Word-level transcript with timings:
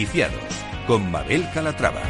Franquiciados 0.00 0.54
con 0.86 1.10
Mabel 1.10 1.46
Calatrava. 1.52 2.00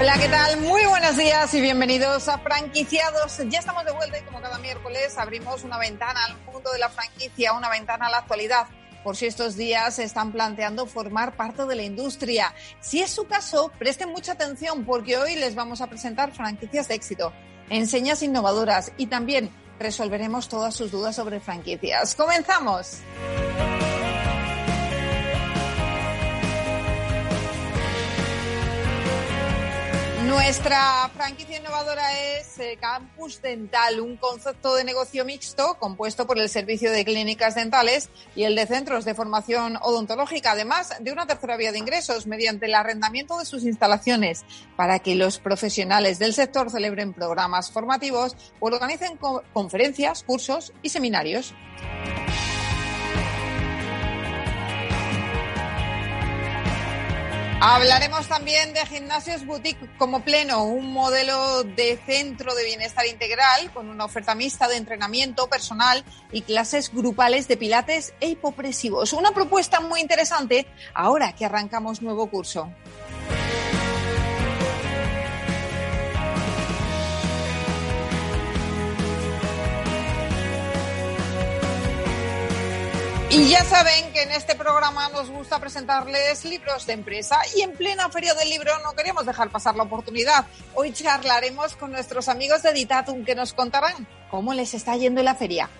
Hola, 0.00 0.14
¿qué 0.18 0.28
tal? 0.28 0.60
Muy 0.62 0.86
buenos 0.86 1.18
días 1.18 1.52
y 1.52 1.60
bienvenidos 1.60 2.28
a 2.28 2.38
Franquiciados. 2.38 3.42
Ya 3.50 3.58
estamos 3.58 3.84
de 3.84 3.92
vuelta 3.92 4.18
y 4.18 4.22
como 4.22 4.40
cada 4.40 4.58
miércoles 4.58 5.18
abrimos 5.18 5.64
una 5.64 5.76
ventana 5.76 6.24
al 6.24 6.38
mundo 6.46 6.72
de 6.72 6.78
la 6.78 6.88
franquicia, 6.88 7.52
una 7.52 7.68
ventana 7.68 8.06
a 8.06 8.10
la 8.10 8.18
actualidad 8.18 8.68
por 9.04 9.16
si 9.16 9.26
estos 9.26 9.54
días 9.54 9.96
se 9.96 10.04
están 10.04 10.32
planteando 10.32 10.86
formar 10.86 11.36
parte 11.36 11.66
de 11.66 11.76
la 11.76 11.82
industria. 11.82 12.54
Si 12.80 13.02
es 13.02 13.10
su 13.10 13.26
caso, 13.26 13.70
presten 13.78 14.08
mucha 14.08 14.32
atención 14.32 14.86
porque 14.86 15.18
hoy 15.18 15.36
les 15.36 15.54
vamos 15.54 15.82
a 15.82 15.88
presentar 15.88 16.32
franquicias 16.32 16.88
de 16.88 16.94
éxito, 16.94 17.34
enseñas 17.68 18.22
innovadoras 18.22 18.92
y 18.96 19.08
también 19.08 19.50
resolveremos 19.82 20.48
todas 20.48 20.74
sus 20.74 20.90
dudas 20.90 21.16
sobre 21.16 21.40
franquicias. 21.40 22.14
¡Comenzamos! 22.14 23.02
Nuestra 30.32 31.10
franquicia 31.14 31.58
innovadora 31.58 32.18
es 32.38 32.58
eh, 32.58 32.78
Campus 32.80 33.42
Dental, 33.42 34.00
un 34.00 34.16
concepto 34.16 34.74
de 34.74 34.82
negocio 34.82 35.26
mixto 35.26 35.74
compuesto 35.78 36.26
por 36.26 36.38
el 36.38 36.48
servicio 36.48 36.90
de 36.90 37.04
clínicas 37.04 37.54
dentales 37.54 38.08
y 38.34 38.44
el 38.44 38.56
de 38.56 38.66
centros 38.66 39.04
de 39.04 39.14
formación 39.14 39.76
odontológica, 39.82 40.52
además 40.52 40.94
de 41.00 41.12
una 41.12 41.26
tercera 41.26 41.58
vía 41.58 41.70
de 41.70 41.78
ingresos 41.78 42.26
mediante 42.26 42.64
el 42.64 42.74
arrendamiento 42.74 43.38
de 43.38 43.44
sus 43.44 43.64
instalaciones 43.64 44.46
para 44.74 45.00
que 45.00 45.16
los 45.16 45.38
profesionales 45.38 46.18
del 46.18 46.32
sector 46.32 46.70
celebren 46.70 47.12
programas 47.12 47.70
formativos 47.70 48.34
o 48.58 48.68
organicen 48.68 49.18
conferencias, 49.52 50.22
cursos 50.22 50.72
y 50.82 50.88
seminarios. 50.88 51.52
Hablaremos 57.64 58.26
también 58.26 58.74
de 58.74 58.84
gimnasios 58.86 59.46
boutique 59.46 59.88
como 59.96 60.24
pleno, 60.24 60.64
un 60.64 60.92
modelo 60.92 61.62
de 61.62 61.96
centro 62.04 62.56
de 62.56 62.64
bienestar 62.64 63.06
integral 63.06 63.70
con 63.72 63.88
una 63.88 64.04
oferta 64.04 64.34
mixta 64.34 64.66
de 64.66 64.78
entrenamiento 64.78 65.46
personal 65.46 66.04
y 66.32 66.42
clases 66.42 66.92
grupales 66.92 67.46
de 67.46 67.56
pilates 67.56 68.14
e 68.18 68.30
hipopresivos. 68.30 69.12
Una 69.12 69.30
propuesta 69.30 69.80
muy 69.80 70.00
interesante 70.00 70.66
ahora 70.92 71.34
que 71.36 71.44
arrancamos 71.44 72.02
nuevo 72.02 72.26
curso. 72.28 72.68
Y 83.34 83.48
ya 83.48 83.64
saben 83.64 84.12
que 84.12 84.24
en 84.24 84.30
este 84.32 84.54
programa 84.54 85.08
nos 85.08 85.30
gusta 85.30 85.58
presentarles 85.58 86.44
libros 86.44 86.84
de 86.84 86.92
empresa 86.92 87.38
y 87.56 87.62
en 87.62 87.72
plena 87.72 88.10
feria 88.10 88.34
del 88.34 88.50
libro 88.50 88.70
no 88.84 88.92
queríamos 88.92 89.24
dejar 89.24 89.48
pasar 89.48 89.74
la 89.74 89.84
oportunidad. 89.84 90.44
Hoy 90.74 90.92
charlaremos 90.92 91.74
con 91.76 91.92
nuestros 91.92 92.28
amigos 92.28 92.62
de 92.62 92.68
Editatum 92.68 93.24
que 93.24 93.34
nos 93.34 93.54
contarán 93.54 94.06
cómo 94.30 94.52
les 94.52 94.74
está 94.74 94.98
yendo 94.98 95.20
en 95.20 95.24
la 95.24 95.34
feria. 95.34 95.70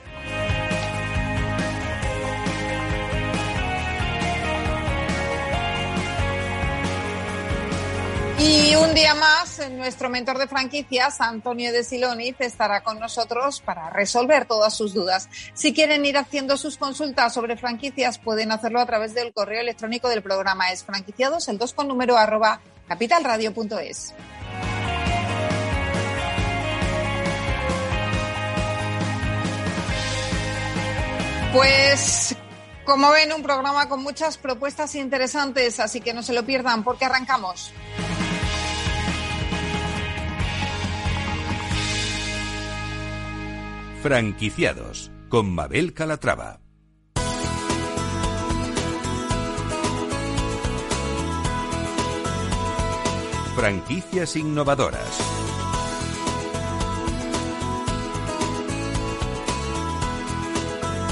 Y 8.44 8.74
un 8.74 8.92
día 8.92 9.14
más, 9.14 9.60
nuestro 9.70 10.10
mentor 10.10 10.36
de 10.36 10.48
franquicias, 10.48 11.20
Antonio 11.20 11.72
de 11.72 11.84
Siloniz, 11.84 12.34
estará 12.40 12.82
con 12.82 12.98
nosotros 12.98 13.60
para 13.60 13.88
resolver 13.90 14.46
todas 14.46 14.76
sus 14.76 14.94
dudas. 14.94 15.28
Si 15.54 15.72
quieren 15.72 16.04
ir 16.04 16.18
haciendo 16.18 16.56
sus 16.56 16.76
consultas 16.76 17.34
sobre 17.34 17.56
franquicias, 17.56 18.18
pueden 18.18 18.50
hacerlo 18.50 18.80
a 18.80 18.86
través 18.86 19.14
del 19.14 19.32
correo 19.32 19.60
electrónico 19.60 20.08
del 20.08 20.24
programa. 20.24 20.72
Es 20.72 20.82
franquiciados, 20.82 21.46
el 21.46 21.56
2 21.56 21.72
con 21.72 21.86
número 21.86 22.16
arroba 22.16 22.60
capitalradio.es. 22.88 24.12
Pues 31.52 32.36
como 32.84 33.12
ven, 33.12 33.32
un 33.32 33.44
programa 33.44 33.88
con 33.88 34.02
muchas 34.02 34.36
propuestas 34.36 34.96
interesantes, 34.96 35.78
así 35.78 36.00
que 36.00 36.12
no 36.12 36.24
se 36.24 36.32
lo 36.32 36.44
pierdan 36.44 36.82
porque 36.82 37.04
arrancamos. 37.04 37.72
Franquiciados 44.02 45.12
con 45.28 45.54
Mabel 45.54 45.94
Calatrava. 45.94 46.58
Franquicias 53.54 54.34
innovadoras. 54.34 55.06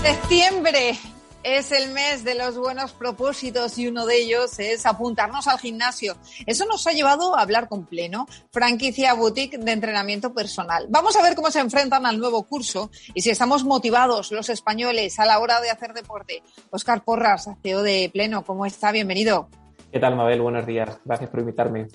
Septiembre, 0.02 0.98
es 1.42 1.72
el 1.72 1.92
mes 1.92 2.24
de 2.24 2.34
los 2.34 2.58
buenos 2.58 2.92
propósitos 2.92 3.78
y 3.78 3.88
uno 3.88 4.06
de 4.06 4.16
ellos 4.16 4.58
es 4.58 4.84
apuntarnos 4.86 5.46
al 5.46 5.58
gimnasio. 5.58 6.16
Eso 6.46 6.66
nos 6.66 6.86
ha 6.86 6.92
llevado 6.92 7.36
a 7.36 7.42
hablar 7.42 7.68
con 7.68 7.86
Pleno, 7.86 8.26
franquicia 8.50 9.14
boutique 9.14 9.58
de 9.58 9.72
entrenamiento 9.72 10.34
personal. 10.34 10.86
Vamos 10.90 11.16
a 11.16 11.22
ver 11.22 11.34
cómo 11.34 11.50
se 11.50 11.60
enfrentan 11.60 12.06
al 12.06 12.18
nuevo 12.18 12.42
curso 12.44 12.90
y 13.14 13.22
si 13.22 13.30
estamos 13.30 13.64
motivados 13.64 14.32
los 14.32 14.48
españoles 14.48 15.18
a 15.18 15.26
la 15.26 15.38
hora 15.38 15.60
de 15.60 15.70
hacer 15.70 15.94
deporte. 15.94 16.42
Oscar 16.70 17.02
Porras, 17.04 17.48
CEO 17.62 17.82
de 17.82 18.10
Pleno, 18.12 18.44
¿cómo 18.44 18.66
está? 18.66 18.92
Bienvenido. 18.92 19.48
¿Qué 19.90 19.98
tal, 19.98 20.16
Mabel? 20.16 20.40
Buenos 20.42 20.66
días. 20.66 20.98
Gracias 21.04 21.30
por 21.30 21.40
invitarme. 21.40 21.88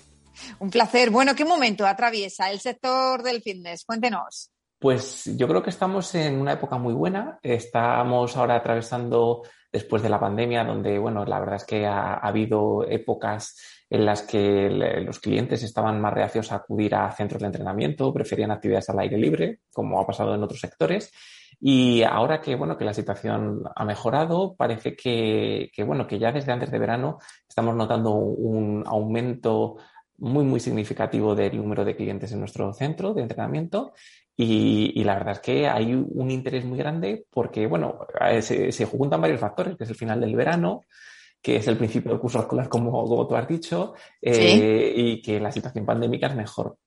Un 0.59 0.69
placer. 0.69 1.12
Bueno, 1.12 1.35
¿qué 1.35 1.45
momento 1.45 1.85
atraviesa 1.85 2.51
el 2.51 2.59
sector 2.59 3.23
del 3.23 3.41
fitness? 3.41 3.85
Cuéntenos. 3.85 4.51
Pues 4.85 5.25
yo 5.35 5.47
creo 5.47 5.63
que 5.63 5.72
estamos 5.72 6.13
en 6.13 6.40
una 6.40 6.53
época 6.53 6.78
muy 6.78 6.94
buena. 6.94 7.40
Estamos 7.41 8.38
ahora 8.38 8.57
atravesando 8.57 9.41
después 9.73 10.03
de 10.03 10.09
la 10.09 10.19
pandemia, 10.19 10.63
donde, 10.63 11.00
bueno, 11.00 11.25
la 11.25 11.40
verdad 11.40 11.56
es 11.56 11.63
que 11.63 11.88
ha, 11.88 12.13
habido 12.13 12.85
épocas 12.88 13.59
en 13.90 14.06
las 14.06 14.22
que 14.22 14.69
los 15.03 15.19
clientes 15.19 15.63
estaban 15.63 16.00
más 16.00 16.13
reacios 16.13 16.51
a 16.51 16.57
acudir 16.57 16.94
a 16.94 17.12
centros 17.13 17.41
de 17.41 17.47
entrenamiento, 17.47 18.13
preferían 18.13 18.51
actividades 18.51 18.88
al 18.91 19.00
aire 19.00 19.18
libre, 19.18 19.62
como 19.74 20.00
ha 20.00 20.06
pasado 20.06 20.35
en 20.35 20.44
otros 20.44 20.59
sectores. 20.59 21.12
Y 21.59 22.03
ahora 22.03 22.40
que, 22.40 22.53
bueno, 22.53 22.78
que 22.78 22.85
la 22.85 22.94
situación 22.94 23.63
ha 23.75 23.85
mejorado, 23.85 24.56
parece 24.56 24.95
que, 24.95 25.72
que, 25.74 25.84
bueno, 25.84 26.06
que 26.06 26.19
ya 26.19 26.31
desde 26.31 26.51
antes 26.51 26.69
de 26.69 26.78
verano 26.78 27.18
estamos 27.50 27.75
notando 27.75 28.12
un 28.12 28.83
aumento 28.86 29.77
muy, 30.18 30.44
muy 30.45 30.59
significativo 30.59 31.33
del 31.33 31.57
número 31.57 31.83
de 31.83 31.95
clientes 31.95 32.31
en 32.31 32.39
nuestro 32.39 32.71
centro 32.71 33.15
de 33.15 33.24
entrenamiento 33.24 33.94
y, 34.37 35.03
la 35.03 35.15
verdad 35.15 35.33
es 35.33 35.39
que 35.39 35.67
hay 35.67 35.93
un 35.93 36.29
interés 36.29 36.65
muy 36.65 36.77
grande 36.77 37.25
porque, 37.29 37.67
bueno, 37.67 37.99
eh, 38.19 38.41
se, 38.41 38.71
se, 38.71 38.85
juntan 38.85 39.21
varios 39.21 39.39
factores, 39.39 39.77
que 39.77 39.85
es 39.85 39.89
el 39.89 39.95
final 39.95 40.19
del 40.19 40.35
verano, 40.35 40.81
que 41.41 41.57
es 41.57 41.67
el 41.67 41.77
principio 41.77 42.11
del 42.11 42.19
curso 42.19 42.39
escolar, 42.39 42.67
como, 42.67 42.91
como 42.91 43.27
tú 43.27 43.35
has 43.35 43.47
dicho, 43.47 43.93
eh, 44.21 44.93
y 44.95 45.21
que 45.21 45.39
la 45.39 45.51
situación 45.51 45.85
pandémica 45.85 46.27
es 46.27 46.35
mejor. 46.35 46.77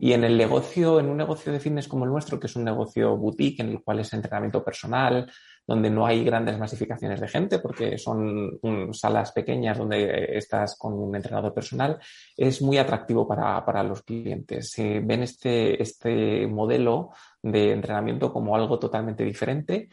Y 0.00 0.14
en 0.14 0.24
el 0.24 0.38
negocio, 0.38 0.98
en 0.98 1.10
un 1.10 1.18
negocio 1.18 1.52
de 1.52 1.60
fitness 1.60 1.86
como 1.86 2.06
el 2.06 2.10
nuestro, 2.10 2.40
que 2.40 2.46
es 2.46 2.56
un 2.56 2.64
negocio 2.64 3.16
boutique 3.16 3.60
en 3.60 3.68
el 3.68 3.82
cual 3.82 4.00
es 4.00 4.12
entrenamiento 4.12 4.64
personal, 4.64 5.30
donde 5.66 5.90
no 5.90 6.06
hay 6.06 6.24
grandes 6.24 6.58
masificaciones 6.58 7.20
de 7.20 7.28
gente, 7.28 7.58
porque 7.58 7.98
son 7.98 8.58
salas 8.92 9.32
pequeñas 9.32 9.78
donde 9.78 10.36
estás 10.36 10.76
con 10.78 10.92
un 10.94 11.14
entrenador 11.16 11.52
personal, 11.52 11.98
es 12.36 12.62
muy 12.62 12.78
atractivo 12.78 13.26
para, 13.26 13.64
para 13.64 13.82
los 13.82 14.02
clientes. 14.02 14.70
Se 14.70 15.00
ven 15.00 15.22
este, 15.22 15.82
este 15.82 16.46
modelo 16.46 17.10
de 17.42 17.72
entrenamiento 17.72 18.32
como 18.32 18.54
algo 18.54 18.78
totalmente 18.78 19.24
diferente 19.24 19.88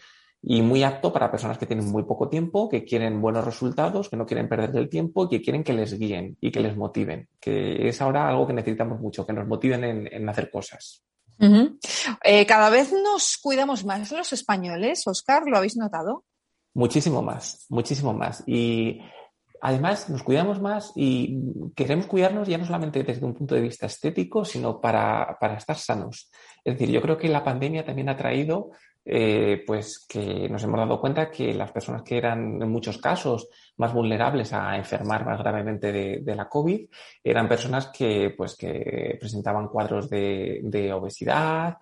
y 0.46 0.62
muy 0.62 0.84
apto 0.84 1.14
para 1.14 1.32
personas 1.32 1.58
que 1.58 1.66
tienen 1.66 1.90
muy 1.90 2.04
poco 2.04 2.28
tiempo, 2.28 2.68
que 2.68 2.84
quieren 2.84 3.22
buenos 3.22 3.46
resultados, 3.46 4.10
que 4.10 4.18
no 4.18 4.26
quieren 4.26 4.50
perder 4.50 4.76
el 4.76 4.90
tiempo, 4.90 5.30
que 5.30 5.42
quieren 5.42 5.64
que 5.64 5.72
les 5.72 5.98
guíen 5.98 6.38
y 6.42 6.52
que 6.52 6.60
les 6.60 6.76
motiven, 6.76 7.30
que 7.40 7.88
es 7.88 8.02
ahora 8.02 8.28
algo 8.28 8.46
que 8.46 8.54
necesitamos 8.54 9.00
mucho, 9.00 9.26
que 9.26 9.32
nos 9.32 9.48
motiven 9.48 9.86
en, 9.86 10.14
en 10.14 10.28
hacer 10.28 10.52
cosas. 10.52 11.04
Eh, 11.40 12.46
cada 12.46 12.70
vez 12.70 12.92
nos 12.92 13.38
cuidamos 13.38 13.86
más 13.86 14.12
los 14.12 14.34
españoles, 14.34 15.06
Oscar, 15.08 15.44
¿lo 15.46 15.58
habéis 15.58 15.76
notado? 15.76 16.24
Muchísimo 16.74 17.22
más, 17.22 17.66
muchísimo 17.70 18.14
más. 18.14 18.44
Y 18.48 19.02
además 19.62 20.10
nos 20.10 20.24
cuidamos 20.24 20.62
más 20.62 20.92
y 20.96 21.38
queremos 21.76 22.08
cuidarnos 22.08 22.48
ya 22.48 22.58
no 22.58 22.66
solamente 22.66 23.04
desde 23.04 23.26
un 23.26 23.34
punto 23.34 23.56
de 23.56 23.62
vista 23.62 23.86
estético, 23.86 24.44
sino 24.44 24.82
para, 24.82 25.38
para 25.40 25.56
estar 25.56 25.78
sanos. 25.78 26.32
Es 26.64 26.74
decir, 26.74 26.90
yo 26.90 27.02
creo 27.02 27.18
que 27.18 27.30
la 27.30 27.44
pandemia 27.44 27.86
también 27.86 28.10
ha 28.10 28.18
traído 28.18 28.72
eh, 29.06 29.64
pues 29.68 30.06
que 30.08 30.48
nos 30.50 30.64
hemos 30.64 30.80
dado 30.80 31.00
cuenta 31.00 31.30
que 31.30 31.54
las 31.54 31.72
personas 31.72 32.04
que 32.04 32.18
eran 32.18 32.62
en 32.62 32.70
muchos 32.70 32.98
casos 32.98 33.50
más 33.78 33.94
vulnerables 33.94 34.54
a 34.54 34.78
enfermar 34.78 35.26
más 35.26 35.40
gravemente 35.40 35.92
de, 35.92 36.36
la 36.36 36.48
COVID 36.48 36.88
eran 37.24 37.50
personas 37.50 37.88
que, 37.88 38.34
pues, 38.38 38.56
que 38.56 39.18
presentaban 39.20 39.68
cuadros 39.68 40.10
de, 40.10 40.92
obesidad, 40.94 41.78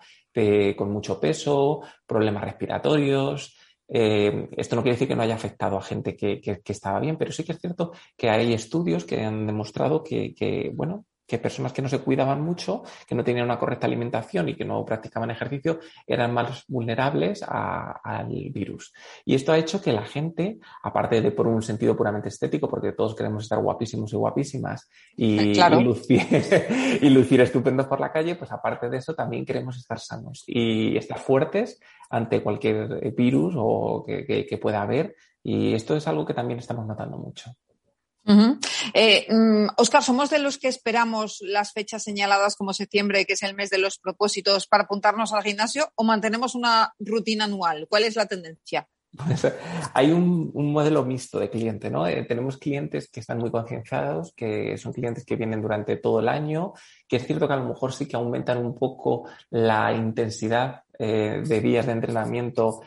con 0.76 0.90
mucho 0.92 1.20
peso, 1.20 1.82
problemas 2.06 2.44
respiratorios. 2.44 3.56
Eh, 3.88 4.48
esto 4.56 4.74
no 4.74 4.82
quiere 4.82 4.94
decir 4.94 5.08
que 5.08 5.14
no 5.14 5.22
haya 5.22 5.34
afectado 5.34 5.76
a 5.76 5.82
gente 5.82 6.16
que, 6.16 6.40
estaba 6.66 6.98
bien, 6.98 7.16
pero 7.16 7.30
sí 7.30 7.44
que 7.44 7.52
es 7.52 7.58
cierto 7.60 7.92
que 8.16 8.30
hay 8.30 8.52
estudios 8.52 9.04
que 9.04 9.20
han 9.22 9.46
demostrado 9.46 10.02
que, 10.02 10.34
que 10.34 10.72
bueno, 10.74 11.04
que 11.32 11.38
personas 11.38 11.72
que 11.72 11.80
no 11.80 11.88
se 11.88 12.00
cuidaban 12.00 12.42
mucho, 12.42 12.82
que 13.08 13.14
no 13.14 13.24
tenían 13.24 13.46
una 13.46 13.58
correcta 13.58 13.86
alimentación 13.86 14.50
y 14.50 14.54
que 14.54 14.66
no 14.66 14.84
practicaban 14.84 15.30
ejercicio, 15.30 15.78
eran 16.06 16.34
más 16.34 16.64
vulnerables 16.68 17.42
al 17.42 18.50
virus. 18.50 18.92
Y 19.24 19.34
esto 19.34 19.50
ha 19.50 19.56
hecho 19.56 19.80
que 19.80 19.94
la 19.94 20.04
gente, 20.04 20.58
aparte 20.82 21.22
de 21.22 21.30
por 21.30 21.46
un 21.46 21.62
sentido 21.62 21.96
puramente 21.96 22.28
estético, 22.28 22.68
porque 22.68 22.92
todos 22.92 23.16
queremos 23.16 23.44
estar 23.44 23.58
guapísimos 23.62 24.12
y 24.12 24.16
guapísimas 24.16 24.90
y, 25.16 25.54
lucir, 27.08 27.40
estupendos 27.40 27.86
por 27.86 27.98
la 27.98 28.12
calle, 28.12 28.34
pues 28.34 28.52
aparte 28.52 28.90
de 28.90 28.98
eso 28.98 29.14
también 29.14 29.46
queremos 29.46 29.78
estar 29.78 29.98
sanos 29.98 30.44
y 30.46 30.98
estar 30.98 31.18
fuertes 31.18 31.80
ante 32.10 32.42
cualquier 32.42 33.10
virus 33.14 33.54
o 33.56 34.04
que 34.04 34.58
pueda 34.60 34.82
haber. 34.82 35.16
Y 35.42 35.72
esto 35.72 35.96
es 35.96 36.06
algo 36.06 36.26
que 36.26 36.34
también 36.34 36.58
estamos 36.58 36.86
notando 36.86 37.16
mucho. 37.16 37.56
Oscar, 38.24 38.58
eh, 38.94 39.26
mm, 39.28 40.02
¿somos 40.02 40.30
de 40.30 40.38
los 40.38 40.58
que 40.58 40.68
esperamos 40.68 41.38
las 41.40 41.72
fechas 41.72 42.02
señaladas 42.02 42.56
como 42.56 42.72
septiembre, 42.72 43.24
que 43.24 43.32
es 43.34 43.42
el 43.42 43.54
mes 43.54 43.70
de 43.70 43.78
los 43.78 43.98
propósitos, 43.98 44.66
para 44.66 44.84
apuntarnos 44.84 45.32
al 45.32 45.42
gimnasio 45.42 45.90
o 45.96 46.04
mantenemos 46.04 46.54
una 46.54 46.94
rutina 46.98 47.44
anual? 47.44 47.86
¿Cuál 47.88 48.04
es 48.04 48.16
la 48.16 48.26
tendencia? 48.26 48.88
Pues, 49.14 49.46
hay 49.92 50.10
un, 50.10 50.52
modelo 50.54 51.04
mixto 51.04 51.38
de 51.38 51.50
cliente, 51.50 51.90
¿no? 51.90 52.06
Eh, 52.06 52.24
tenemos 52.26 52.56
clientes 52.56 53.10
que 53.10 53.20
están 53.20 53.38
muy 53.38 53.50
concienciados, 53.50 54.32
que 54.34 54.78
son 54.78 54.92
clientes 54.94 55.26
que 55.26 55.36
vienen 55.36 55.60
durante 55.60 55.96
todo 55.96 56.20
el 56.20 56.28
año, 56.28 56.72
que 57.06 57.16
es 57.16 57.26
cierto 57.26 57.46
que 57.46 57.52
a 57.52 57.58
lo 57.58 57.68
mejor 57.68 57.92
sí 57.92 58.06
que 58.06 58.16
aumentan 58.16 58.64
un 58.64 58.74
poco 58.74 59.28
la 59.50 59.92
intensidad 59.92 60.84
eh, 60.98 61.42
de 61.44 61.60
días 61.60 61.86
de 61.86 61.92
entrenamiento 61.92 62.80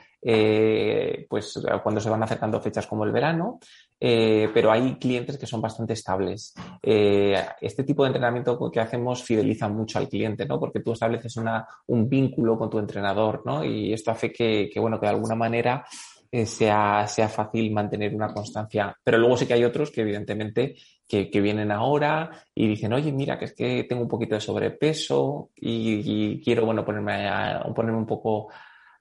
pues 1.29 1.61
cuando 1.83 2.01
se 2.01 2.09
van 2.09 2.23
acercando 2.23 2.59
fechas 2.59 2.87
como 2.87 3.03
el 3.03 3.11
verano, 3.11 3.59
eh, 3.99 4.49
pero 4.53 4.71
hay 4.71 4.95
clientes 4.95 5.37
que 5.37 5.47
son 5.47 5.61
bastante 5.61 5.93
estables. 5.93 6.53
Eh, 6.81 7.35
este 7.61 7.83
tipo 7.83 8.03
de 8.03 8.09
entrenamiento 8.09 8.69
que 8.71 8.79
hacemos 8.79 9.23
fideliza 9.23 9.69
mucho 9.69 9.99
al 9.99 10.09
cliente, 10.09 10.45
¿no? 10.45 10.59
Porque 10.59 10.81
tú 10.81 10.91
estableces 10.91 11.37
una, 11.37 11.65
un 11.87 12.09
vínculo 12.09 12.57
con 12.57 12.69
tu 12.69 12.79
entrenador, 12.79 13.43
¿no? 13.45 13.63
Y 13.63 13.93
esto 13.93 14.11
hace 14.11 14.31
que, 14.31 14.69
bueno, 14.77 14.99
que 14.99 15.05
de 15.05 15.13
alguna 15.13 15.35
manera 15.35 15.85
eh, 16.31 16.45
sea, 16.45 17.07
sea 17.07 17.29
fácil 17.29 17.71
mantener 17.71 18.13
una 18.13 18.33
constancia. 18.33 18.95
Pero 19.03 19.17
luego 19.17 19.37
sí 19.37 19.45
que 19.45 19.53
hay 19.53 19.63
otros 19.63 19.91
que 19.91 20.01
evidentemente 20.01 20.75
que, 21.07 21.29
vienen 21.41 21.71
ahora 21.71 22.31
y 22.53 22.67
dicen, 22.67 22.91
oye, 22.93 23.11
mira, 23.11 23.37
que 23.39 23.45
es 23.45 23.53
que 23.53 23.85
tengo 23.87 24.01
un 24.01 24.07
poquito 24.09 24.35
de 24.35 24.41
sobrepeso 24.41 25.51
y, 25.55 26.01
y 26.03 26.41
quiero, 26.41 26.65
bueno, 26.65 26.83
ponerme, 26.83 27.29
a, 27.29 27.63
ponerme 27.73 27.99
un 27.99 28.07
poco 28.07 28.49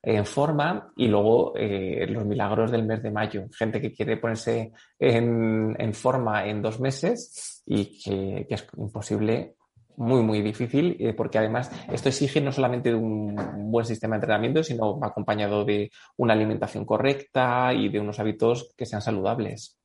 en 0.06 0.27
forma 0.27 0.93
y 0.97 1.09
luego 1.09 1.55
eh, 1.56 2.06
los 2.09 2.25
milagros 2.25 2.71
del 2.71 2.85
mes 2.85 3.03
de 3.03 3.11
mayo. 3.11 3.47
Gente 3.53 3.81
que 3.81 3.93
quiere 3.93 4.17
ponerse 4.17 4.73
en, 4.99 5.75
en 5.79 5.95
forma 5.95 6.47
en 6.47 6.62
dos 6.62 6.81
meses 6.81 7.62
y 7.67 7.99
que, 8.03 8.47
es 8.49 8.67
imposible, 8.77 9.56
muy, 9.97 10.23
muy 10.23 10.43
difícil, 10.43 10.97
eh, 10.99 11.12
porque 11.15 11.39
además 11.39 11.71
esto 11.93 12.09
exige 12.09 12.41
no 12.41 12.53
solamente 12.53 12.93
un 12.95 13.37
buen 13.71 13.87
sistema 13.87 14.15
de 14.15 14.19
entrenamiento, 14.19 14.62
sino 14.62 14.99
acompañado 15.03 15.65
de 15.65 15.91
una 16.17 16.35
alimentación 16.35 16.85
correcta 16.85 17.73
y 17.73 17.89
de 17.89 18.01
unos 18.01 18.19
hábitos 18.19 18.75
que 18.77 18.87
sean 18.87 19.03
saludables. 19.03 19.79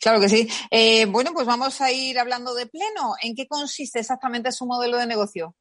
Claro 0.00 0.20
que 0.20 0.28
sí. 0.28 0.48
Eh, 0.70 1.06
bueno, 1.06 1.30
pues 1.32 1.46
vamos 1.46 1.80
a 1.80 1.92
ir 1.92 2.18
hablando 2.18 2.54
de 2.54 2.66
pleno. 2.66 3.14
¿En 3.22 3.36
qué 3.36 3.46
consiste 3.46 4.00
exactamente 4.00 4.50
su 4.50 4.66
modelo 4.66 4.96
de 4.96 5.06
negocio? 5.06 5.54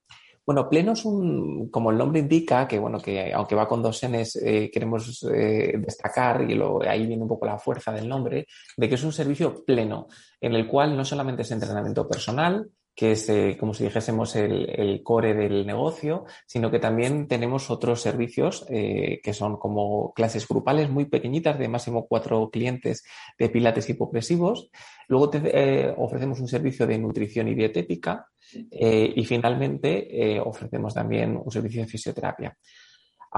Bueno, 0.47 0.69
Pleno 0.69 0.93
es 0.93 1.03
un, 1.03 1.69
como 1.69 1.91
el 1.91 1.97
nombre 1.97 2.21
indica, 2.21 2.65
que 2.65 2.79
bueno, 2.79 2.99
que 3.01 3.33
aunque 3.33 3.53
va 3.53 3.67
con 3.67 3.83
dos 3.83 4.01
Ns, 4.01 4.37
eh, 4.37 4.71
queremos 4.71 5.21
eh, 5.29 5.73
destacar, 5.77 6.49
y 6.49 6.55
lo, 6.55 6.81
ahí 6.83 7.05
viene 7.05 7.23
un 7.23 7.27
poco 7.27 7.45
la 7.45 7.59
fuerza 7.59 7.91
del 7.91 8.07
nombre, 8.07 8.47
de 8.77 8.87
que 8.87 8.95
es 8.95 9.03
un 9.03 9.11
servicio 9.11 9.65
pleno, 9.65 10.07
en 10.39 10.53
el 10.53 10.65
cual 10.65 10.95
no 10.95 11.03
solamente 11.03 11.41
es 11.41 11.51
entrenamiento 11.51 12.07
personal, 12.07 12.65
que 12.97 13.11
es 13.11 13.29
eh, 13.29 13.55
como 13.59 13.73
si 13.73 13.85
dijésemos 13.85 14.35
el, 14.35 15.01
core 15.03 15.35
del 15.35 15.65
negocio, 15.65 16.25
sino 16.45 16.69
que 16.71 16.79
también 16.79 17.27
tenemos 17.27 17.69
otros 17.69 18.01
servicios 18.01 18.65
que 18.67 19.33
son 19.33 19.57
como 19.57 20.11
clases 20.13 20.47
grupales 20.47 20.89
muy 20.89 21.05
pequeñitas 21.05 21.59
de 21.59 21.67
máximo 21.67 22.07
cuatro 22.07 22.49
clientes 22.49 23.05
de 23.37 23.49
pilates 23.49 23.87
hipopresivos. 23.89 24.71
Luego 25.07 25.29
te, 25.29 25.93
ofrecemos 25.95 26.39
un 26.39 26.47
servicio 26.47 26.87
de 26.87 26.97
nutrición 26.97 27.47
y 27.47 27.55
dietética, 27.55 28.27
eh, 28.71 29.13
y 29.15 29.25
finalmente 29.25 30.35
eh, 30.35 30.39
ofrecemos 30.39 30.93
también 30.93 31.37
un 31.37 31.51
servicio 31.51 31.81
de 31.81 31.87
fisioterapia. 31.87 32.57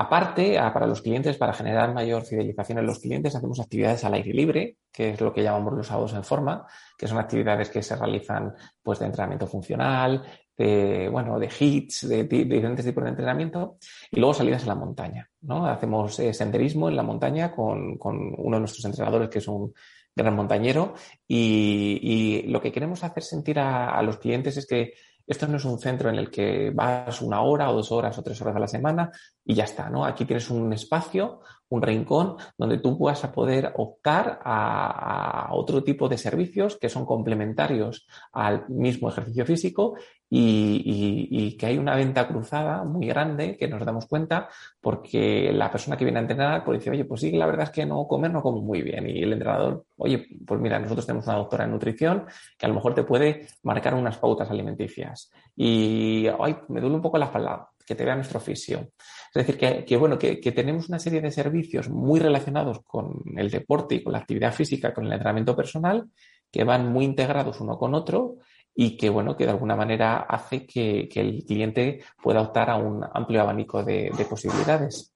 Aparte, 0.02 0.58
para 0.74 0.88
los 0.88 1.02
clientes, 1.02 1.36
para 1.36 1.52
generar 1.52 1.94
mayor 1.94 2.24
fidelización 2.24 2.78
en 2.78 2.86
los 2.86 3.00
clientes, 3.00 3.36
hacemos 3.36 3.60
actividades 3.60 4.06
al 4.06 4.14
aire 4.14 4.34
libre, 4.34 4.78
que 4.94 5.10
es 5.10 5.20
lo 5.20 5.34
que 5.34 5.44
llamamos 5.44 5.74
los 5.74 5.88
sábados 5.88 6.14
en 6.14 6.24
forma, 6.24 6.66
que 6.98 7.06
son 7.06 7.18
actividades 7.18 7.70
que 7.70 7.84
se 7.84 7.98
realizan 7.98 8.54
pues, 8.82 9.00
de 9.00 9.08
entrenamiento 9.08 9.46
funcional, 9.46 10.24
de, 10.58 11.10
bueno, 11.10 11.38
de 11.38 11.50
hits, 11.60 12.08
de, 12.08 12.24
diferentes 12.24 12.86
tipos 12.86 13.04
de 13.04 13.10
entrenamiento, 13.10 13.76
y 14.10 14.22
luego 14.22 14.34
salidas 14.34 14.64
a 14.64 14.68
la 14.68 14.76
montaña. 14.76 15.30
¿no? 15.42 15.66
Hacemos 15.66 16.18
eh, 16.20 16.34
senderismo 16.34 16.88
en 16.88 16.96
la 16.96 17.04
montaña 17.04 17.52
con, 17.52 17.98
con 17.98 18.16
uno 18.38 18.56
de 18.56 18.62
nuestros 18.62 18.86
entrenadores, 18.86 19.28
que 19.28 19.40
es 19.40 19.48
un 19.50 19.74
gran 20.16 20.36
montañero 20.36 20.94
y, 21.28 22.44
lo 22.48 22.62
que 22.62 22.72
queremos 22.72 23.04
hacer 23.04 23.24
sentir 23.24 23.60
a, 23.60 24.02
los 24.02 24.18
clientes 24.18 24.58
es 24.58 24.66
que 24.66 24.94
esto 25.30 25.48
no 25.48 25.58
es 25.58 25.66
un 25.66 25.78
centro 25.78 26.10
en 26.10 26.16
el 26.16 26.32
que 26.32 26.72
vas 26.72 27.22
una 27.22 27.42
hora 27.42 27.70
o 27.70 27.76
dos 27.76 27.92
horas 27.92 28.18
o 28.18 28.24
tres 28.24 28.42
horas 28.42 28.56
a 28.56 28.60
la 28.60 28.68
semana 28.68 29.12
y 29.46 29.54
ya 29.54 29.66
está, 29.66 29.88
¿no? 29.88 30.04
Aquí 30.04 30.26
tienes 30.26 30.50
un 30.50 30.74
espacio, 30.74 31.42
un 31.70 31.82
rincón 31.82 32.36
donde 32.58 32.80
tú 32.80 32.98
vas 32.98 33.24
a 33.24 33.32
poder 33.32 33.72
optar 33.76 34.40
a, 34.44 35.50
otro 35.52 35.84
tipo 35.84 36.08
de 36.08 36.18
servicios 36.18 36.78
que 36.78 36.90
son 36.90 37.06
complementarios 37.06 38.08
al 38.32 38.68
mismo 38.70 39.10
ejercicio 39.10 39.46
físico 39.46 39.96
y, 40.30 41.58
que 41.58 41.66
hay 41.66 41.78
una 41.78 41.96
venta 41.96 42.28
cruzada 42.28 42.84
muy 42.84 43.08
grande 43.08 43.58
que 43.58 43.68
nos 43.68 43.84
damos 43.84 44.06
cuenta 44.06 44.48
porque 44.80 45.52
la 45.52 45.72
persona 45.72 45.98
que 45.98 46.06
viene 46.06 46.20
a 46.20 46.22
entrenar 46.22 46.64
pues 46.64 46.80
dice, 46.80 46.92
oye, 46.92 47.06
pues 47.06 47.22
sí, 47.22 47.32
la 47.32 47.46
verdad 47.46 47.64
es 47.64 47.72
que 47.72 47.86
no 47.86 48.08
comer 48.08 48.32
no 48.32 48.42
como 48.42 48.62
muy 48.62 48.82
bien 48.82 49.10
y 49.10 49.24
el 49.24 49.34
entrenador, 49.34 49.86
oye, 49.98 50.28
pues 50.46 50.60
mira, 50.60 50.80
nosotros 50.80 51.06
tenemos 51.06 51.26
una 51.28 51.38
doctora 51.38 51.66
en 51.66 51.72
nutrición 51.72 52.26
que 52.58 52.66
a 52.66 52.70
lo 52.70 52.76
mejor 52.76 52.94
te 52.94 53.04
puede 53.04 53.48
marcar 53.64 53.96
unas 53.96 54.18
pautas 54.18 54.50
alimenticias 54.50 55.32
y, 55.56 56.28
ay, 56.40 56.58
me 56.70 56.80
duele 56.80 56.96
un 56.96 57.02
poco 57.02 57.18
la 57.18 57.26
espalda, 57.26 57.70
que 57.90 57.96
te 57.96 58.06
vea 58.06 58.14
nuestro 58.14 58.40
fisio. 58.40 58.92
Es 59.34 59.48
decir, 59.48 59.58
que, 59.58 59.98
bueno, 59.98 60.20
que, 60.20 60.36
tenemos 60.52 60.90
una 60.90 61.00
serie 61.00 61.22
de 61.22 61.32
servicios 61.32 61.90
muy 61.90 62.20
relacionados 62.20 62.84
con 62.84 63.24
el 63.36 63.50
deporte 63.50 63.96
y 63.96 64.04
con 64.04 64.14
la 64.14 64.20
actividad 64.20 64.54
física, 64.54 64.94
con 64.94 65.08
el 65.08 65.14
entrenamiento 65.14 65.56
personal, 65.56 66.08
que 66.52 66.64
van 66.64 66.94
muy 66.94 67.04
integrados 67.04 67.60
uno 67.62 67.80
con 67.80 67.96
otro 67.96 68.36
y 68.76 68.96
que, 68.96 69.10
bueno, 69.10 69.36
que 69.36 69.46
de 69.46 69.50
alguna 69.50 69.76
manera 69.76 70.18
hace 70.18 70.68
que, 70.68 71.10
el 71.16 71.44
cliente 71.46 72.04
pueda 72.22 72.42
optar 72.42 72.70
a 72.70 72.76
un 72.76 73.04
amplio 73.12 73.42
abanico 73.42 73.84
de 73.84 74.28
posibilidades. 74.30 75.12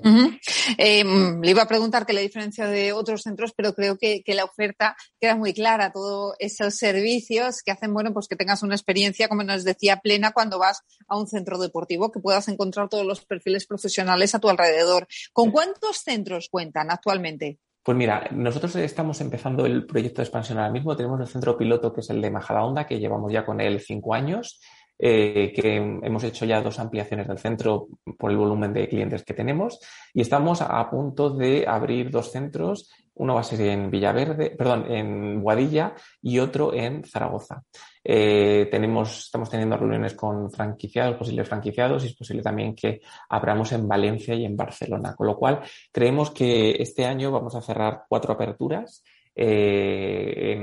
Em, 0.00 1.40
le 1.40 1.50
iba 1.50 1.62
a 1.62 1.68
preguntar 1.68 2.06
qué 2.06 2.12
la 2.12 2.20
diferencia 2.20 2.66
de 2.66 2.92
otros 2.92 3.22
centros, 3.22 3.52
pero 3.56 3.74
creo 3.74 3.96
que, 3.98 4.22
la 4.26 4.44
oferta 4.44 4.96
queda 5.20 5.34
muy 5.34 5.52
clara. 5.52 5.90
Todos 5.90 6.34
esos 6.38 6.76
servicios 6.76 7.62
que 7.64 7.72
hacen, 7.72 7.92
bueno, 7.92 8.12
pues 8.12 8.28
que 8.28 8.36
tengas 8.36 8.62
una 8.62 8.74
experiencia, 8.74 9.28
como 9.28 9.42
nos 9.42 9.64
decía, 9.64 9.96
plena 9.96 10.32
cuando 10.32 10.58
vas 10.58 10.82
a 11.08 11.18
un 11.18 11.26
centro 11.26 11.58
deportivo, 11.58 12.12
que 12.12 12.20
puedas 12.20 12.46
encontrar 12.48 12.88
todos 12.88 13.04
los 13.04 13.24
perfiles 13.24 13.66
profesionales 13.66 14.34
a 14.34 14.38
tu 14.38 14.48
alrededor. 14.48 15.08
¿Con 15.32 15.50
cuántos 15.50 15.98
centros 15.98 16.48
cuentan 16.50 16.90
actualmente? 16.90 17.58
Pues 17.82 17.96
mira, 17.96 18.28
nosotros 18.32 18.76
estamos 18.76 19.20
empezando 19.22 19.64
el 19.64 19.86
proyecto 19.86 20.20
de 20.20 20.24
expansión 20.24 20.58
ahora 20.58 20.70
mismo. 20.70 20.94
Tenemos 20.94 21.20
el 21.20 21.26
centro 21.26 21.56
piloto 21.56 21.92
que 21.92 22.02
es 22.02 22.10
el 22.10 22.20
de 22.20 22.30
Majadahonda, 22.30 22.86
que 22.86 22.98
llevamos 22.98 23.32
ya 23.32 23.46
con 23.46 23.60
él 23.60 23.80
cinco 23.80 24.14
años 24.14 24.60
eh, 24.98 25.52
que 25.54 25.76
hemos 25.76 26.24
hecho 26.24 26.44
ya 26.44 26.60
dos 26.60 26.78
ampliaciones 26.78 27.28
del 27.28 27.38
centro 27.38 27.88
por 28.18 28.30
el 28.30 28.36
volumen 28.36 28.72
de 28.72 28.88
clientes 28.88 29.24
que 29.24 29.34
tenemos 29.34 29.78
y 30.12 30.22
estamos 30.22 30.60
a 30.60 30.90
punto 30.90 31.30
de 31.30 31.64
abrir 31.66 32.10
dos 32.10 32.32
centros 32.32 32.90
uno 33.18 33.34
va 33.34 33.40
a 33.40 33.44
ser 33.44 33.60
en 33.62 33.90
Villaverde, 33.90 34.50
perdón, 34.50 34.90
en 34.90 35.42
Boadilla 35.42 35.94
y 36.22 36.38
otro 36.38 36.72
en 36.72 37.04
Zaragoza. 37.04 37.62
Eh, 38.02 38.68
tenemos, 38.70 39.24
estamos 39.26 39.50
teniendo 39.50 39.76
reuniones 39.76 40.14
con 40.14 40.50
franquiciados, 40.50 41.16
posibles 41.16 41.48
franquiciados, 41.48 42.04
y 42.04 42.08
es 42.08 42.14
posible 42.16 42.42
también 42.42 42.74
que 42.74 43.00
abramos 43.28 43.72
en 43.72 43.88
Valencia 43.88 44.34
y 44.34 44.44
en 44.44 44.56
Barcelona. 44.56 45.14
Con 45.16 45.26
lo 45.26 45.36
cual, 45.36 45.60
creemos 45.92 46.30
que 46.30 46.80
este 46.80 47.04
año 47.04 47.32
vamos 47.32 47.54
a 47.54 47.60
cerrar 47.60 48.04
cuatro 48.08 48.32
aperturas. 48.32 49.02
Eh, 49.40 50.58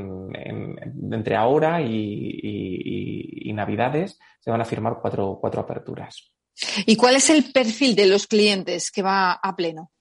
entre 1.12 1.36
ahora 1.36 1.82
y, 1.82 3.35
Navidades 3.54 4.20
se 4.40 4.52
van 4.52 4.62
a 4.62 4.66
firmar 4.66 5.00
cuatro, 5.02 5.38
cuatro 5.40 5.62
aperturas. 5.62 6.36
¿Y 6.86 6.96
cuál 6.96 7.16
es 7.16 7.30
el 7.30 7.52
perfil 7.52 7.96
de 7.96 8.08
los 8.08 8.28
clientes 8.28 8.92
que 8.92 9.02
va 9.02 9.34
a 9.34 9.56
pleno? 9.56 9.92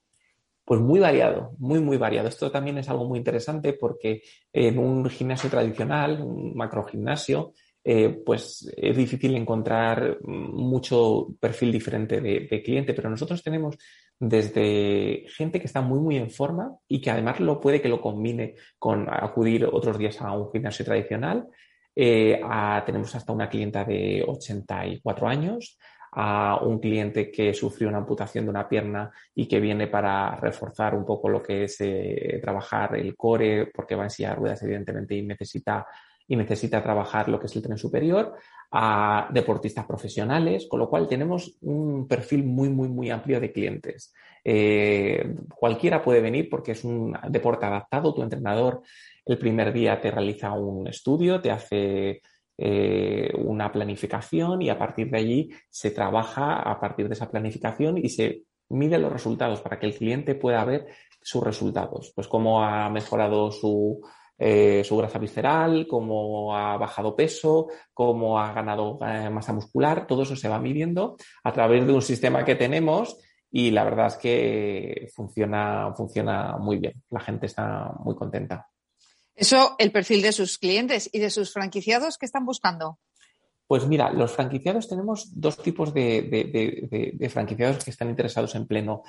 Pues 0.63 0.81
muy 0.81 0.99
variado, 0.99 1.51
muy, 1.59 1.79
muy 1.79 1.97
variado. 1.97 2.27
Esto 2.27 2.49
también 2.49 2.77
es 2.77 2.89
algo 2.89 3.05
muy 3.05 3.19
interesante 3.19 3.73
porque 3.73 4.23
en 4.51 4.79
un 4.79 5.07
gimnasio 5.09 5.49
tradicional, 5.49 6.21
un 6.21 6.55
macrogimnasio, 6.55 7.53
eh, 7.87 8.09
pues 8.25 8.67
es 8.75 8.97
difícil 8.97 9.35
encontrar 9.35 10.17
mucho 10.23 11.27
perfil 11.39 11.71
diferente 11.71 12.19
de, 12.19 12.63
cliente, 12.63 12.95
pero 12.95 13.11
nosotros 13.11 13.43
tenemos 13.43 13.77
desde 14.19 15.25
gente 15.27 15.59
que 15.59 15.67
está 15.67 15.81
muy, 15.81 15.99
muy 15.99 16.17
en 16.17 16.31
forma 16.31 16.75
y 16.87 16.99
que 16.99 17.11
además 17.11 17.39
lo 17.39 17.59
puede 17.59 17.83
que 17.83 17.89
lo 17.89 18.01
combine 18.01 18.55
con 18.79 19.07
acudir 19.07 19.65
otros 19.65 19.99
días 19.99 20.19
a 20.19 20.31
un 20.31 20.51
gimnasio 20.51 20.83
tradicional. 20.83 21.47
Eh, 21.95 22.41
tenemos 22.85 23.15
hasta 23.15 23.31
una 23.31 23.49
clienta 23.49 23.83
de 23.85 24.23
84 24.27 25.27
años, 25.27 25.77
a 26.17 26.59
un 26.61 26.79
cliente 26.79 27.29
que 27.29 27.53
sufrió 27.53 27.89
una 27.89 27.97
amputación 27.97 28.45
de 28.45 28.49
una 28.49 28.69
pierna 28.69 29.11
y 29.33 29.47
que 29.47 29.59
viene 29.59 29.87
para 29.87 30.35
reforzar 30.37 30.95
un 30.95 31.05
poco 31.05 31.27
lo 31.27 31.43
que 31.43 31.65
es 31.65 31.75
eh, 31.81 32.39
trabajar 32.41 32.95
el 32.95 33.17
core, 33.17 33.67
porque 33.67 33.95
va 33.95 34.05
en 34.05 34.09
silla 34.09 34.29
de 34.29 34.35
ruedas, 34.35 34.63
evidentemente, 34.63 35.13
y 35.15 35.23
necesita, 35.23 35.85
y 36.25 36.37
necesita 36.37 36.81
trabajar 36.81 37.27
lo 37.27 37.37
que 37.37 37.47
es 37.47 37.55
el 37.57 37.61
tren 37.61 37.77
superior, 37.77 38.33
a 38.71 39.27
deportistas 39.31 39.85
profesionales, 39.85 40.67
con 40.69 40.79
lo 40.79 40.89
cual 40.89 41.07
tenemos 41.07 41.57
un 41.61 42.07
perfil 42.07 42.45
muy, 42.45 42.69
muy, 42.69 42.87
muy 42.87 43.09
amplio 43.09 43.41
de 43.41 43.51
clientes. 43.51 44.13
Eh, 44.47 45.33
cualquiera 45.55 46.03
puede 46.03 46.21
venir 46.21 46.47
porque 46.49 46.73
es 46.73 46.83
un 46.83 47.17
deporte 47.29 47.65
adaptado. 47.65 48.13
Tu 48.13 48.21
entrenador 48.21 48.83
el 49.25 49.39
primer 49.39 49.73
día 49.73 49.99
te 49.99 50.11
realiza 50.11 50.53
un 50.53 50.87
estudio, 50.87 51.41
te 51.41 51.49
hace 51.49 52.21
eh, 52.57 53.33
una 53.39 53.71
planificación 53.71 54.61
y 54.61 54.69
a 54.69 54.77
partir 54.77 55.09
de 55.09 55.17
allí 55.17 55.49
se 55.69 55.89
trabaja 55.89 56.57
a 56.57 56.79
partir 56.79 57.07
de 57.07 57.15
esa 57.15 57.29
planificación 57.29 57.97
y 57.97 58.09
se 58.09 58.43
mide 58.69 58.99
los 58.99 59.11
resultados 59.11 59.61
para 59.61 59.79
que 59.79 59.87
el 59.87 59.95
cliente 59.95 60.35
pueda 60.35 60.63
ver 60.63 60.85
sus 61.21 61.43
resultados, 61.43 62.13
pues 62.15 62.27
cómo 62.27 62.63
ha 62.63 62.87
mejorado 62.91 63.51
su, 63.51 63.99
eh, 64.37 64.83
su 64.83 64.95
grasa 64.97 65.17
visceral, 65.17 65.87
cómo 65.87 66.55
ha 66.55 66.77
bajado 66.77 67.15
peso, 67.15 67.67
cómo 67.93 68.39
ha 68.39 68.53
ganado 68.53 68.99
masa 69.31 69.53
muscular, 69.53 70.05
todo 70.05 70.21
eso 70.21 70.35
se 70.35 70.47
va 70.47 70.59
midiendo 70.59 71.15
a 71.43 71.51
través 71.51 71.85
de 71.85 71.93
un 71.93 72.01
sistema 72.03 72.45
que 72.45 72.55
tenemos 72.55 73.17
y 73.57 73.71
la 73.71 73.85
verdad 73.85 74.07
es 74.07 74.17
que 74.17 75.07
funciona, 75.15 75.93
funciona 75.95 76.57
muy 76.57 76.77
bien. 76.77 77.01
La 77.09 77.21
gente 77.21 77.45
está 77.45 77.89
muy 78.03 78.13
contenta. 78.13 78.67
Eso, 79.33 79.75
el 79.79 79.93
perfil 79.93 80.21
de 80.21 80.33
sus 80.33 80.57
clientes 80.57 81.09
y 81.13 81.19
de 81.19 81.29
sus 81.29 81.53
franquiciados 81.53 82.17
que 82.17 82.25
están 82.25 82.45
buscando. 82.45 82.99
Pues 83.65 83.87
mira, 83.87 84.11
los 84.11 84.33
franquiciados 84.33 84.89
tenemos 84.89 85.39
dos 85.39 85.57
tipos 85.57 85.93
de, 85.93 87.29
franquiciados 87.31 87.81
que 87.81 87.91
están 87.91 88.09
interesados 88.09 88.53
en 88.55 88.67
pleno. 88.67 89.03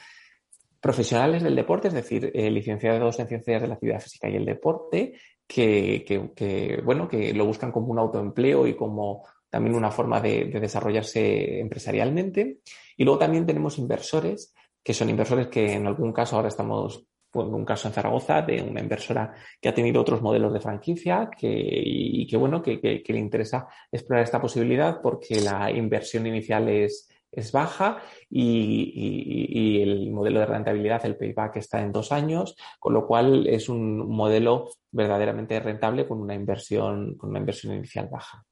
Profesionales 0.80 1.42
del 1.42 1.56
deporte, 1.56 1.88
es 1.88 1.94
decir, 1.94 2.30
eh, 2.32 2.48
licenciados 2.48 3.18
en 3.18 3.26
ciencias 3.26 3.62
de 3.62 3.66
la 3.66 3.74
actividad 3.74 4.00
física 4.00 4.28
y 4.28 4.36
el 4.36 4.44
deporte, 4.44 5.18
que, 5.44 6.80
bueno, 6.84 7.08
que 7.08 7.34
lo 7.34 7.46
buscan 7.46 7.72
como 7.72 7.88
un 7.88 7.98
autoempleo 7.98 8.68
y 8.68 8.76
como 8.76 9.26
también 9.50 9.74
una 9.74 9.90
forma 9.90 10.20
de, 10.20 10.46
desarrollarse 10.46 11.60
empresarialmente. 11.60 12.58
Y 12.96 13.04
luego 13.04 13.18
también 13.18 13.46
tenemos 13.46 13.78
inversores, 13.78 14.54
que 14.82 14.94
son 14.94 15.10
inversores 15.10 15.48
que 15.48 15.74
en 15.74 15.86
algún 15.86 16.12
caso 16.12 16.36
ahora 16.36 16.48
estamos 16.48 17.06
un 17.44 17.64
caso 17.64 17.88
en 17.88 17.94
Zaragoza 17.94 18.42
de 18.42 18.62
una 18.62 18.80
inversora 18.80 19.34
que 19.60 19.68
ha 19.68 19.74
tenido 19.74 20.00
otros 20.00 20.22
modelos 20.22 20.52
de 20.52 20.60
franquicia 20.60 21.28
que, 21.36 21.48
y 21.50 22.26
que, 22.26 22.36
bueno, 22.36 22.62
que, 22.62 23.02
le 23.06 23.18
interesa 23.18 23.68
explorar 23.90 24.24
esta 24.24 24.40
posibilidad 24.40 25.00
porque 25.02 25.40
la 25.40 25.70
inversión 25.70 26.26
inicial 26.26 26.68
es, 26.68 27.08
baja 27.52 27.98
y, 28.30 29.82
el 29.82 30.10
modelo 30.10 30.40
de 30.40 30.46
rentabilidad, 30.46 31.04
el 31.04 31.16
payback, 31.16 31.56
está 31.56 31.82
en 31.82 31.92
dos 31.92 32.10
años, 32.10 32.56
con 32.78 32.94
lo 32.94 33.06
cual 33.06 33.46
es 33.46 33.68
un 33.68 34.08
modelo 34.08 34.70
verdaderamente 34.90 35.60
rentable 35.60 36.08
con 36.08 36.22
una 36.22 36.34
inversión, 36.34 37.14
con 37.16 37.30
una 37.30 37.40
inversión 37.40 37.74
inicial 37.74 38.08
baja. 38.10 38.42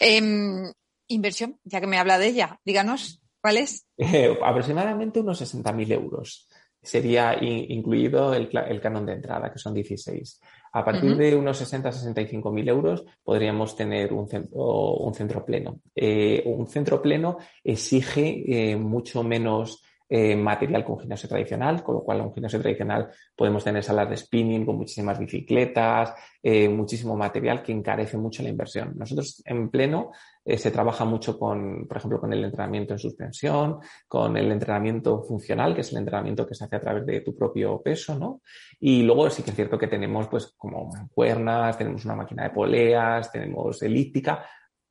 Em, 0.00 0.72
inversión, 1.08 1.58
ya 1.64 1.80
que 1.80 1.86
me 1.86 1.98
habla 1.98 2.18
de 2.18 2.28
ella, 2.28 2.60
díganos, 2.64 3.22
¿cuál 3.40 3.58
es? 3.58 3.86
aproximadamente 4.42 5.20
unos 5.20 5.40
60.000 5.40 5.92
euros 5.92 6.48
sería 6.82 7.36
incluido 7.42 8.34
el, 8.34 8.48
canon 8.80 9.06
de 9.06 9.12
entrada, 9.14 9.52
que 9.52 9.58
son 9.58 9.74
16. 9.74 10.40
A 10.72 10.84
partir 10.84 11.16
de 11.16 11.34
unos 11.34 11.58
60 11.58 11.92
65 11.92 12.52
mil 12.52 12.68
euros 12.68 13.04
podríamos 13.22 13.76
tener 13.76 14.12
un 14.12 14.28
centro, 14.28 14.94
un 14.94 15.14
centro 15.14 15.44
pleno. 15.44 15.80
Eh, 15.94 16.42
un 16.46 16.66
centro 16.68 17.02
pleno 17.02 17.38
exige 17.62 18.44
eh, 18.46 18.76
mucho 18.76 19.22
menos 19.22 19.82
eh, 20.12 20.34
material 20.34 20.84
con 20.84 20.98
gimnasio 20.98 21.28
tradicional, 21.28 21.84
con 21.84 21.94
lo 21.94 22.02
cual 22.02 22.18
en 22.18 22.24
un 22.24 22.34
gimnasio 22.34 22.60
tradicional 22.60 23.08
podemos 23.36 23.62
tener 23.62 23.84
salas 23.84 24.10
de 24.10 24.16
spinning 24.16 24.66
con 24.66 24.76
muchísimas 24.76 25.16
bicicletas, 25.20 26.12
eh, 26.42 26.68
muchísimo 26.68 27.16
material 27.16 27.62
que 27.62 27.70
encarece 27.70 28.16
mucho 28.16 28.42
la 28.42 28.48
inversión. 28.48 28.92
Nosotros 28.96 29.40
en 29.46 29.70
pleno 29.70 30.10
eh, 30.44 30.58
se 30.58 30.72
trabaja 30.72 31.04
mucho 31.04 31.38
con, 31.38 31.86
por 31.86 31.96
ejemplo, 31.96 32.18
con 32.18 32.32
el 32.32 32.42
entrenamiento 32.42 32.92
en 32.94 32.98
suspensión, 32.98 33.78
con 34.08 34.36
el 34.36 34.50
entrenamiento 34.50 35.22
funcional, 35.22 35.76
que 35.76 35.82
es 35.82 35.92
el 35.92 35.98
entrenamiento 35.98 36.44
que 36.44 36.56
se 36.56 36.64
hace 36.64 36.74
a 36.74 36.80
través 36.80 37.06
de 37.06 37.20
tu 37.20 37.36
propio 37.36 37.80
peso, 37.80 38.18
¿no? 38.18 38.40
Y 38.80 39.04
luego 39.04 39.30
sí 39.30 39.44
que 39.44 39.50
es 39.50 39.56
cierto 39.56 39.78
que 39.78 39.86
tenemos 39.86 40.26
pues 40.26 40.54
como 40.56 40.90
cuernas, 41.14 41.78
tenemos 41.78 42.04
una 42.04 42.16
máquina 42.16 42.42
de 42.42 42.50
poleas, 42.50 43.30
tenemos 43.30 43.80
elíptica, 43.82 44.44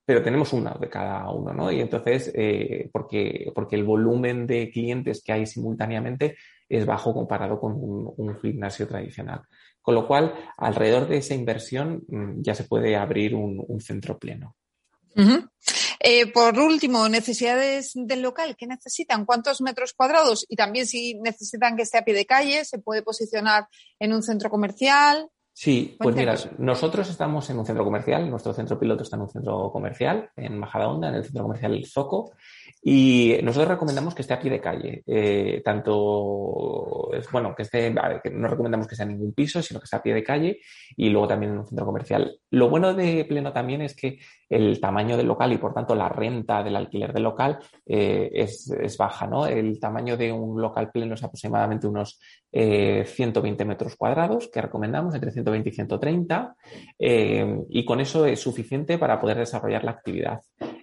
pero 0.10 0.24
tenemos 0.24 0.54
una 0.54 0.72
de 0.72 0.90
cada 0.90 1.30
uno, 1.30 1.54
¿no? 1.54 1.72
Y 1.72 1.82
entonces, 1.82 2.32
eh, 2.34 2.90
porque, 2.92 3.52
porque 3.54 3.76
el 3.76 3.84
volumen 3.84 4.48
de 4.48 4.72
clientes 4.72 5.22
que 5.24 5.34
hay 5.34 5.46
simultáneamente 5.46 6.36
es 6.68 6.84
bajo 6.84 7.14
comparado 7.14 7.60
con 7.60 7.74
un, 7.78 8.40
gimnasio 8.42 8.88
tradicional. 8.88 9.44
Con 9.80 9.94
lo 9.94 10.08
cual, 10.08 10.34
alrededor 10.58 11.08
de 11.08 11.18
esa 11.18 11.36
inversión 11.36 12.02
mm, 12.08 12.42
ya 12.42 12.56
se 12.56 12.64
puede 12.64 12.96
abrir 12.96 13.36
un, 13.36 13.80
centro 13.82 14.18
pleno. 14.18 14.56
Eh, 16.00 16.26
por 16.34 16.58
último, 16.58 17.08
necesidades 17.08 17.92
del 17.94 18.24
local. 18.24 18.56
¿Qué 18.58 18.66
necesitan? 18.66 19.26
¿Cuántos 19.26 19.62
metros 19.62 19.94
cuadrados? 19.94 20.44
Y 20.50 20.56
también 20.56 20.88
si 20.88 21.20
necesitan 21.20 21.76
que 21.76 21.84
esté 21.84 22.00
a 22.00 22.04
pie 22.04 22.16
de 22.16 22.26
calle, 22.26 22.66
¿se 22.66 22.80
puede 22.80 23.04
posicionar 23.04 23.68
en 24.00 24.14
un 24.14 24.24
centro 24.24 24.50
comercial? 24.50 25.30
Sí, 25.62 25.98
pues 26.00 26.16
mira, 26.16 26.36
nosotros 26.58 27.10
estamos 27.10 27.50
en 27.50 27.60
un 27.60 27.66
centro 27.66 27.84
comercial, 27.84 28.30
nuestro 28.30 28.54
centro 28.54 28.80
piloto 28.80 29.04
está 29.04 29.18
en 29.18 29.24
un 29.24 29.30
centro 29.30 29.70
comercial, 29.74 30.30
en 30.38 30.58
Majadahonda, 30.58 31.10
en 31.10 31.16
el 31.16 31.26
centro 31.26 31.44
comercial 31.44 31.86
Zoco, 31.86 32.32
y 32.82 33.36
nosotros 33.44 33.72
recomendamos 33.72 34.16
que 34.16 34.22
esté 34.22 34.34
a 34.34 34.40
pie 34.40 34.52
de 34.52 34.62
calle. 34.62 35.04
Eh, 35.06 35.62
tanto, 35.66 37.12
bueno, 37.34 37.54
que 37.54 37.64
esté, 37.64 37.94
no 37.94 38.48
recomendamos 38.48 38.88
que 38.88 38.96
sea 38.96 39.04
en 39.04 39.12
ningún 39.12 39.34
piso, 39.34 39.62
sino 39.62 39.82
que 39.82 39.84
esté 39.84 39.98
a 39.98 40.02
pie 40.02 40.14
de 40.14 40.24
calle 40.24 40.62
y 40.96 41.10
luego 41.10 41.28
también 41.28 41.52
en 41.52 41.58
un 41.60 41.68
centro 41.68 41.86
comercial. 41.86 42.40
Lo 42.52 42.70
bueno 42.70 42.94
de 42.94 43.26
Pleno 43.26 43.52
también 43.52 43.82
es 43.82 43.98
que 43.98 44.18
el 44.48 44.80
tamaño 44.80 45.18
del 45.18 45.28
local 45.28 45.52
y 45.52 45.58
por 45.58 45.74
tanto 45.74 45.94
la 45.94 46.08
renta 46.08 46.64
del 46.64 46.78
alquiler 46.78 47.12
del 47.12 47.24
local 47.24 47.60
eh, 47.86 48.30
es, 48.34 48.98
baja, 48.98 49.28
¿no? 49.28 49.46
El 49.46 49.78
tamaño 49.78 50.16
de 50.16 50.32
un 50.32 50.60
local 50.60 50.90
pleno 50.90 51.16
es 51.16 51.24
aproximadamente 51.24 51.86
unos 51.86 52.20
120 52.52 53.62
eh, 53.62 53.66
metros 53.66 53.96
cuadrados 53.96 54.50
que 54.52 54.62
recomendamos, 54.62 55.14
entre 55.14 55.32
120 55.32 55.49
y 55.56 55.72
130, 55.72 56.56
y 57.00 57.86
con 57.86 58.00
eso 58.00 58.26
es 58.26 58.40
suficiente 58.40 58.98
para 58.98 59.20
poder 59.20 59.38
desarrollar 59.38 59.84
la 59.84 59.92
actividad. 59.92 60.42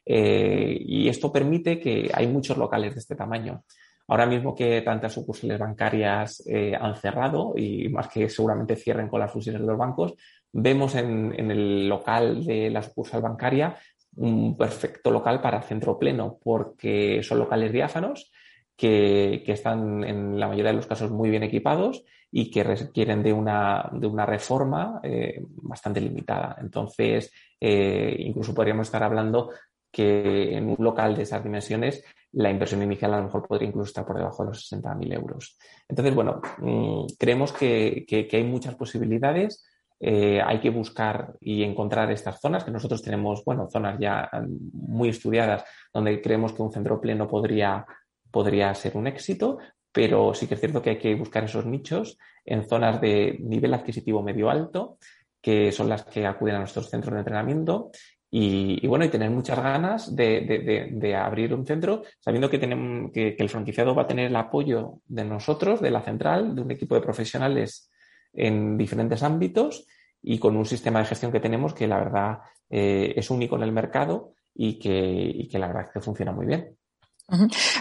Eh, 0.08 0.78
y 0.80 1.08
esto 1.08 1.32
permite 1.32 1.80
que 1.80 2.08
hay 2.14 2.28
muchos 2.28 2.56
locales 2.56 2.94
de 2.94 3.00
este 3.00 3.16
tamaño. 3.16 3.64
Ahora 4.08 4.24
mismo 4.24 4.54
que 4.54 4.82
tantas 4.82 5.12
sucursales 5.12 5.58
bancarias 5.58 6.44
eh, 6.46 6.76
han 6.80 6.94
cerrado 6.94 7.54
y 7.56 7.88
más 7.88 8.06
que 8.06 8.28
seguramente 8.28 8.76
cierren 8.76 9.08
con 9.08 9.18
las 9.18 9.32
fusiones 9.32 9.60
de 9.60 9.66
los 9.66 9.76
bancos, 9.76 10.14
vemos 10.52 10.94
en, 10.94 11.32
el 11.50 11.88
local 11.88 12.44
de 12.44 12.70
la 12.70 12.82
sucursal 12.82 13.20
bancaria 13.20 13.76
un 14.14 14.56
perfecto 14.56 15.10
local 15.10 15.42
para 15.42 15.60
centro 15.60 15.98
pleno 15.98 16.38
porque 16.42 17.20
son 17.22 17.40
locales 17.40 17.72
diáfanos 17.72 18.32
que, 18.76 19.42
están 19.46 20.04
en 20.04 20.38
la 20.38 20.46
mayoría 20.46 20.70
de 20.70 20.76
los 20.76 20.86
casos 20.86 21.10
muy 21.10 21.28
bien 21.28 21.42
equipados 21.42 22.04
y 22.30 22.50
que 22.50 22.64
requieren 22.64 23.22
de 23.22 23.32
una, 23.32 23.88
de 23.92 24.06
una 24.06 24.26
reforma 24.26 25.00
eh, 25.02 25.42
bastante 25.62 26.00
limitada. 26.00 26.56
Entonces, 26.60 27.32
incluso 27.58 28.54
podríamos 28.54 28.86
estar 28.88 29.02
hablando 29.02 29.50
que 29.90 30.54
en 30.54 30.68
un 30.68 30.76
local 30.78 31.16
de 31.16 31.22
esas 31.22 31.42
dimensiones 31.42 32.04
la 32.32 32.50
inversión 32.50 32.82
inicial 32.82 33.14
a 33.14 33.16
lo 33.16 33.24
mejor 33.24 33.46
podría 33.48 33.68
incluso 33.68 33.88
estar 33.88 34.04
por 34.04 34.18
debajo 34.18 34.42
de 34.42 34.50
los 34.50 34.70
60.000 34.70 35.14
euros. 35.14 35.56
Entonces, 35.88 36.14
bueno, 36.14 36.42
mm, 36.58 37.06
creemos 37.18 37.50
que, 37.52 38.04
hay 38.30 38.44
muchas 38.44 38.74
posibilidades. 38.74 39.64
Eh, 39.98 40.42
hay 40.44 40.60
que 40.60 40.68
buscar 40.68 41.34
y 41.40 41.62
encontrar 41.62 42.12
estas 42.12 42.38
zonas, 42.38 42.62
que 42.62 42.70
nosotros 42.70 43.00
tenemos, 43.00 43.42
bueno, 43.42 43.70
zonas 43.70 43.98
ya 43.98 44.28
mm, 44.30 44.68
muy 44.72 45.08
estudiadas 45.08 45.64
donde 45.94 46.20
creemos 46.20 46.52
que 46.52 46.60
un 46.60 46.72
centro 46.72 47.00
pleno 47.00 47.26
podría, 47.26 47.86
podría 48.30 48.74
ser 48.74 48.98
un 48.98 49.06
éxito, 49.06 49.56
pero 49.96 50.34
sí 50.34 50.46
que 50.46 50.56
es 50.56 50.60
cierto 50.60 50.82
que 50.82 50.90
hay 50.90 50.98
que 50.98 51.14
buscar 51.14 51.42
esos 51.44 51.64
nichos 51.64 52.18
en 52.44 52.68
zonas 52.68 53.00
de 53.00 53.38
nivel 53.40 53.72
adquisitivo 53.72 54.22
medio 54.22 54.50
alto, 54.50 54.98
que 55.40 55.72
son 55.72 55.88
las 55.88 56.04
que 56.04 56.26
acuden 56.26 56.56
a 56.56 56.58
nuestros 56.58 56.90
centros 56.90 57.14
de 57.14 57.20
entrenamiento 57.20 57.90
y, 58.30 58.86
bueno, 58.86 59.06
y 59.06 59.08
tener 59.08 59.30
muchas 59.30 59.58
ganas 59.58 60.14
de, 60.14 61.16
abrir 61.18 61.54
un 61.54 61.64
centro, 61.64 62.02
sabiendo 62.20 62.50
que, 62.50 62.58
tenemos, 62.58 63.10
que, 63.10 63.36
el 63.38 63.48
franquiciado 63.48 63.94
va 63.94 64.02
a 64.02 64.06
tener 64.06 64.26
el 64.26 64.36
apoyo 64.36 65.00
de 65.06 65.24
nosotros, 65.24 65.80
de 65.80 65.90
la 65.90 66.02
central, 66.02 66.54
de 66.54 66.60
un 66.60 66.70
equipo 66.70 66.94
de 66.94 67.00
profesionales 67.00 67.90
en 68.34 68.76
diferentes 68.76 69.22
ámbitos 69.22 69.86
y 70.20 70.38
con 70.38 70.58
un 70.58 70.66
sistema 70.66 70.98
de 70.98 71.06
gestión 71.06 71.32
que 71.32 71.40
tenemos 71.40 71.72
que 71.72 71.86
la 71.86 71.96
verdad 71.96 72.38
eh, 72.68 73.14
es 73.16 73.30
único 73.30 73.56
en 73.56 73.62
el 73.62 73.72
mercado 73.72 74.34
y 74.54 74.78
que, 74.78 74.92
y 74.92 75.48
que 75.48 75.58
la 75.58 75.68
verdad 75.68 75.84
es 75.84 75.90
que 75.92 76.00
funciona 76.02 76.32
muy 76.32 76.44
bien. 76.44 76.76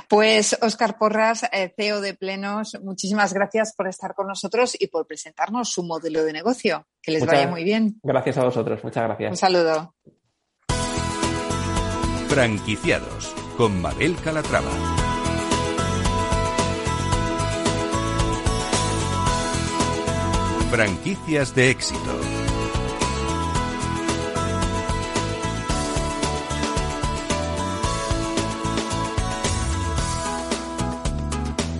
Pues 0.10 0.58
Óscar 0.62 0.98
Porras, 0.98 1.44
eh, 1.52 1.74
CEO 1.76 2.02
de 2.02 2.16
Plenos, 2.16 2.78
muchísimas 2.84 3.34
gracias 3.34 3.74
por 3.76 3.88
estar 3.88 4.16
con 4.16 4.28
nosotros 4.28 4.76
y 4.80 4.88
por 4.88 5.06
presentarnos 5.06 5.70
su 5.70 5.84
modelo 5.84 6.24
de 6.24 6.34
negocio. 6.34 6.88
Que 7.02 7.12
les 7.12 7.26
vaya 7.26 7.48
muy 7.48 7.64
bien. 7.64 8.00
Gracias 8.02 8.38
a 8.38 8.44
vosotros, 8.44 8.84
muchas 8.84 9.04
gracias. 9.04 9.32
Un 9.32 9.38
saludo. 9.38 9.96
Franquiciados 12.28 13.34
con 13.56 13.82
Mabel 13.82 14.16
Calatrava. 14.24 14.72
Franquicias 20.72 21.56
de 21.56 21.70
éxito. 21.70 22.35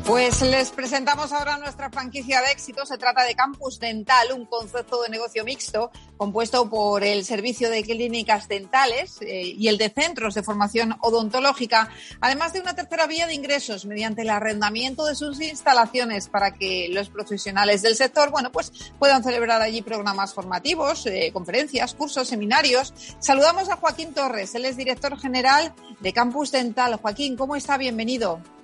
Pues 0.06 0.40
les 0.44 0.70
presentamos 0.70 1.34
ahora 1.34 1.58
nuestra 1.58 1.90
franquicia 1.90 2.40
de 2.42 2.52
éxito. 2.52 2.86
Se 2.86 2.96
trata 2.96 3.24
de 3.24 3.34
Campus 3.34 3.80
Dental, 3.80 4.28
un 4.36 4.46
concepto 4.46 5.02
de 5.02 5.10
negocio 5.10 5.44
mixto 5.44 5.90
compuesto 6.16 6.70
por 6.70 7.04
el 7.04 7.26
servicio 7.26 7.72
de 7.72 7.82
clínicas 7.82 8.48
dentales 8.48 9.20
eh, 9.22 9.42
y 9.48 9.68
el 9.68 9.80
de 9.80 9.90
centros 9.90 10.36
de 10.36 10.44
formación 10.44 10.96
odontológica, 11.02 11.90
además 12.22 12.54
de 12.54 12.60
una 12.60 12.76
tercera 12.76 13.08
vía 13.08 13.26
de 13.26 13.34
ingresos 13.34 13.88
mediante 13.88 14.22
el 14.22 14.30
arrendamiento 14.30 15.06
de 15.06 15.16
sus 15.16 15.42
instalaciones 15.42 16.30
para 16.30 16.52
que 16.52 16.88
los 16.92 17.10
profesionales 17.10 17.82
del 17.82 17.96
sector, 17.96 18.30
bueno, 18.30 18.52
pues 18.52 18.72
puedan 19.00 19.24
celebrar 19.24 19.64
allí 19.64 19.82
programas 19.82 20.36
formativos, 20.36 21.08
eh, 21.08 21.32
conferencias, 21.34 21.96
cursos, 21.96 22.28
seminarios. 22.28 22.94
Saludamos 23.18 23.70
a 23.70 23.78
Joaquín 23.78 24.14
Torres, 24.14 24.54
él 24.54 24.66
es 24.66 24.78
director 24.78 25.20
general 25.20 25.74
de 26.00 26.14
Campus 26.14 26.52
Dental. 26.52 26.96
Joaquín, 26.96 27.36
¿cómo 27.36 27.56
está? 27.56 27.78
Bienvenido. 27.78 28.55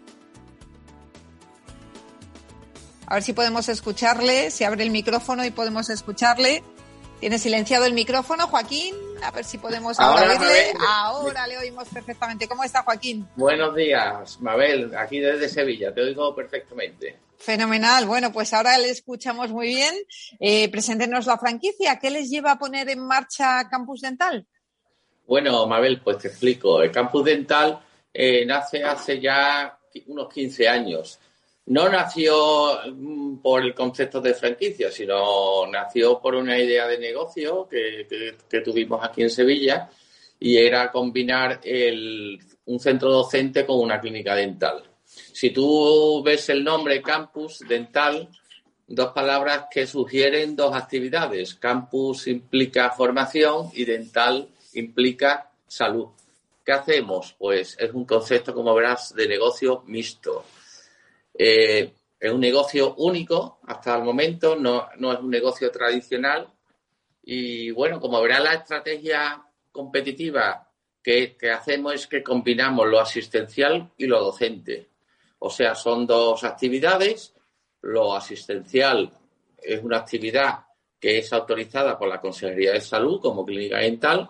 A 3.11 3.15
ver 3.15 3.23
si 3.23 3.33
podemos 3.33 3.67
escucharle, 3.67 4.51
se 4.51 4.65
abre 4.65 4.83
el 4.83 4.89
micrófono 4.89 5.43
y 5.43 5.51
podemos 5.51 5.89
escucharle. 5.89 6.63
Tiene 7.19 7.39
silenciado 7.39 7.83
el 7.83 7.91
micrófono, 7.91 8.47
Joaquín. 8.47 8.95
A 9.21 9.31
ver 9.31 9.43
si 9.43 9.57
podemos 9.57 9.99
ahora, 9.99 10.29
oírle. 10.29 10.73
Ahora 10.87 11.45
le 11.45 11.57
oímos 11.57 11.89
perfectamente. 11.89 12.47
¿Cómo 12.47 12.63
está, 12.63 12.83
Joaquín? 12.83 13.27
Buenos 13.35 13.75
días, 13.75 14.39
Mabel, 14.39 14.95
aquí 14.95 15.19
desde 15.19 15.49
Sevilla. 15.49 15.93
Te 15.93 15.99
oigo 15.99 16.33
perfectamente. 16.33 17.17
Fenomenal. 17.37 18.05
Bueno, 18.05 18.31
pues 18.31 18.53
ahora 18.53 18.77
le 18.77 18.91
escuchamos 18.91 19.49
muy 19.49 19.67
bien. 19.67 19.93
Eh, 20.39 20.71
preséntenos 20.71 21.25
la 21.25 21.37
franquicia. 21.37 21.99
¿Qué 21.99 22.11
les 22.11 22.29
lleva 22.29 22.53
a 22.53 22.59
poner 22.59 22.89
en 22.89 23.05
marcha 23.05 23.67
Campus 23.69 23.99
Dental? 23.99 24.47
Bueno, 25.27 25.67
Mabel, 25.67 25.99
pues 26.01 26.19
te 26.19 26.29
explico. 26.29 26.81
El 26.81 26.91
Campus 26.91 27.25
Dental 27.25 27.77
eh, 28.13 28.45
nace 28.45 28.81
hace 28.85 29.19
ya 29.19 29.77
unos 30.07 30.33
15 30.33 30.69
años 30.69 31.19
no 31.71 31.87
nació 31.87 32.81
mm, 32.85 33.37
por 33.37 33.61
el 33.61 33.73
concepto 33.73 34.19
de 34.19 34.33
franquicia, 34.33 34.91
sino 34.91 35.65
nació 35.67 36.19
por 36.19 36.35
una 36.35 36.59
idea 36.59 36.85
de 36.85 36.97
negocio 36.97 37.65
que, 37.69 38.35
tuvimos 38.61 39.01
aquí 39.01 39.21
en 39.21 39.29
Sevilla 39.29 39.89
y 40.37 40.57
era 40.57 40.91
combinar 40.91 41.61
un 42.65 42.79
centro 42.79 43.09
docente 43.09 43.65
con 43.65 43.79
una 43.79 44.01
clínica 44.01 44.35
dental. 44.35 44.83
Si 45.05 45.51
tú 45.51 46.21
ves 46.21 46.49
el 46.49 46.61
nombre 46.61 47.01
campus 47.01 47.59
dental, 47.59 48.27
dos 48.85 49.13
palabras 49.13 49.67
que 49.71 49.87
sugieren 49.87 50.57
dos 50.57 50.75
actividades. 50.75 51.55
Campus 51.55 52.27
implica 52.27 52.91
formación 52.91 53.69
y 53.73 53.85
dental 53.85 54.49
implica 54.73 55.51
salud. 55.67 56.07
¿Qué 56.65 56.73
hacemos? 56.73 57.33
Pues 57.39 57.77
es 57.79 57.93
un 57.93 58.03
concepto, 58.03 58.53
como 58.53 58.73
verás, 58.75 59.15
de 59.15 59.27
negocio 59.27 59.83
mixto 59.87 60.43
eh, 61.43 61.93
es 62.19 62.31
un 62.31 62.39
negocio 62.39 62.93
único 62.97 63.61
hasta 63.65 63.95
el 63.95 64.03
momento, 64.03 64.55
no, 64.55 64.89
es 64.91 65.19
un 65.19 65.31
negocio 65.31 65.71
tradicional. 65.71 66.47
Y 67.23 67.71
bueno, 67.71 67.99
como 67.99 68.21
verá 68.21 68.39
la 68.39 68.53
estrategia 68.53 69.43
competitiva 69.71 70.69
que, 71.01 71.35
hacemos 71.51 71.95
es 71.95 72.05
que 72.05 72.21
combinamos 72.21 72.87
lo 72.87 72.99
asistencial 72.99 73.89
y 73.97 74.05
lo 74.05 74.23
docente. 74.23 74.89
O 75.39 75.49
sea, 75.49 75.73
son 75.73 76.05
dos 76.05 76.43
actividades. 76.43 77.33
Lo 77.81 78.15
asistencial 78.15 79.11
es 79.57 79.83
una 79.83 79.97
actividad 79.97 80.59
que 80.99 81.17
es 81.17 81.33
autorizada 81.33 81.97
por 81.97 82.07
la 82.07 82.21
Consejería 82.21 82.73
de 82.73 82.81
Salud 82.81 83.19
como 83.19 83.43
clínica 83.43 83.79
dental 83.79 84.29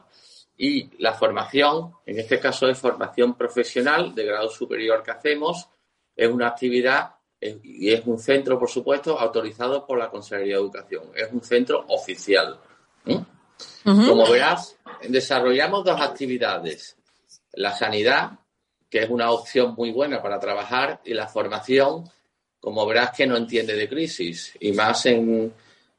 y 0.58 0.90
la 1.00 1.14
formación, 1.14 1.92
en 2.06 2.20
este 2.20 2.40
caso 2.40 2.70
es 2.70 2.78
formación 2.78 3.36
profesional 3.36 4.16
de 4.16 4.26
grado 4.26 4.48
superior 4.48 5.04
que 5.04 5.12
hacemos, 5.12 5.68
es 6.16 6.30
una 6.30 6.48
actividad 6.48 7.16
y 7.42 7.92
es 7.92 8.06
un 8.06 8.20
centro, 8.20 8.60
por 8.60 8.70
supuesto, 8.70 9.20
autorizado 9.20 9.86
por 9.86 9.98
la 9.98 10.10
Consejería 10.10 10.56
de 10.56 10.62
Educación. 10.62 11.04
Es 11.16 11.32
un 11.32 11.42
centro 11.42 11.86
oficial. 11.88 12.60
Como 13.84 14.30
verás, 14.30 14.78
desarrollamos 15.08 15.84
dos 15.84 16.00
actividades. 16.00 16.98
La 17.54 17.76
sanidad, 17.76 18.32
que 18.90 19.00
es 19.00 19.10
una 19.10 19.32
opción 19.32 19.74
muy 19.76 19.92
buena 19.92 20.22
para 20.22 20.40
trabajar, 20.40 21.02
y 21.04 21.16
la 21.16 21.28
formación, 21.28 22.08
como 22.60 22.86
verás, 22.86 23.12
que 23.12 23.26
no 23.26 23.36
entiende 23.36 23.74
de 23.76 23.90
crisis. 23.90 24.56
Y 24.60 24.72
más 24.74 25.08
en, 25.08 25.52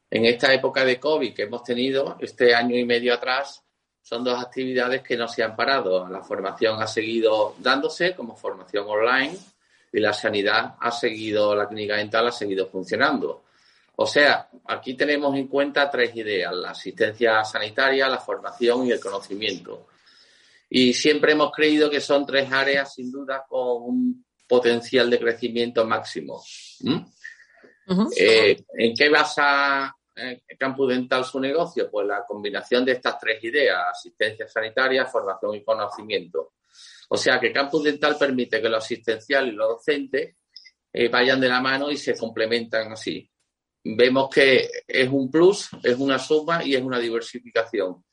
en 0.09 0.25
esta 0.25 0.53
época 0.53 0.85
de 0.85 0.97
COVID 0.99 1.33
que 1.33 1.43
hemos 1.43 1.63
tenido, 1.63 2.17
este 2.21 2.55
año 2.55 2.77
y 2.77 2.85
medio 2.85 3.13
atrás, 3.13 3.61
son 4.01 4.23
dos 4.23 4.41
actividades 4.41 5.01
que 5.01 5.17
no 5.17 5.27
se 5.27 5.43
han 5.43 5.57
parado. 5.57 6.07
La 6.07 6.21
formación 6.21 6.81
ha 6.81 6.87
seguido 6.87 7.55
dándose 7.59 8.15
como 8.15 8.35
formación 8.35 8.85
online 8.87 9.37
y 9.93 9.99
la 9.99 10.11
sanidad 10.11 10.75
ha 10.79 10.91
seguido, 10.91 11.55
la 11.55 11.67
clínica 11.67 11.95
dental 11.95 12.27
ha 12.27 12.31
seguido 12.31 12.67
funcionando. 12.67 13.43
O 13.95 14.07
sea, 14.07 14.49
aquí 14.65 14.95
tenemos 14.95 15.35
en 15.37 15.47
cuenta 15.47 15.89
tres 15.89 16.15
ideas, 16.15 16.51
la 16.51 16.71
asistencia 16.71 17.43
sanitaria, 17.43 18.09
la 18.09 18.17
formación 18.17 18.87
y 18.87 18.91
el 18.91 18.99
conocimiento. 18.99 19.87
Y 20.67 20.93
siempre 20.93 21.33
hemos 21.33 21.51
creído 21.51 21.91
que 21.91 22.01
son 22.01 22.25
tres 22.25 22.51
áreas, 22.51 22.95
sin 22.95 23.11
duda, 23.11 23.45
con 23.47 23.83
un 23.83 24.25
potencial 24.47 25.11
de 25.11 25.19
crecimiento 25.19 25.85
máximo. 25.85 26.43
¿Mm? 26.79 26.99
Eh, 28.17 28.63
¿En 28.75 28.95
qué 28.95 29.09
basa 29.09 29.95
eh, 30.15 30.41
Campus 30.57 30.89
Dental 30.89 31.23
su 31.23 31.39
negocio? 31.39 31.91
Pues 31.91 32.07
la 32.07 32.25
combinación 32.25 32.83
de 32.83 32.93
estas 32.93 33.19
tres 33.19 33.43
ideas, 33.43 33.89
asistencia 33.91 34.47
sanitaria, 34.47 35.05
formación 35.05 35.53
y 35.53 35.63
conocimiento. 35.63 36.53
O 37.13 37.17
sea 37.17 37.39
que 37.39 37.53
Campus 37.53 37.83
Dental 37.83 38.17
permite 38.17 38.59
que 38.59 38.67
lo 38.67 38.77
asistencial 38.77 39.47
y 39.47 39.51
lo 39.51 39.67
docente 39.67 40.37
eh, 40.91 41.09
vayan 41.09 41.39
de 41.39 41.47
la 41.47 41.61
mano 41.61 41.91
y 41.91 41.97
se 41.97 42.17
complementan 42.17 42.91
así. 42.91 43.29
Vemos 43.83 44.31
que 44.33 44.67
es 44.87 45.09
un 45.09 45.29
plus, 45.29 45.69
es 45.83 45.95
una 45.99 46.17
suma 46.17 46.63
y 46.63 46.73
es 46.73 46.81
una 46.81 46.97
diversificación. 46.97 48.03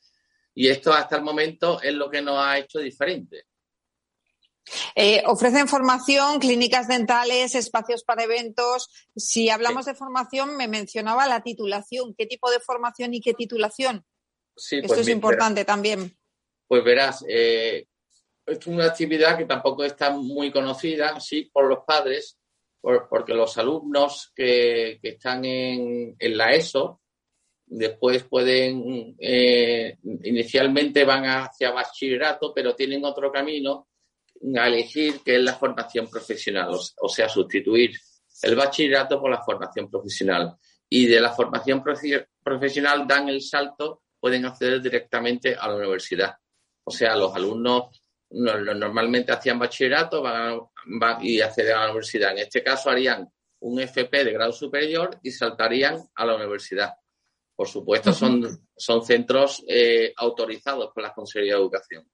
Y 0.53 0.67
esto 0.67 0.93
hasta 0.93 1.15
el 1.15 1.23
momento 1.23 1.81
es 1.81 1.95
lo 1.95 2.11
que 2.11 2.21
nos 2.21 2.37
ha 2.37 2.59
hecho 2.59 2.77
diferente. 2.77 3.45
Eh, 4.93 5.23
ofrecen 5.25 5.67
formación, 5.67 6.37
clínicas 6.39 6.87
dentales, 6.87 7.55
espacios 7.55 8.03
para 8.03 8.25
eventos. 8.25 8.87
Si 9.15 9.49
hablamos 9.49 9.87
de 9.87 9.95
formación, 9.95 10.57
me 10.57 10.67
mencionaba 10.67 11.25
la 11.25 11.41
titulación. 11.41 12.13
¿Qué 12.15 12.27
tipo 12.27 12.51
de 12.51 12.59
formación 12.59 13.15
y 13.15 13.21
qué 13.21 13.33
titulación? 13.33 14.05
Sí, 14.55 14.75
Esto 14.75 14.89
pues 14.89 14.99
es 14.99 15.07
importante 15.07 15.65
también. 15.65 16.15
Pues 16.67 16.83
verás, 16.83 17.25
eh, 17.27 17.87
es 18.45 18.67
una 18.67 18.85
actividad 18.85 19.37
que 19.37 19.45
tampoco 19.45 19.83
está 19.83 20.11
muy 20.11 20.51
conocida, 20.51 21.19
sí, 21.19 21.49
por 21.51 21.67
los 21.67 21.79
padres, 21.85 22.37
porque 22.81 23.33
los 23.33 23.57
alumnos 23.57 24.31
que, 24.35 24.99
están 25.01 25.45
en, 25.45 26.15
la 26.19 26.51
ESO, 26.51 27.01
después 27.65 28.23
pueden, 28.23 29.15
eh, 29.19 29.97
inicialmente 30.23 31.05
van 31.05 31.25
hacia 31.25 31.71
bachillerato, 31.71 32.51
pero 32.53 32.75
tienen 32.75 33.05
otro 33.05 33.31
camino 33.31 33.87
a 34.57 34.67
elegir 34.67 35.21
qué 35.23 35.35
es 35.35 35.41
la 35.41 35.53
formación 35.53 36.09
profesional, 36.09 36.69
o, 36.99 37.09
sea, 37.09 37.29
sustituir 37.29 37.91
el 38.41 38.55
bachillerato 38.55 39.21
por 39.21 39.29
la 39.29 39.43
formación 39.43 39.89
profesional. 39.89 40.55
Y 40.89 41.05
de 41.05 41.21
la 41.21 41.31
formación 41.31 41.83
profesional 42.43 43.07
dan 43.07 43.29
el 43.29 43.41
salto, 43.41 44.01
pueden 44.19 44.45
acceder 44.45 44.81
directamente 44.81 45.55
a 45.55 45.67
la 45.69 45.75
universidad. 45.75 46.33
O 46.83 46.91
sea, 46.91 47.15
los 47.15 47.33
alumnos 47.35 48.00
normalmente 48.31 49.31
hacían 49.31 49.59
bachillerato 49.59 50.21
van, 50.21 50.61
y 51.21 51.41
acceden 51.41 51.75
a 51.75 51.79
la 51.79 51.85
universidad. 51.87 52.31
En 52.31 52.39
este 52.39 52.63
caso 52.63 52.89
harían 52.89 53.29
un 53.59 53.79
FP 53.79 54.23
de 54.23 54.33
grado 54.33 54.51
superior 54.51 55.19
y 55.21 55.31
saltarían 55.31 56.01
a 56.15 56.25
la 56.25 56.35
universidad. 56.35 56.93
Por 57.55 57.67
supuesto, 57.67 58.11
son, 58.11 58.67
son 58.75 59.05
centros 59.05 59.63
eh, 59.67 60.13
autorizados 60.15 60.91
por 60.93 61.03
la 61.03 61.13
Consejería 61.13 61.53
de 61.53 61.59
Educación. 61.59 62.09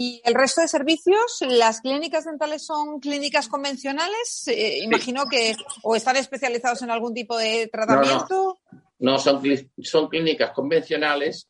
¿Y 0.00 0.20
el 0.24 0.34
resto 0.34 0.60
de 0.60 0.68
servicios? 0.68 1.38
¿Las 1.40 1.80
clínicas 1.80 2.24
dentales 2.24 2.64
son 2.64 3.00
clínicas 3.00 3.48
convencionales? 3.48 4.46
Eh, 4.46 4.78
imagino 4.82 5.24
que 5.28 5.56
o 5.82 5.96
están 5.96 6.16
especializados 6.16 6.82
en 6.82 6.90
algún 6.90 7.14
tipo 7.14 7.36
de 7.36 7.68
tratamiento. 7.68 8.58
No, 9.00 9.18
son, 9.18 9.42
son 9.82 10.08
clínicas 10.08 10.52
convencionales 10.52 11.48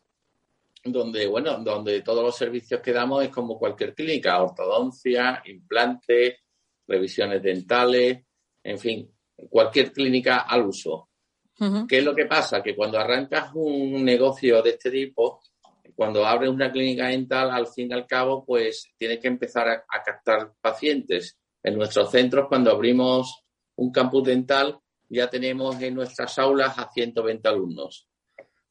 donde, 0.84 1.26
bueno, 1.26 1.58
donde 1.58 2.02
todos 2.02 2.22
los 2.22 2.36
servicios 2.36 2.80
que 2.80 2.92
damos 2.92 3.24
es 3.24 3.30
como 3.30 3.58
cualquier 3.58 3.94
clínica, 3.94 4.40
ortodoncia, 4.42 5.42
implante, 5.46 6.40
revisiones 6.86 7.42
dentales, 7.42 8.24
en 8.62 8.78
fin, 8.78 9.10
cualquier 9.50 9.92
clínica 9.92 10.38
al 10.40 10.66
uso. 10.66 11.08
¿Qué 11.88 11.98
es 11.98 12.04
lo 12.04 12.14
que 12.14 12.26
pasa? 12.26 12.62
Que 12.62 12.76
cuando 12.76 12.98
arrancas 12.98 13.50
un 13.54 14.04
negocio 14.04 14.62
de 14.62 14.70
este 14.70 14.92
tipo, 14.92 15.40
cuando 15.96 16.24
abres 16.24 16.50
una 16.50 16.70
clínica 16.70 17.08
dental, 17.08 17.50
al 17.50 17.66
fin 17.66 17.88
y 17.90 17.94
al 17.94 18.06
cabo, 18.06 18.44
pues 18.44 18.92
tienes 18.96 19.18
que 19.18 19.26
empezar 19.26 19.68
a, 19.68 20.02
captar 20.04 20.52
pacientes. 20.60 21.36
En 21.60 21.76
nuestros 21.76 22.12
centros, 22.12 22.46
cuando 22.48 22.70
abrimos 22.70 23.42
un 23.74 23.90
campus 23.90 24.22
dental, 24.22 24.78
ya 25.08 25.28
tenemos 25.28 25.80
en 25.82 25.96
nuestras 25.96 26.38
aulas 26.38 26.78
a 26.78 26.88
120 26.88 27.48
alumnos 27.48 28.07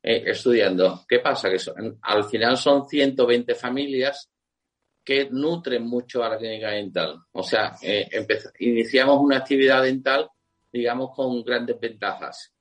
eh, 0.04 0.24
estudiando. 0.26 1.06
¿Qué 1.08 1.20
pasa? 1.20 1.50
Que 1.50 1.58
al 2.02 2.24
final 2.26 2.58
son 2.58 2.88
120 2.88 3.56
familias 3.56 4.30
que 5.04 5.30
nutren 5.32 5.88
mucho 5.88 6.24
a 6.24 6.30
la 6.30 6.38
clínica 6.38 6.72
dental. 6.72 7.18
O 7.32 7.42
sea, 7.42 7.78
eh, 7.82 8.10
iniciamos 8.60 9.20
una 9.22 9.38
actividad 9.38 9.84
dental, 9.84 10.30
digamos, 10.72 11.12
con 11.16 11.44
grandes 11.44 11.80
ventajas. 11.80 12.54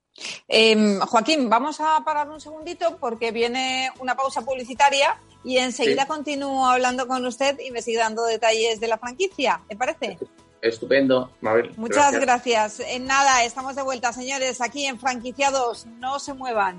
Em, 0.49 0.99
Joaquín, 1.01 1.51
vamos 1.51 1.81
a 1.81 2.01
parar 2.05 2.31
un 2.31 2.41
segundito 2.41 2.97
porque 2.99 3.33
viene 3.33 3.91
una 3.99 4.15
pausa 4.15 4.43
publicitaria 4.43 5.21
y 5.45 5.59
enseguida 5.59 6.07
continúo 6.07 6.67
hablando 6.67 7.07
con 7.07 7.27
usted 7.27 7.59
y 7.61 7.71
me 7.71 7.83
sigue 7.83 7.99
dando 7.99 8.25
detalles 8.25 8.81
de 8.81 8.89
la 8.89 8.99
franquicia. 8.99 9.61
¿Te 9.69 9.77
parece? 9.77 10.19
Estupendo, 10.63 11.33
Mabel. 11.41 11.73
Muchas 11.77 12.19
gracias. 12.19 12.81
En 12.81 13.07
nada, 13.07 13.45
estamos 13.45 13.77
de 13.77 13.83
vuelta, 13.83 14.13
señores, 14.13 14.61
aquí 14.61 14.87
en 14.87 14.99
Franquiciados. 14.99 15.87
No 15.87 16.19
se 16.19 16.33
muevan. 16.33 16.79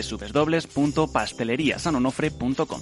www.pasteleriasanonofre.com. 0.09 2.81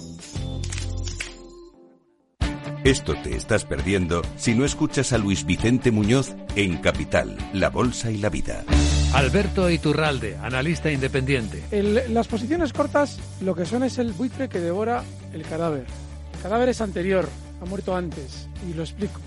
Esto 2.84 3.14
te 3.22 3.36
estás 3.36 3.66
perdiendo 3.66 4.22
si 4.36 4.54
no 4.54 4.64
escuchas 4.64 5.12
a 5.12 5.18
Luis 5.18 5.44
Vicente 5.44 5.90
Muñoz 5.90 6.34
en 6.56 6.78
Capital, 6.78 7.36
La 7.52 7.68
Bolsa 7.68 8.10
y 8.10 8.16
la 8.16 8.30
Vida. 8.30 8.64
Alberto 9.12 9.68
Iturralde, 9.68 10.38
analista 10.40 10.90
independiente. 10.90 11.62
las 12.08 12.26
posiciones 12.26 12.72
cortas 12.72 13.18
lo 13.42 13.54
que 13.54 13.66
son 13.66 13.82
es 13.82 13.98
el 13.98 14.12
buitre 14.12 14.48
que 14.48 14.60
devora 14.60 15.04
el 15.34 15.42
cadáver. 15.42 15.84
El 16.34 16.40
cadáver 16.40 16.70
es 16.70 16.80
anterior, 16.80 17.28
ha 17.60 17.66
muerto 17.66 17.94
antes, 17.94 18.48
y 18.66 18.72
lo 18.72 18.82
explico. 18.82 19.20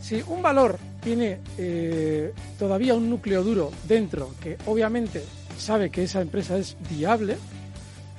Si 0.00 0.22
un 0.28 0.40
valor 0.40 0.78
tiene 1.02 1.40
eh, 1.58 2.32
todavía 2.56 2.94
un 2.94 3.10
núcleo 3.10 3.42
duro 3.42 3.72
dentro, 3.88 4.30
que 4.40 4.58
obviamente 4.66 5.24
sabe 5.58 5.90
que 5.90 6.04
esa 6.04 6.20
empresa 6.20 6.56
es 6.56 6.76
viable, 6.90 7.36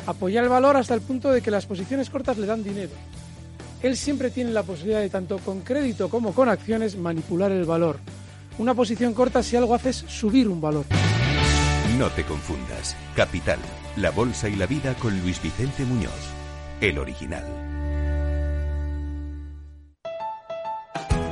apoya 0.06 0.41
el 0.41 0.50
valor 0.50 0.78
hasta 0.78 0.93
el 0.93 1.02
punto 1.02 1.32
de 1.32 1.41
que 1.41 1.52
las 1.52 1.65
posiciones 1.65 2.10
cortas 2.10 2.38
le 2.38 2.48
dan 2.48 2.63
dinero. 2.63 2.91
Él 3.82 3.98
siempre 3.98 4.32
tiene 4.32 4.52
la 4.52 4.63
posibilidad 4.63 5.02
de, 5.02 5.10
tanto 5.10 5.39
con 5.39 5.62
crédito 5.62 6.10
como 6.10 6.34
con 6.34 6.48
acciones, 6.48 6.96
manipular 6.96 7.52
el 7.52 7.65
valor. 7.65 8.00
Una 8.58 8.74
posición 8.74 9.13
corta 9.13 9.43
si 9.43 9.56
algo 9.56 9.76
hace 9.76 9.89
es 9.89 9.98
subir 10.08 10.48
un 10.48 10.62
valor. 10.62 10.86
No 11.98 12.10
te 12.10 12.24
confundas. 12.24 12.96
Capital, 13.15 13.60
la 13.98 14.12
bolsa 14.12 14.48
y 14.48 14.56
la 14.56 14.67
vida 14.67 14.93
con 14.96 15.19
Luis 15.22 15.41
Vicente 15.41 15.84
Muñoz, 15.84 16.12
el 16.82 16.98
original. 16.98 17.72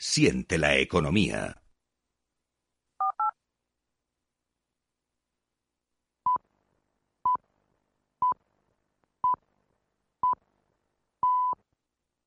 Siente 0.00 0.58
la 0.58 0.76
economía. 0.76 1.60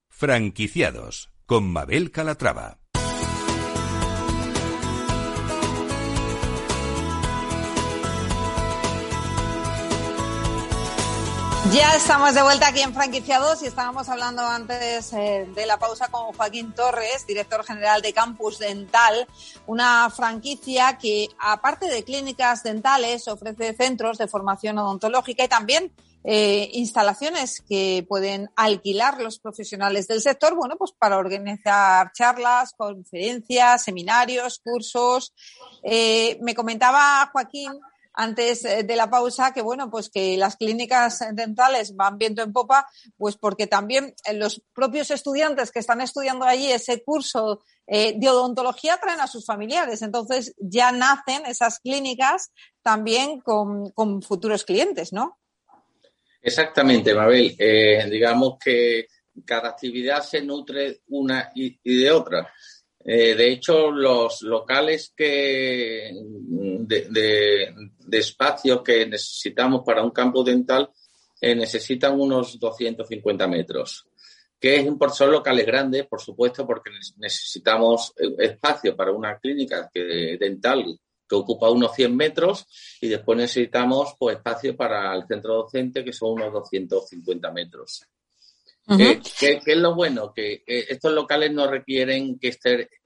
Franquiciados 0.10 1.32
con 1.46 1.72
Mabel 1.72 2.12
Calatrava. 2.12 2.81
Ya 11.70 11.96
estamos 11.96 12.34
de 12.34 12.42
vuelta 12.42 12.68
aquí 12.68 12.82
en 12.82 12.94
Franquiciados 12.94 13.62
y 13.62 13.68
estábamos 13.68 14.10
hablando 14.10 14.42
antes 14.42 15.14
eh, 15.14 15.48
de 15.56 15.66
la 15.68 15.78
pausa 15.78 16.08
con 16.08 16.34
Joaquín 16.34 16.74
Torres, 16.74 17.26
director 17.28 17.64
general 17.64 18.02
de 18.02 18.14
Campus 18.14 18.58
Dental, 18.58 19.28
una 19.68 20.10
franquicia 20.10 20.98
que, 20.98 21.30
aparte 21.40 21.88
de 21.88 22.04
clínicas 22.04 22.64
dentales, 22.64 23.28
ofrece 23.28 23.74
centros 23.74 24.18
de 24.18 24.28
formación 24.28 24.80
odontológica 24.80 25.44
y 25.44 25.48
también 25.48 25.94
eh, 26.24 26.70
instalaciones 26.74 27.62
que 27.62 28.06
pueden 28.10 28.50
alquilar 28.56 29.22
los 29.22 29.40
profesionales 29.40 30.08
del 30.08 30.22
sector, 30.22 30.56
bueno, 30.56 30.76
pues 30.78 30.92
para 30.92 31.18
organizar 31.18 32.12
charlas, 32.12 32.74
conferencias, 32.74 33.84
seminarios, 33.84 34.60
cursos. 34.64 35.34
Eh, 35.84 36.38
me 36.42 36.56
comentaba 36.56 37.30
Joaquín 37.32 37.72
antes 38.14 38.66
eh, 38.66 38.84
de 38.84 38.96
la 38.96 39.10
pausa 39.10 39.54
que 39.54 39.62
bueno 39.62 39.90
pues 39.90 40.10
que 40.10 40.38
las 40.38 40.56
clínicas 40.58 41.20
dentales 41.34 41.96
van 41.96 42.18
viendo 42.18 42.42
en 42.44 42.54
popa 42.54 42.88
pues 43.18 43.38
porque 43.38 43.68
también 43.68 44.14
los 44.34 44.62
propios 44.74 45.12
estudiantes 45.12 45.72
que 45.72 45.80
están 45.80 46.02
estudiando 46.02 46.46
allí 46.46 46.72
ese 46.72 47.04
curso 47.04 47.64
de 47.88 48.30
odontología 48.30 48.98
traen 49.02 49.20
a 49.20 49.28
sus 49.28 49.46
familiares 49.46 50.02
entonces 50.02 50.54
ya 50.58 50.94
nacen 50.94 51.46
esas 51.46 51.80
clínicas 51.80 52.52
también 52.82 53.42
con, 53.42 53.92
futuros 54.22 54.64
clientes 54.64 55.12
no 55.12 55.38
Exactamente, 56.42 57.14
Mabel. 57.14 57.56
Eh, 57.58 58.08
digamos 58.10 58.58
que 58.58 59.06
cada 59.46 59.70
actividad 59.70 60.24
se 60.24 60.42
nutre 60.42 61.02
una 61.10 61.52
y, 61.54 61.78
de 61.84 62.12
otra. 62.12 62.52
Eh, 63.04 63.36
de 63.36 63.52
hecho, 63.52 63.92
los 63.92 64.42
locales 64.44 65.14
que 65.16 66.12
de, 66.80 67.74
espacio 68.12 68.84
que 68.84 69.06
necesitamos 69.06 69.82
para 69.86 70.04
un 70.04 70.12
campo 70.12 70.44
dental 70.44 70.90
eh, 71.40 71.56
necesitan 71.56 72.20
unos 72.20 72.60
250 72.60 73.48
metros. 73.48 74.06
Que 74.60 74.76
es, 74.76 74.86
son 75.14 75.32
locales 75.32 75.66
grandes, 75.66 76.06
por 76.06 76.22
supuesto, 76.22 76.68
porque 76.68 76.92
necesitamos 77.18 78.14
espacio 78.38 78.96
para 78.96 79.12
una 79.12 79.40
clínica 79.40 79.90
dental 79.94 81.00
que 81.32 81.36
ocupa 81.36 81.70
unos 81.70 81.96
100 81.96 82.14
metros 82.14 82.68
y 83.00 83.08
después 83.08 83.38
necesitamos 83.38 84.16
pues, 84.20 84.36
espacio 84.36 84.76
para 84.76 85.16
el 85.16 85.26
centro 85.26 85.56
docente 85.56 86.04
que 86.04 86.12
son 86.12 86.34
unos 86.34 86.52
250 86.52 87.52
metros. 87.52 88.06
¿Qué, 88.98 89.62
es 89.66 89.78
lo 89.78 89.96
bueno? 89.96 90.34
Que 90.34 90.64
estos 90.66 91.14
locales 91.14 91.52
no 91.52 91.68
requieren 91.68 92.38
que, 92.40 92.52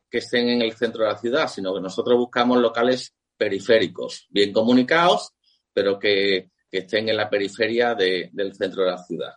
que 0.09 0.17
estén 0.17 0.49
en 0.49 0.61
el 0.61 0.73
centro 0.73 1.03
de 1.03 1.11
la 1.11 1.17
ciudad, 1.17 1.47
sino 1.47 1.73
que 1.73 1.81
nosotros 1.81 2.17
buscamos 2.17 2.59
locales 2.59 3.13
periféricos, 3.37 4.27
bien 4.29 4.51
comunicados, 4.53 5.33
pero 5.73 5.99
que, 5.99 6.51
estén 6.71 7.07
en 7.07 7.15
la 7.15 7.29
periferia 7.29 7.95
del 7.95 8.53
centro 8.53 8.83
de 8.83 8.91
la 8.91 8.97
ciudad. 8.97 9.33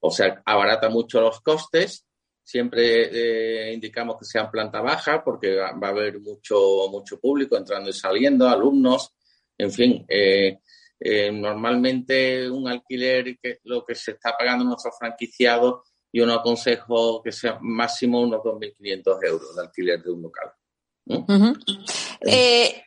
O 0.00 0.10
sea, 0.10 0.42
abarata 0.44 0.90
mucho 0.90 1.22
los 1.22 1.40
costes 1.40 2.04
Siempre 2.44 3.68
eh, 3.68 3.72
indicamos 3.72 4.18
que 4.18 4.24
sean 4.24 4.50
planta 4.50 4.80
baja 4.80 5.22
porque 5.22 5.56
va, 5.56 5.68
a 5.68 5.90
haber 5.90 6.20
mucho, 6.20 6.88
mucho 6.90 7.20
público 7.20 7.56
entrando 7.56 7.88
y 7.90 7.92
saliendo, 7.92 8.48
alumnos, 8.48 9.14
en 9.56 9.70
fin. 9.70 10.04
Eh, 10.08 10.58
eh, 10.98 11.30
normalmente 11.32 12.50
un 12.50 12.68
alquiler, 12.68 13.38
que 13.38 13.60
lo 13.64 13.84
que 13.84 13.94
se 13.94 14.12
está 14.12 14.34
pagando 14.36 14.64
nuestro 14.64 14.90
franquiciado, 14.92 15.84
yo 16.12 16.26
no 16.26 16.34
aconsejo 16.34 17.22
que 17.22 17.32
sea 17.32 17.58
máximo 17.60 18.20
unos 18.20 18.40
2.500 18.40 19.18
euros 19.26 19.56
de 19.56 19.62
alquiler 19.62 20.02
de 20.02 20.10
un 20.10 20.22
local. 20.22 20.52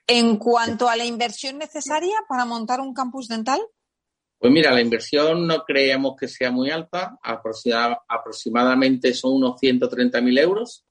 en 0.07 0.37
cuanto 0.37 0.87
a 0.87 0.95
la 0.95 1.05
inversión 1.05 1.57
necesaria 1.57 2.15
para 2.29 2.45
montar 2.45 2.79
un 2.79 2.93
campus 2.93 3.27
dental. 3.27 3.61
Pues 4.37 4.51
mira, 4.51 4.71
la 4.71 4.81
inversión 4.81 5.47
no 5.47 5.63
creemos 5.63 6.15
que 6.19 6.27
sea 6.27 6.51
muy 6.51 6.69
alta, 6.69 7.17
aproximadamente 7.23 9.13
son 9.13 9.33
unos 9.33 9.59
130.000 9.59 10.39
euros, 10.39 10.85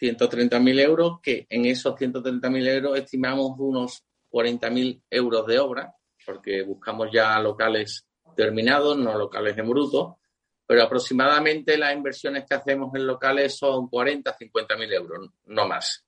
130.000 0.00 0.80
euros, 0.80 1.20
que 1.22 1.46
en 1.50 1.66
esos 1.66 1.94
130.000 1.94 2.68
euros 2.68 2.98
estimamos 2.98 3.52
unos 3.58 4.04
40.000 4.30 5.02
euros 5.10 5.46
de 5.46 5.58
obra, 5.58 5.94
porque 6.24 6.62
buscamos 6.62 7.08
ya 7.12 7.38
locales 7.40 8.06
terminados, 8.34 8.96
no 8.96 9.18
locales 9.18 9.58
en 9.58 9.68
bruto, 9.68 10.18
pero 10.66 10.82
aproximadamente 10.82 11.78
las 11.78 11.94
inversiones 11.94 12.44
que 12.44 12.54
hacemos 12.54 12.94
en 12.94 13.06
locales 13.06 13.56
son 13.56 13.88
40, 13.88 14.36
50.000 14.36 14.92
euros, 14.92 15.30
no 15.46 15.68
más. 15.68 16.04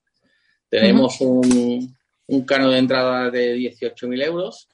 Tenemos 0.67 1.19
un, 1.21 1.97
un 2.27 2.45
cano 2.45 2.69
de 2.69 2.77
entrada 2.77 3.29
de 3.31 3.55
18.000 3.55 4.23
euros 4.23 4.67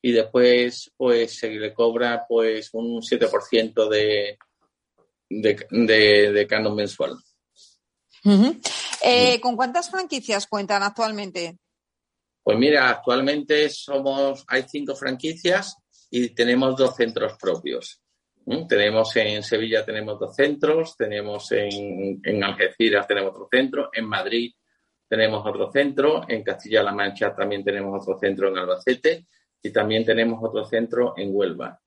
y 0.00 0.12
después 0.12 0.92
pues 0.96 1.38
se 1.38 1.50
le 1.50 1.72
cobra 1.74 2.24
pues 2.28 2.70
un 2.72 3.00
7% 3.00 3.88
de, 3.88 4.38
de, 5.28 6.32
de, 6.32 6.46
canon 6.46 6.76
mensual. 6.76 7.16
Eh, 9.02 9.40
¿Con 9.40 9.56
cuántas 9.56 9.90
franquicias 9.90 10.46
cuentan 10.46 10.82
actualmente? 10.82 11.58
Pues 12.42 12.58
mira, 12.58 12.88
actualmente 12.88 13.68
somos, 13.70 14.44
hay 14.48 14.64
cinco 14.68 14.94
franquicias 14.94 15.76
y 16.10 16.30
tenemos 16.30 16.76
dos 16.76 16.94
centros 16.96 17.34
propios. 17.38 18.00
Tenemos 18.66 19.14
en 19.16 19.42
Sevilla 19.42 19.84
tenemos 19.84 20.18
dos 20.18 20.34
centros, 20.34 20.96
tenemos 20.96 21.52
en, 21.52 22.20
en 22.22 22.44
Algeciras 22.44 23.06
tenemos 23.06 23.32
otro 23.32 23.48
centro, 23.50 23.90
en 23.92 24.06
Madrid 24.06 24.52
tenemos 25.06 25.44
otro 25.46 25.70
centro, 25.70 26.22
en 26.28 26.42
Castilla-La 26.42 26.92
Mancha 26.92 27.34
también 27.34 27.62
tenemos 27.62 28.02
otro 28.02 28.18
centro 28.18 28.48
en 28.48 28.58
Albacete 28.58 29.26
y 29.62 29.70
también 29.70 30.04
tenemos 30.04 30.42
otro 30.42 30.64
centro 30.64 31.12
en 31.16 31.28
Huelva. 31.32 31.78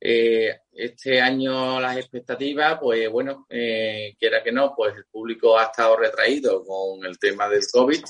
Eh, 0.00 0.60
este 0.72 1.20
año 1.20 1.80
las 1.80 1.96
expectativas, 1.96 2.78
pues 2.80 3.10
bueno, 3.10 3.46
eh, 3.50 4.14
quiera 4.18 4.42
que 4.42 4.52
no, 4.52 4.74
pues 4.74 4.94
el 4.96 5.04
público 5.06 5.58
ha 5.58 5.64
estado 5.64 5.96
retraído 5.96 6.64
con 6.64 7.04
el 7.04 7.18
tema 7.18 7.48
del 7.48 7.62
COVID, 7.70 8.00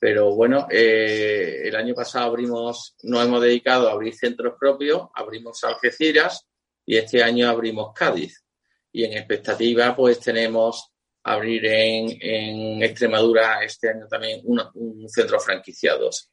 pero 0.00 0.34
bueno, 0.34 0.68
eh, 0.70 1.62
el 1.64 1.74
año 1.76 1.94
pasado 1.94 2.26
abrimos, 2.26 2.96
nos 3.02 3.26
hemos 3.26 3.42
dedicado 3.42 3.88
a 3.88 3.92
abrir 3.92 4.14
centros 4.14 4.54
propios, 4.58 5.08
abrimos 5.14 5.62
Algeciras 5.64 6.48
y 6.88 6.96
este 6.96 7.22
año 7.22 7.50
abrimos 7.50 7.92
Cádiz. 7.94 8.42
Y 8.90 9.04
en 9.04 9.12
expectativa, 9.12 9.94
pues 9.94 10.18
tenemos 10.20 10.90
abrir 11.22 11.66
en, 11.66 12.16
en 12.18 12.82
Extremadura 12.82 13.62
este 13.62 13.90
año 13.90 14.06
también 14.08 14.40
un 14.44 15.06
centro 15.06 15.38
franquiciados. 15.38 16.30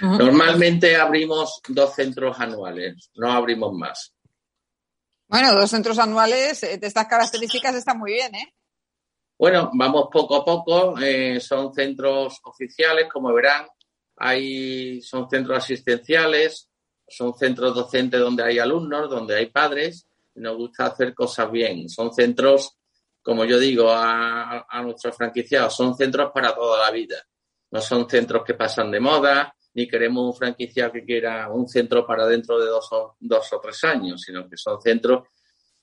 Normalmente 0.00 0.96
abrimos 0.96 1.60
dos 1.68 1.94
centros 1.94 2.40
anuales, 2.40 3.10
no 3.16 3.30
abrimos 3.30 3.74
más. 3.74 4.14
Bueno, 5.28 5.52
dos 5.52 5.68
centros 5.68 5.98
anuales 5.98 6.62
eh, 6.62 6.78
de 6.78 6.86
estas 6.86 7.06
características 7.06 7.74
están 7.74 7.98
muy 7.98 8.14
bien, 8.14 8.34
¿eh? 8.34 8.54
Bueno, 9.38 9.70
vamos 9.74 10.08
poco 10.10 10.36
a 10.36 10.44
poco. 10.46 10.98
Eh, 10.98 11.40
son 11.40 11.74
centros 11.74 12.40
oficiales, 12.44 13.06
como 13.12 13.34
verán. 13.34 13.66
Hay, 14.16 15.02
son 15.02 15.28
centros 15.28 15.58
asistenciales, 15.58 16.70
son 17.08 17.34
centros 17.36 17.74
docentes 17.74 18.20
donde 18.20 18.44
hay 18.44 18.58
alumnos, 18.58 19.08
donde 19.08 19.36
hay 19.36 19.46
padres. 19.46 20.06
Y 20.34 20.40
nos 20.40 20.56
gusta 20.56 20.86
hacer 20.86 21.14
cosas 21.14 21.50
bien. 21.50 21.88
Son 21.88 22.12
centros, 22.12 22.76
como 23.22 23.44
yo 23.44 23.58
digo 23.58 23.90
a, 23.90 24.66
a 24.68 24.82
nuestros 24.82 25.16
franquiciados, 25.16 25.74
son 25.74 25.96
centros 25.96 26.30
para 26.32 26.54
toda 26.54 26.78
la 26.78 26.90
vida. 26.90 27.16
No 27.70 27.80
son 27.80 28.08
centros 28.08 28.44
que 28.44 28.54
pasan 28.54 28.90
de 28.90 29.00
moda, 29.00 29.54
ni 29.74 29.86
queremos 29.86 30.24
un 30.26 30.34
franquiciado 30.34 30.92
que 30.92 31.04
quiera 31.04 31.50
un 31.50 31.68
centro 31.68 32.06
para 32.06 32.26
dentro 32.26 32.58
de 32.58 32.66
dos 32.66 32.88
o, 32.92 33.16
dos 33.20 33.52
o 33.52 33.60
tres 33.60 33.84
años, 33.84 34.22
sino 34.22 34.48
que 34.48 34.56
son 34.56 34.80
centros 34.80 35.28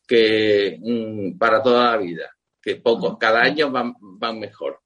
que 0.05 0.77
mm, 0.81 1.37
para 1.37 1.61
toda 1.61 1.91
la 1.91 1.97
vida, 1.97 2.29
que 2.61 2.75
poco, 2.77 3.17
cada 3.17 3.41
año 3.41 3.71
van, 3.71 3.93
van 3.99 4.39
mejor. 4.39 4.81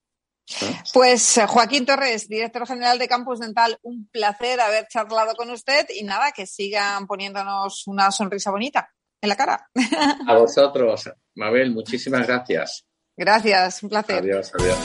Pues 0.94 1.38
eh, 1.38 1.48
Joaquín 1.48 1.86
Torres, 1.86 2.28
director 2.28 2.68
general 2.68 2.98
de 2.98 3.08
Campus 3.08 3.40
Dental, 3.40 3.78
un 3.84 4.08
placer 4.12 4.60
haber 4.60 4.88
charlado 4.88 5.36
con 5.36 5.50
usted 5.52 5.88
y 5.96 6.04
nada, 6.04 6.32
que 6.32 6.46
sigan 6.46 7.08
poniéndonos 7.08 7.88
una 7.88 8.12
sonrisa 8.12 8.52
bonita 8.52 8.90
en 9.22 9.30
la 9.30 9.36
cara. 9.36 9.70
A 10.28 10.34
vosotros, 10.36 11.10
Mabel, 11.36 11.72
muchísimas 11.72 12.26
gracias. 12.26 12.86
Gracias, 13.16 13.84
un 13.84 13.90
placer. 13.90 14.20
Adiós, 14.20 14.52
adiós. 14.58 14.78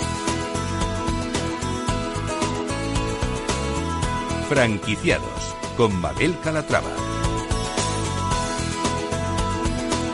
Franquiciados 4.48 5.54
con 5.76 6.00
Mabel 6.00 6.38
Calatrava. 6.42 6.90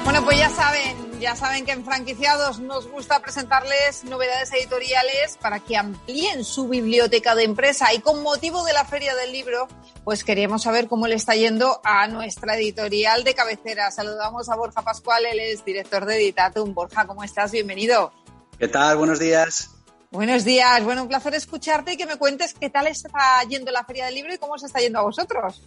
Bueno, 0.05 0.25
pues 0.25 0.39
ya 0.39 0.51
saben, 0.51 0.90
Ya 1.21 1.37
saben 1.37 1.67
que 1.67 1.73
en 1.73 1.85
franquiciados 1.85 2.61
nos 2.61 2.91
gusta 2.91 3.21
presentarles 3.21 4.05
novedades 4.05 4.51
editoriales 4.55 5.37
para 5.39 5.61
que 5.61 5.77
amplíen 5.77 6.45
su 6.45 6.67
biblioteca 6.67 7.35
de 7.35 7.45
empresa 7.45 7.93
y 7.93 7.99
con 7.99 8.23
motivo 8.23 8.65
de 8.65 8.73
la 8.73 8.87
Feria 8.87 9.15
del 9.15 9.31
Libro, 9.31 9.69
pues 10.03 10.25
queríamos 10.25 10.63
saber 10.63 10.89
cómo 10.89 11.07
le 11.09 11.17
está 11.17 11.35
yendo 11.35 11.83
a 11.85 12.09
nuestra 12.09 12.57
editorial 12.57 13.23
de 13.23 13.35
cabecera. 13.35 13.91
Saludamos 13.91 14.49
a 14.49 14.57
Borja 14.57 14.81
Pascual, 14.81 15.27
él 15.27 15.41
es 15.41 15.63
director 15.63 16.07
de 16.07 16.17
Editatum. 16.17 16.73
Borja, 16.73 17.07
¿cómo 17.07 17.23
estás? 17.23 17.53
Bienvenido. 17.53 18.15
¿Qué 18.59 18.69
tal? 18.69 18.97
Buenos 18.97 19.19
días. 19.19 19.69
Buenos 20.11 20.47
días. 20.47 20.83
Bueno, 20.83 21.03
un 21.03 21.09
placer 21.09 21.35
escucharte 21.35 21.93
y 21.93 21.97
que 21.99 22.07
me 22.07 22.17
cuentes 22.17 22.55
qué 22.55 22.71
tal 22.71 22.87
está 22.87 23.43
yendo 23.47 23.71
la 23.71 23.85
Feria 23.85 24.07
del 24.07 24.15
Libro 24.15 24.33
y 24.33 24.39
cómo 24.39 24.57
se 24.57 24.67
está 24.67 24.81
yendo 24.81 25.01
a 25.01 25.03
vosotros. 25.03 25.63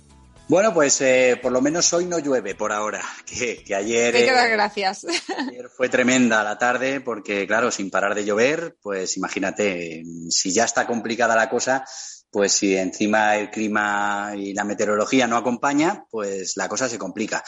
Bueno, 0.54 0.72
pues 0.72 1.02
eh, 1.02 1.40
por 1.42 1.52
lo 1.52 1.62
menos 1.62 1.92
hoy 1.94 2.06
no 2.06 2.20
llueve 2.20 2.54
por 2.54 2.72
ahora, 2.72 3.02
que, 3.26 3.64
ayer, 3.74 4.16
eh, 4.16 4.50
gracias. 4.52 5.04
ayer 5.50 5.68
fue 5.68 5.90
tremenda 5.90 6.44
la 6.44 6.60
tarde 6.60 7.02
porque, 7.02 7.48
claro, 7.48 7.72
sin 7.72 7.90
parar 7.90 8.14
de 8.14 8.24
llover, 8.24 8.78
pues 8.80 9.18
imagínate, 9.18 10.04
si 10.30 10.54
ya 10.54 10.66
está 10.66 10.86
complicada 10.86 11.36
la 11.36 11.50
cosa, 11.50 11.84
pues 12.30 12.52
si 12.52 12.78
encima 12.78 13.36
el 13.38 13.50
clima 13.50 14.34
y 14.38 14.54
la 14.54 14.64
meteorología 14.64 15.26
no 15.26 15.38
acompaña, 15.38 16.06
pues 16.12 16.56
la 16.56 16.70
cosa 16.70 16.88
se 16.88 17.00
complica. 17.00 17.44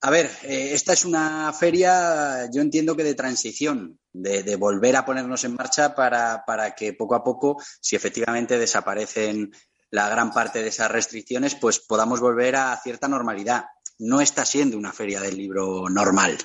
A 0.00 0.10
ver, 0.10 0.28
eh, 0.42 0.70
esta 0.72 0.94
es 0.94 1.04
una 1.04 1.52
feria, 1.52 2.50
yo 2.52 2.60
entiendo 2.60 2.96
que 2.96 3.04
de 3.04 3.14
transición, 3.14 4.00
de, 4.12 4.56
volver 4.56 4.96
a 4.96 5.04
ponernos 5.04 5.44
en 5.44 5.54
marcha 5.54 5.94
para, 5.94 6.42
para, 6.44 6.74
que 6.74 6.92
poco 6.92 7.14
a 7.14 7.22
poco, 7.22 7.62
si 7.80 7.94
efectivamente 7.94 8.58
desaparecen 8.58 9.52
la 9.92 10.08
gran 10.08 10.32
parte 10.32 10.62
de 10.62 10.70
esas 10.70 10.90
restricciones, 10.90 11.54
pues 11.54 11.78
podamos 11.78 12.18
volver 12.18 12.56
a 12.56 12.76
cierta 12.82 13.08
normalidad. 13.08 13.66
No 13.98 14.20
está 14.20 14.44
siendo 14.44 14.78
una 14.78 14.92
feria 14.92 15.20
del 15.20 15.36
libro 15.36 15.88
normal. 15.90 16.38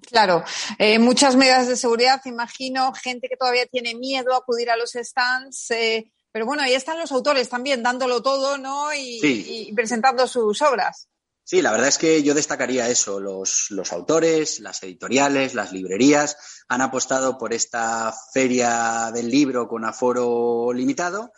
Claro, 0.00 0.44
eh, 0.78 0.98
muchas 0.98 1.34
medidas 1.34 1.66
de 1.66 1.76
seguridad, 1.76 2.20
imagino, 2.24 2.92
gente 2.94 3.28
que 3.28 3.36
todavía 3.36 3.66
tiene 3.66 3.94
miedo 3.94 4.32
a 4.32 4.38
acudir 4.38 4.70
a 4.70 4.76
los 4.76 4.92
stands, 4.92 5.70
eh, 5.72 6.12
pero 6.30 6.46
bueno, 6.46 6.62
ahí 6.62 6.74
están 6.74 6.98
los 6.98 7.10
autores 7.10 7.48
también 7.48 7.82
dándolo 7.82 8.22
todo, 8.22 8.58
¿no? 8.58 8.94
y 8.94 9.72
presentando 9.74 10.26
sus 10.28 10.62
obras. 10.62 11.08
Sí, 11.46 11.60
la 11.60 11.72
verdad 11.72 11.88
es 11.88 11.98
que 11.98 12.22
yo 12.22 12.32
destacaría 12.32 12.88
eso. 12.88 13.20
Los, 13.20 13.66
los, 13.68 13.92
autores, 13.92 14.60
las 14.60 14.82
editoriales, 14.82 15.52
las 15.54 15.72
librerías 15.72 16.38
han 16.68 16.80
apostado 16.80 17.36
por 17.36 17.52
esta 17.52 18.14
feria 18.32 19.10
del 19.12 19.28
libro 19.28 19.68
con 19.68 19.84
aforo 19.84 20.72
limitado. 20.72 21.32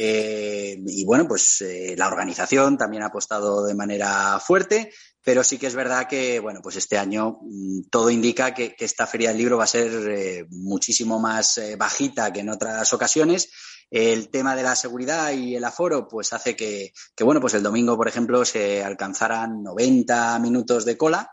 Eh, 0.00 0.80
y 0.86 1.04
bueno, 1.04 1.26
pues 1.26 1.60
eh, 1.60 1.96
la 1.98 2.06
organización 2.06 2.78
también 2.78 3.02
ha 3.02 3.06
apostado 3.06 3.66
de 3.66 3.74
manera 3.74 4.38
fuerte, 4.38 4.92
pero 5.24 5.42
sí 5.42 5.58
que 5.58 5.66
es 5.66 5.74
verdad 5.74 6.06
que, 6.06 6.38
bueno, 6.38 6.60
pues 6.62 6.76
este 6.76 6.96
año 6.96 7.40
mm, 7.42 7.88
todo 7.90 8.08
indica 8.08 8.54
que, 8.54 8.76
esta 8.78 9.08
feria 9.08 9.30
del 9.30 9.38
libro 9.38 9.58
va 9.58 9.64
a 9.64 9.66
ser 9.66 9.90
eh, 10.08 10.46
muchísimo 10.50 11.18
más 11.18 11.60
bajita 11.76 12.32
que 12.32 12.40
en 12.40 12.50
otras 12.50 12.92
ocasiones. 12.92 13.50
El 13.90 14.28
tema 14.28 14.54
de 14.54 14.62
la 14.62 14.76
seguridad 14.76 15.32
y 15.32 15.56
el 15.56 15.64
aforo, 15.64 16.06
pues 16.06 16.32
hace 16.32 16.54
que, 16.54 16.92
bueno, 17.18 17.40
pues 17.40 17.54
el 17.54 17.64
domingo, 17.64 17.96
por 17.96 18.06
ejemplo, 18.06 18.44
se 18.44 18.84
alcanzaran 18.84 19.64
90 19.64 20.38
minutos 20.38 20.84
de 20.84 20.96
cola 20.96 21.28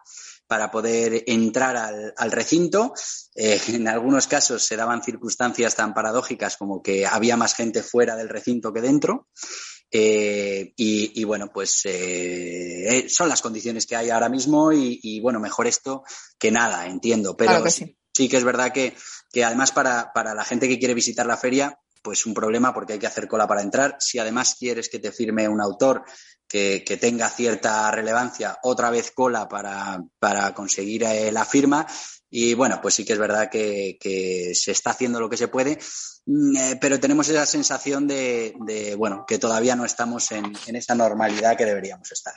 para 0.48 0.72
poder 0.72 1.24
entrar 1.28 1.76
al, 2.16 2.32
recinto. 2.32 2.94
Eh, 3.36 3.60
en 3.70 3.88
algunos 3.88 4.28
casos 4.28 4.64
se 4.64 4.76
daban 4.76 5.04
circunstancias 5.04 5.76
tan 5.76 5.94
paradójicas 5.94 6.58
como 6.58 6.82
que 6.82 7.06
había 7.06 7.38
más 7.38 7.56
gente 7.56 7.84
fuera 7.84 8.16
del 8.16 8.30
recinto 8.30 8.74
que 8.74 8.82
dentro. 8.82 9.28
Eh, 9.92 10.74
y, 10.76 11.24
bueno, 11.24 11.52
pues 11.54 11.82
eh, 11.86 13.06
son 13.08 13.30
las 13.30 13.42
condiciones 13.42 13.86
que 13.86 13.96
hay 13.96 14.10
ahora 14.10 14.28
mismo 14.28 14.74
y, 14.74 15.20
bueno, 15.22 15.40
mejor 15.40 15.68
esto 15.68 16.04
que 16.38 16.52
nada, 16.52 16.88
entiendo. 16.88 17.38
Pero 17.38 17.64
sí. 17.70 17.96
que 18.28 18.38
es 18.38 18.44
verdad 18.44 18.74
que, 18.74 18.94
que 19.32 19.46
además 19.46 19.72
para, 19.72 20.12
para 20.14 20.34
la 20.34 20.44
gente 20.44 20.68
que 20.68 20.80
quiere 20.80 20.94
visitar 20.94 21.26
la 21.26 21.38
feria, 21.38 21.80
pues 22.06 22.28
un 22.28 22.36
problema 22.36 22.72
porque 22.72 22.94
hay 22.94 23.00
que 23.00 23.08
hacer 23.08 23.28
cola 23.28 23.48
para 23.48 23.64
entrar. 23.64 23.98
Si 24.00 24.20
además 24.20 24.56
quieres 24.60 24.90
que 24.90 25.00
te 25.00 25.12
firme 25.12 25.50
un 25.50 25.60
autor 25.60 26.04
que, 26.48 26.98
tenga 27.02 27.28
cierta 27.30 27.90
relevancia, 27.90 28.60
otra 28.62 28.92
vez 28.92 29.12
cola 29.12 29.50
para, 29.50 30.54
conseguir 30.54 31.04
eh, 31.04 31.32
la 31.32 31.46
firma. 31.46 31.88
Y 32.30 32.54
bueno, 32.54 32.80
pues 32.80 32.94
sí 32.94 33.04
que 33.04 33.14
es 33.14 33.20
verdad 33.20 33.50
que, 33.50 33.98
se 34.54 34.72
está 34.72 34.92
haciendo 34.92 35.20
lo 35.20 35.28
que 35.28 35.38
se 35.38 35.48
puede, 35.48 35.80
mm, 36.28 36.56
eh, 36.56 36.78
pero 36.80 37.00
tenemos 37.00 37.28
esa 37.28 37.48
sensación 37.48 38.08
de, 38.08 38.94
bueno, 38.96 39.26
que 39.28 39.40
todavía 39.40 39.76
no 39.76 39.84
estamos 39.84 40.32
en, 40.32 40.54
esa 40.68 40.94
normalidad 40.94 41.58
que 41.58 41.66
deberíamos 41.66 42.12
estar. 42.12 42.36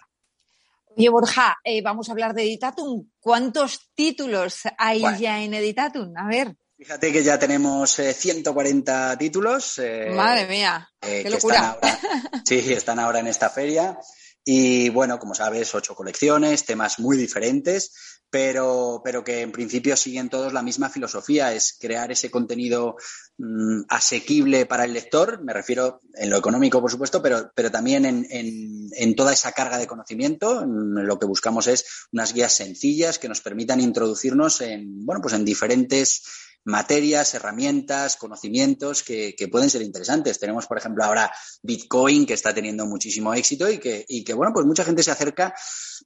Oye, 0.96 1.11
Borja, 1.11 1.59
eh, 1.62 1.83
vamos 1.83 2.09
a 2.09 2.12
hablar 2.12 2.33
de 2.33 2.44
Editatum. 2.44 3.11
¿Cuántos 3.20 3.90
títulos 3.94 4.62
hay 4.78 5.02
ya 5.18 5.42
en 5.42 5.52
Editatum? 5.52 6.16
A 6.16 6.26
ver. 6.26 6.57
Fíjate 6.78 7.12
que 7.12 7.24
ya 7.24 7.40
tenemos 7.40 7.90
140 7.90 9.12
eh, 9.12 9.16
títulos. 9.16 9.78
Eh, 9.78 10.12
Madre 10.14 10.46
mía, 10.46 10.88
eh, 11.02 11.24
qué 11.24 11.30
locura. 11.30 11.76
sí, 12.44 12.72
están 12.72 13.00
ahora 13.00 13.18
en 13.18 13.26
esta 13.26 13.50
feria. 13.50 13.98
Y 14.44 14.88
bueno, 14.90 15.18
como 15.18 15.34
sabes, 15.34 15.74
ocho 15.74 15.96
colecciones, 15.96 16.64
temas 16.64 17.00
muy 17.00 17.16
diferentes, 17.16 18.20
pero, 18.30 19.02
pero 19.04 19.24
que 19.24 19.40
en 19.40 19.50
principio 19.50 19.96
siguen 19.96 20.30
todos 20.30 20.52
la 20.52 20.62
misma 20.62 20.88
filosofía, 20.88 21.52
es 21.52 21.76
crear 21.78 22.12
ese 22.12 22.30
contenido 22.30 22.94
mm, 23.38 23.82
asequible 23.88 24.64
para 24.64 24.84
el 24.84 24.92
lector, 24.92 25.42
me 25.42 25.52
refiero 25.52 26.00
en 26.14 26.30
lo 26.30 26.38
económico, 26.38 26.80
por 26.80 26.92
supuesto, 26.92 27.20
pero, 27.20 27.50
pero 27.56 27.72
también 27.72 28.06
en, 28.06 28.24
en, 28.30 28.88
en 28.92 29.16
toda 29.16 29.32
esa 29.32 29.50
carga 29.50 29.78
de 29.78 29.88
conocimiento. 29.88 30.64
Lo 30.64 31.18
que 31.18 31.26
buscamos 31.26 31.66
es 31.66 32.06
unas 32.12 32.32
guías 32.32 32.52
sencillas 32.52 33.18
que 33.18 33.28
nos 33.28 33.40
permitan 33.40 33.80
introducirnos 33.80 34.60
en, 34.60 35.04
bueno, 35.04 35.20
pues 35.20 35.34
en 35.34 35.44
diferentes 35.44 36.22
materias, 36.68 37.33
herramientas, 37.35 38.16
conocimientos 38.16 39.02
que, 39.02 39.35
pueden 39.50 39.70
ser 39.70 39.83
interesantes. 39.83 40.38
Tenemos, 40.38 40.66
por 40.66 40.76
ejemplo, 40.76 41.02
ahora 41.02 41.33
Bitcoin, 41.62 42.26
que 42.26 42.35
está 42.35 42.54
teniendo 42.54 42.87
muchísimo 42.87 43.33
éxito 43.33 43.68
y 43.70 43.78
que, 43.78 44.04
y 44.07 44.22
que, 44.22 44.35
bueno, 44.35 44.52
pues 44.52 44.66
mucha 44.66 44.85
gente 44.85 45.02
se 45.02 45.11
acerca 45.11 45.54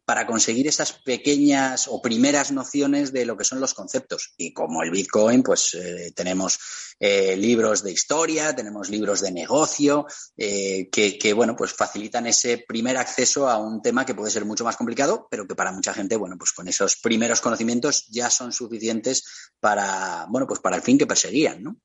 para 0.05 0.27
conseguir 0.27 0.69
esas 0.69 0.93
pequeñas 0.93 1.89
o 1.89 2.01
primeras 2.01 2.53
nociones 2.53 3.13
de 3.13 3.27
lo 3.27 3.37
que 3.37 3.45
son 3.45 3.61
los 3.61 3.75
conceptos. 3.75 4.35
Y 4.37 4.53
como 4.53 4.83
el 4.83 4.91
Bitcoin, 4.91 5.43
pues 5.43 5.75
eh, 5.75 6.13
tenemos 6.15 6.59
eh, 7.05 7.37
libros 7.37 7.83
de 7.83 7.91
historia, 7.91 8.55
tenemos 8.55 8.89
libros 8.89 9.23
de 9.23 9.33
negocio, 9.33 10.07
eh, 10.37 10.89
que, 10.89 11.19
que, 11.19 11.33
bueno, 11.33 11.57
pues 11.57 11.73
facilitan 11.73 12.29
ese 12.29 12.59
primer 12.59 12.97
acceso 12.97 13.49
a 13.49 13.59
un 13.59 13.83
tema 13.83 14.07
que 14.07 14.15
puede 14.15 14.31
ser 14.31 14.45
mucho 14.45 14.63
más 14.63 14.77
complicado, 14.77 15.27
pero 15.29 15.45
que 15.45 15.57
para 15.57 15.73
mucha 15.73 15.93
gente, 15.93 16.15
bueno, 16.15 16.37
pues 16.39 16.53
con 16.53 16.69
esos 16.69 16.99
primeros 16.99 17.41
conocimientos 17.41 18.07
ya 18.07 18.31
son 18.31 18.53
suficientes 18.53 19.51
para, 19.59 20.27
bueno, 20.29 20.47
pues 20.47 20.61
para 20.61 20.77
el 20.77 20.83
fin 20.83 20.97
que 20.97 21.09
perseguían, 21.09 21.65
¿no? 21.65 21.77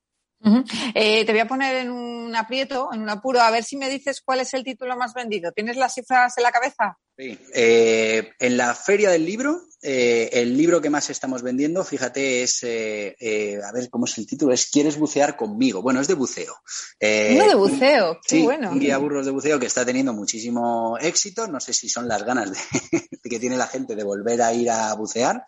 te 0.94 1.26
voy 1.28 1.40
a 1.40 1.48
poner 1.48 1.78
en 1.78 1.90
un 1.90 2.36
aprieto, 2.36 2.90
en 2.94 3.02
un 3.02 3.10
apuro, 3.10 3.42
a 3.42 3.50
ver 3.50 3.64
si 3.64 3.76
me 3.76 3.90
dices 3.90 4.22
cuál 4.24 4.42
es 4.42 4.54
el 4.54 4.64
título 4.64 4.96
más 4.96 5.16
vendido. 5.16 5.52
¿Tienes 5.52 5.78
las 5.78 5.96
cifras 5.96 6.38
en 6.38 6.44
la 6.44 6.52
cabeza? 6.52 6.96
Sí. 7.18 7.40
Eh, 7.56 8.34
en 8.38 8.56
la 8.56 8.76
feria 8.76 9.10
del 9.10 9.26
libro, 9.26 9.62
eh, 9.82 10.30
el 10.34 10.58
libro 10.58 10.82
que 10.82 10.90
más 10.90 11.10
estamos 11.10 11.42
vendiendo, 11.44 11.84
fíjate, 11.84 12.44
es, 12.44 12.64
eh, 12.64 13.60
a 13.64 13.72
ver 13.72 13.90
cómo 13.90 14.06
es 14.06 14.18
el 14.18 14.26
título, 14.26 14.54
es 14.54 14.68
¿Quieres 14.68 14.98
bucear 14.98 15.36
conmigo? 15.36 15.82
Bueno, 15.82 16.02
es 16.02 16.08
de 16.08 16.16
buceo. 16.16 16.56
Uno 17.02 17.48
de 17.48 17.56
buceo, 17.56 18.20
qué 18.24 18.38
sí, 18.38 18.44
bueno. 18.44 18.72
Un 18.72 18.80
guía 18.80 18.98
burros 18.98 19.26
de 19.26 19.32
buceo 19.32 19.60
que 19.60 19.68
está 19.68 19.86
teniendo 19.86 20.14
muchísimo 20.14 20.98
éxito. 21.00 21.48
No 21.48 21.60
sé 21.60 21.74
si 21.74 21.90
son 21.90 22.08
las 22.08 22.24
ganas 22.24 22.52
de, 22.52 22.58
que 23.30 23.40
tiene 23.40 23.58
la 23.58 23.68
gente 23.68 23.96
de 23.96 24.04
volver 24.04 24.42
a 24.42 24.54
ir 24.54 24.70
a 24.70 24.94
bucear. 24.96 25.46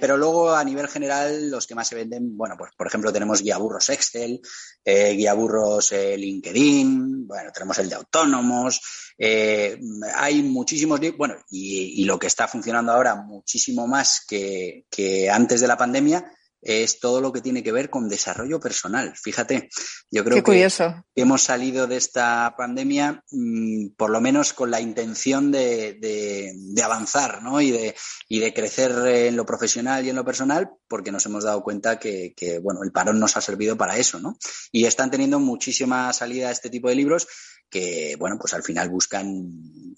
Pero 0.00 0.16
luego, 0.16 0.54
a 0.54 0.62
nivel 0.62 0.88
general, 0.88 1.50
los 1.50 1.66
que 1.66 1.74
más 1.74 1.88
se 1.88 1.96
venden, 1.96 2.36
bueno, 2.36 2.54
pues 2.56 2.70
por 2.76 2.86
ejemplo, 2.86 3.12
tenemos 3.12 3.42
guía 3.42 3.58
burros 3.58 3.88
Excel, 3.88 4.40
guía 4.84 5.34
burros 5.34 5.92
LinkedIn, 5.92 7.26
bueno, 7.26 7.50
tenemos 7.52 7.78
el 7.78 7.88
de 7.88 7.96
autónomos, 7.96 8.80
hay 9.18 10.42
muchísimos 10.42 11.00
bueno, 11.16 11.36
y, 11.50 12.04
lo 12.04 12.18
que 12.18 12.28
está 12.28 12.46
funcionando 12.46 12.92
ahora 12.92 13.16
muchísimo 13.16 13.86
más 13.86 14.24
que, 14.26 14.84
antes 15.30 15.60
de 15.60 15.68
la 15.68 15.76
pandemia 15.76 16.24
es 16.62 17.00
todo 17.00 17.20
lo 17.20 17.32
que 17.32 17.40
tiene 17.40 17.62
que 17.62 17.72
ver 17.72 17.90
con 17.90 18.08
desarrollo 18.08 18.60
personal. 18.60 19.12
Fíjate, 19.16 19.68
yo 20.10 20.24
creo 20.24 20.42
que 20.42 20.68
hemos 21.16 21.42
salido 21.42 21.86
de 21.86 21.96
esta 21.96 22.54
pandemia 22.56 23.22
mm, 23.30 23.88
por 23.96 24.10
lo 24.10 24.20
menos 24.20 24.52
con 24.52 24.70
la 24.70 24.80
intención 24.80 25.50
de, 25.50 26.54
avanzar 26.82 27.42
¿no? 27.42 27.60
y, 27.60 27.70
de, 27.70 27.94
y 28.28 28.38
de 28.38 28.54
crecer 28.54 28.92
en 29.06 29.36
lo 29.36 29.44
profesional 29.44 30.06
y 30.06 30.10
en 30.10 30.16
lo 30.16 30.24
personal, 30.24 30.70
porque 30.88 31.12
nos 31.12 31.26
hemos 31.26 31.44
dado 31.44 31.62
cuenta 31.62 31.98
que, 31.98 32.32
que, 32.36 32.58
bueno, 32.58 32.82
el 32.82 32.92
parón 32.92 33.18
nos 33.18 33.36
ha 33.36 33.40
servido 33.40 33.76
para 33.76 33.98
eso. 33.98 34.20
¿no? 34.20 34.38
Y 34.70 34.86
están 34.86 35.10
teniendo 35.10 35.38
muchísima 35.40 36.12
salida 36.12 36.50
este 36.50 36.70
tipo 36.70 36.88
de 36.88 36.94
libros 36.94 37.26
que, 37.72 38.16
bueno, 38.18 38.36
pues 38.38 38.52
al 38.52 38.62
final 38.62 38.90
buscan 38.90 39.50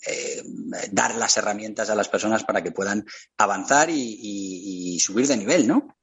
eh, 0.07 0.43
dar 0.93 1.17
las 1.17 1.37
herramientas 1.37 1.91
a 1.91 1.97
las 1.97 2.09
personas 2.09 2.45
para 2.45 2.63
que 2.63 2.71
puedan 2.71 3.05
avanzar 3.37 3.91
y, 3.91 4.97
subir 5.01 5.27
de 5.27 5.37
nivel, 5.37 5.67
¿no? 5.67 5.97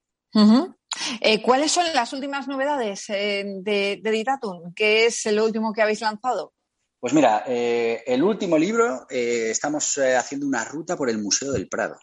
Eh, 1.22 1.42
¿Cuáles 1.42 1.72
son 1.72 1.86
las 1.94 2.14
últimas 2.14 2.48
novedades 2.48 3.10
eh, 3.10 3.44
de, 3.62 4.00
de 4.02 4.12
Ditatum? 4.12 4.74
¿Qué 4.74 5.06
es 5.06 5.26
el 5.26 5.40
último 5.40 5.74
que 5.74 5.82
habéis 5.82 6.02
lanzado? 6.02 6.54
Pues 7.00 7.14
mira, 7.14 7.40
el 7.48 8.22
último 8.22 8.60
libro 8.60 9.08
estamos 9.10 9.98
haciendo 9.98 10.46
una 10.46 10.64
ruta 10.64 10.96
por 10.96 11.10
el 11.10 11.18
Museo 11.18 11.52
del 11.52 11.68
Prado. 11.68 11.98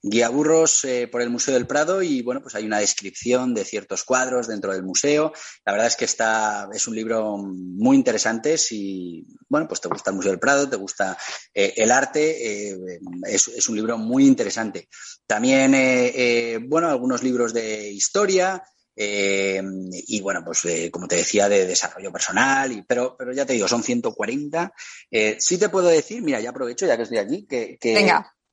Guía 0.00 0.28
burros 0.28 0.84
eh, 0.84 1.08
por 1.08 1.22
el 1.22 1.30
Museo 1.30 1.54
del 1.54 1.66
Prado 1.66 2.02
y 2.02 2.22
bueno, 2.22 2.40
pues 2.40 2.54
hay 2.54 2.64
una 2.64 2.78
descripción 2.78 3.52
de 3.52 3.64
ciertos 3.64 4.04
cuadros 4.04 4.46
dentro 4.46 4.72
del 4.72 4.84
museo. 4.84 5.32
La 5.64 5.72
verdad 5.72 5.88
es 5.88 5.96
que 5.96 6.04
está, 6.04 6.68
es 6.72 6.86
un 6.86 6.94
libro 6.94 7.36
muy 7.36 7.96
interesante 7.96 8.58
si, 8.58 9.26
bueno, 9.48 9.66
pues 9.66 9.80
te 9.80 9.88
gusta 9.88 10.10
el 10.10 10.16
Museo 10.16 10.30
del 10.30 10.40
Prado, 10.40 10.68
te 10.68 10.76
gusta 10.76 11.18
eh, 11.52 11.74
el 11.76 11.90
arte, 11.90 12.70
eh, 12.70 13.00
es, 13.26 13.68
un 13.68 13.74
libro 13.74 13.98
muy 13.98 14.26
interesante. 14.26 14.88
También, 15.26 15.72
bueno, 16.68 16.88
algunos 16.88 17.22
libros 17.22 17.52
de 17.52 17.90
historia, 17.90 18.62
y 18.94 20.20
bueno, 20.20 20.42
pues 20.44 20.62
como 20.90 21.06
te 21.06 21.16
decía, 21.16 21.48
de 21.48 21.66
desarrollo 21.66 22.10
personal, 22.10 22.72
y, 22.72 22.82
pero, 22.82 23.16
pero 23.18 23.32
ya 23.32 23.44
te 23.44 23.52
digo, 23.52 23.68
son 23.68 23.82
140. 23.82 24.72
sí 25.38 25.58
te 25.58 25.68
puedo 25.68 25.88
decir, 25.88 26.22
mira, 26.22 26.40
ya 26.40 26.50
aprovecho, 26.50 26.86
ya 26.86 26.96
que 26.96 27.02
estoy 27.02 27.18
aquí, 27.18 27.46
que, 27.46 27.76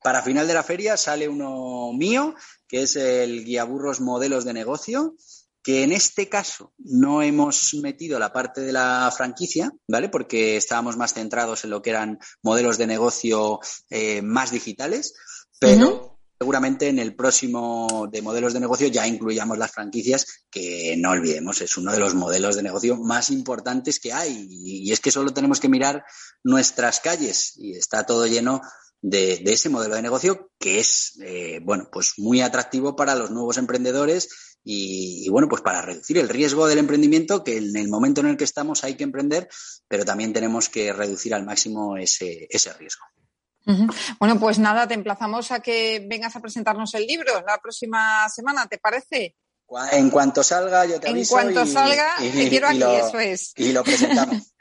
para 0.05 0.21
final 0.21 0.45
de 0.47 0.53
la 0.53 0.61
feria 0.61 0.97
sale 0.97 1.27
uno 1.27 1.91
mío, 1.91 2.35
que 2.67 2.83
es 2.83 2.95
el 2.95 3.43
guía 3.43 3.63
burros 3.63 4.01
modelos 4.01 4.45
de 4.45 4.53
negocio, 4.53 5.15
que 5.63 5.81
en 5.81 5.91
este 5.91 6.29
caso 6.29 6.75
no 6.77 7.23
hemos 7.23 7.73
metido 7.81 8.19
la 8.19 8.31
parte 8.31 8.61
de 8.61 8.71
la 8.71 9.11
franquicia, 9.17 9.71
¿vale? 9.87 10.09
Porque 10.09 10.57
estábamos 10.57 10.95
más 10.95 11.15
centrados 11.15 11.63
en 11.63 11.71
lo 11.71 11.81
que 11.81 11.89
eran 11.89 12.19
modelos 12.43 12.77
de 12.77 12.85
negocio 12.85 13.59
eh, 13.89 14.21
más 14.21 14.51
digitales, 14.51 15.15
pero 15.59 16.19
seguramente 16.37 16.87
en 16.87 16.99
el 16.99 17.15
próximo 17.15 18.07
de 18.11 18.21
modelos 18.21 18.53
de 18.53 18.59
negocio 18.59 18.87
ya 18.89 19.07
incluyamos 19.07 19.57
las 19.57 19.71
franquicias, 19.71 20.45
que 20.51 20.93
no 20.99 21.09
olvidemos, 21.09 21.61
es 21.61 21.77
uno 21.77 21.91
de 21.91 21.99
los 21.99 22.13
modelos 22.13 22.55
de 22.55 22.61
negocio 22.61 22.95
más 22.95 23.31
importantes 23.31 23.99
que 23.99 24.13
hay. 24.13 24.45
Y 24.51 24.91
es 24.91 24.99
que 24.99 25.09
solo 25.09 25.33
tenemos 25.33 25.59
que 25.59 25.67
mirar 25.67 26.05
nuestras 26.43 26.99
calles 26.99 27.53
y 27.57 27.75
está 27.75 28.05
todo 28.05 28.27
lleno 28.27 28.61
de, 29.07 29.41
ese 29.45 29.69
modelo 29.69 29.95
de 29.95 30.01
negocio 30.01 30.49
que 30.59 30.79
es, 30.79 31.19
eh, 31.23 31.59
bueno, 31.63 31.89
pues 31.91 32.13
muy 32.17 32.41
atractivo 32.41 32.95
para 32.95 33.15
los 33.15 33.29
nuevos 33.29 33.57
emprendedores 33.57 34.57
y, 34.63 35.29
bueno, 35.29 35.47
pues 35.47 35.61
para 35.61 35.83
reducir 35.83 36.17
el 36.17 36.27
riesgo 36.27 36.67
del 36.67 36.79
emprendimiento, 36.79 37.43
que 37.43 37.57
en 37.57 37.75
el 37.75 37.87
momento 37.87 38.21
en 38.21 38.27
el 38.27 38.37
que 38.37 38.45
estamos 38.45 38.83
hay 38.83 38.95
que 38.95 39.03
emprender, 39.03 39.47
pero 39.87 40.05
también 40.05 40.33
tenemos 40.33 40.69
que 40.69 40.91
reducir 40.91 41.35
al 41.35 41.45
máximo 41.45 41.97
ese, 41.97 42.47
ese 42.49 42.73
riesgo. 42.73 43.05
Bueno, 44.19 44.39
pues 44.39 44.57
nada, 44.57 44.87
te 44.87 44.95
emplazamos 44.95 45.51
a 45.51 45.59
que 45.59 46.05
vengas 46.07 46.35
a 46.35 46.39
presentarnos 46.39 46.93
el 46.95 47.05
libro 47.05 47.31
la 47.45 47.59
próxima 47.59 48.27
semana, 48.29 48.67
¿te 48.67 48.79
parece? 48.79 49.35
En 49.91 50.09
cuanto 50.09 50.43
salga, 50.43 50.85
yo 50.85 50.99
te 50.99 51.09
aviso. 51.09 51.39
En 51.39 51.53
cuanto 51.53 51.71
salga, 51.71 52.15
te 52.19 52.49
quiero 52.49 52.67
aquí, 52.67 52.83
eso 52.83 53.19
es. 53.19 53.53
Y 53.55 53.71
lo 53.71 53.83
presentamos. 53.83 54.51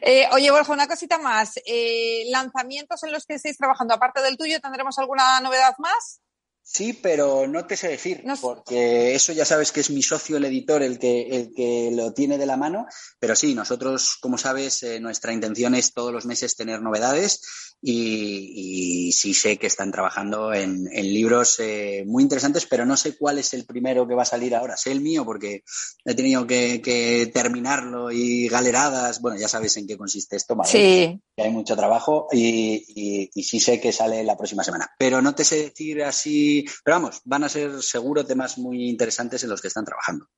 Eh, 0.00 0.26
oye, 0.32 0.50
Borja, 0.50 0.72
una 0.72 0.86
cosita 0.86 1.18
más. 1.18 1.54
Eh, 1.66 2.24
¿Lanzamientos 2.30 3.02
en 3.04 3.12
los 3.12 3.26
que 3.26 3.34
estáis 3.34 3.56
trabajando, 3.56 3.94
aparte 3.94 4.20
del 4.22 4.36
tuyo, 4.36 4.60
tendremos 4.60 4.98
alguna 4.98 5.40
novedad 5.40 5.74
más? 5.78 6.20
Sí, 6.66 6.94
pero 6.94 7.46
no 7.46 7.66
te 7.66 7.76
sé 7.76 7.88
decir, 7.88 8.24
porque 8.40 9.14
eso 9.14 9.34
ya 9.34 9.44
sabes 9.44 9.70
que 9.70 9.80
es 9.80 9.90
mi 9.90 10.02
socio, 10.02 10.38
el 10.38 10.46
editor, 10.46 10.82
el 10.82 10.98
que, 10.98 11.28
el 11.28 11.52
que 11.54 11.90
lo 11.92 12.14
tiene 12.14 12.38
de 12.38 12.46
la 12.46 12.56
mano. 12.56 12.86
Pero 13.18 13.36
sí, 13.36 13.54
nosotros, 13.54 14.16
como 14.18 14.38
sabes, 14.38 14.82
eh, 14.82 14.98
nuestra 14.98 15.34
intención 15.34 15.74
es 15.74 15.92
todos 15.92 16.10
los 16.10 16.24
meses 16.24 16.56
tener 16.56 16.80
novedades 16.80 17.42
y, 17.82 19.12
sí 19.12 19.34
sé 19.34 19.58
que 19.58 19.66
están 19.66 19.92
trabajando 19.92 20.54
en, 20.54 20.84
libros 20.90 21.60
eh, 21.60 22.02
muy 22.06 22.22
interesantes, 22.22 22.64
pero 22.64 22.86
no 22.86 22.96
sé 22.96 23.14
cuál 23.18 23.38
es 23.38 23.52
el 23.52 23.66
primero 23.66 24.08
que 24.08 24.14
va 24.14 24.22
a 24.22 24.26
salir 24.26 24.54
ahora. 24.54 24.78
Sé 24.78 24.90
el 24.90 25.02
mío 25.02 25.26
porque 25.26 25.64
he 26.06 26.14
tenido 26.14 26.46
que, 26.46 27.30
terminarlo 27.34 28.10
y 28.10 28.48
galeradas. 28.48 29.20
Bueno, 29.20 29.38
ya 29.38 29.48
sabes 29.48 29.76
en 29.76 29.86
qué 29.86 29.98
consiste 29.98 30.36
esto, 30.36 30.56
¿vale? 30.56 30.70
Sí. 30.70 31.20
Hay 31.36 31.50
mucho 31.50 31.76
trabajo 31.76 32.28
y, 32.32 33.30
y 33.34 33.42
sí 33.42 33.60
sé 33.60 33.80
que 33.80 33.92
sale 33.92 34.22
la 34.22 34.36
próxima 34.36 34.62
semana. 34.62 34.90
Pero 34.98 35.20
no 35.20 35.34
te 35.34 35.44
sé 35.44 35.56
decir 35.56 36.02
así 36.02 36.64
pero 36.84 36.96
vamos, 36.96 37.20
van 37.24 37.44
a 37.44 37.48
ser 37.48 37.82
seguro 37.82 38.24
temas 38.24 38.58
muy 38.58 38.88
interesantes 38.88 39.42
en 39.42 39.50
los 39.50 39.60
que 39.60 39.68
están 39.68 39.84
trabajando. 39.84 40.28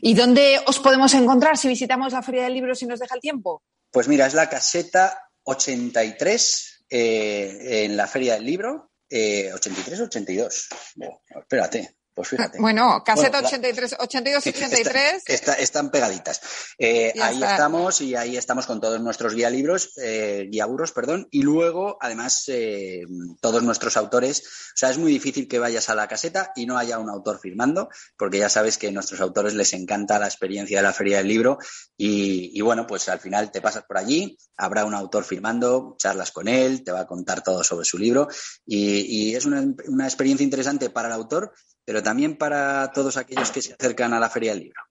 ¿Y 0.00 0.14
dónde 0.14 0.60
os 0.66 0.78
podemos 0.78 1.12
encontrar 1.14 1.56
si 1.56 1.68
visitamos 1.68 2.12
la 2.12 2.22
Feria 2.22 2.44
del 2.44 2.54
Libro 2.54 2.74
si 2.74 2.86
nos 2.86 3.00
deja 3.00 3.14
el 3.14 3.20
tiempo? 3.20 3.62
Pues 3.90 4.08
mira, 4.08 4.26
es 4.26 4.34
la 4.34 4.48
caseta 4.48 5.30
83 5.44 6.84
eh, 6.90 7.84
en 7.84 7.96
la 7.96 8.06
Feria 8.06 8.34
del 8.34 8.44
Libro. 8.44 8.92
Eh, 9.10 9.50
83 9.52 10.00
82. 10.00 10.68
espérate. 11.40 11.97
Pues 12.18 12.30
fíjate. 12.30 12.58
Bueno, 12.58 13.04
caseta 13.04 13.38
83, 13.38 13.94
82 14.00 14.44
y 14.44 14.48
83. 14.48 15.22
están 15.60 15.88
pegaditas. 15.92 16.40
Eh, 16.76 17.14
ahí 17.22 17.40
estamos 17.40 18.00
y 18.00 18.16
ahí 18.16 18.36
estamos 18.36 18.66
con 18.66 18.80
todos 18.80 19.00
nuestros 19.00 19.34
guía 19.34 19.48
libros, 19.50 19.92
eh, 20.02 20.48
guía 20.50 20.66
burros, 20.66 20.90
perdón. 20.90 21.28
Y 21.30 21.42
luego, 21.42 21.96
además, 22.00 22.42
eh, 22.48 23.02
todos 23.40 23.62
nuestros 23.62 23.96
autores. 23.96 24.40
O 24.40 24.74
sea, 24.74 24.90
es 24.90 24.98
muy 24.98 25.12
difícil 25.12 25.46
que 25.46 25.60
vayas 25.60 25.90
a 25.90 25.94
la 25.94 26.08
caseta 26.08 26.50
y 26.56 26.66
no 26.66 26.76
haya 26.76 26.98
un 26.98 27.08
autor 27.08 27.38
firmando, 27.38 27.88
porque 28.16 28.38
ya 28.38 28.48
sabes 28.48 28.78
que 28.78 28.88
a 28.88 28.90
nuestros 28.90 29.20
autores 29.20 29.54
les 29.54 29.72
encanta 29.72 30.18
la 30.18 30.26
experiencia 30.26 30.78
de 30.78 30.82
la 30.82 30.92
feria 30.92 31.18
del 31.18 31.28
libro. 31.28 31.58
Y, 31.96 32.60
bueno, 32.62 32.84
pues 32.84 33.08
al 33.08 33.20
final 33.20 33.52
te 33.52 33.60
pasas 33.60 33.84
por 33.84 33.96
allí, 33.96 34.36
habrá 34.56 34.84
un 34.84 34.94
autor 34.94 35.22
firmando, 35.22 35.94
charlas 36.00 36.32
con 36.32 36.48
él, 36.48 36.82
te 36.82 36.90
va 36.90 37.02
a 37.02 37.06
contar 37.06 37.44
todo 37.44 37.62
sobre 37.62 37.84
su 37.84 37.96
libro. 37.96 38.26
Y, 38.66 39.36
es 39.36 39.46
una, 39.46 39.64
una 39.86 40.04
experiencia 40.04 40.42
interesante 40.42 40.90
para 40.90 41.06
el 41.06 41.14
autor 41.14 41.52
pero 41.88 42.02
también 42.02 42.36
para 42.36 42.92
todos 42.92 43.16
aquellos 43.16 43.50
que 43.50 43.62
se 43.62 43.72
acercan 43.72 44.12
a 44.12 44.20
la 44.20 44.28
Feria 44.28 44.50
del 44.52 44.64
Libro. 44.64 44.82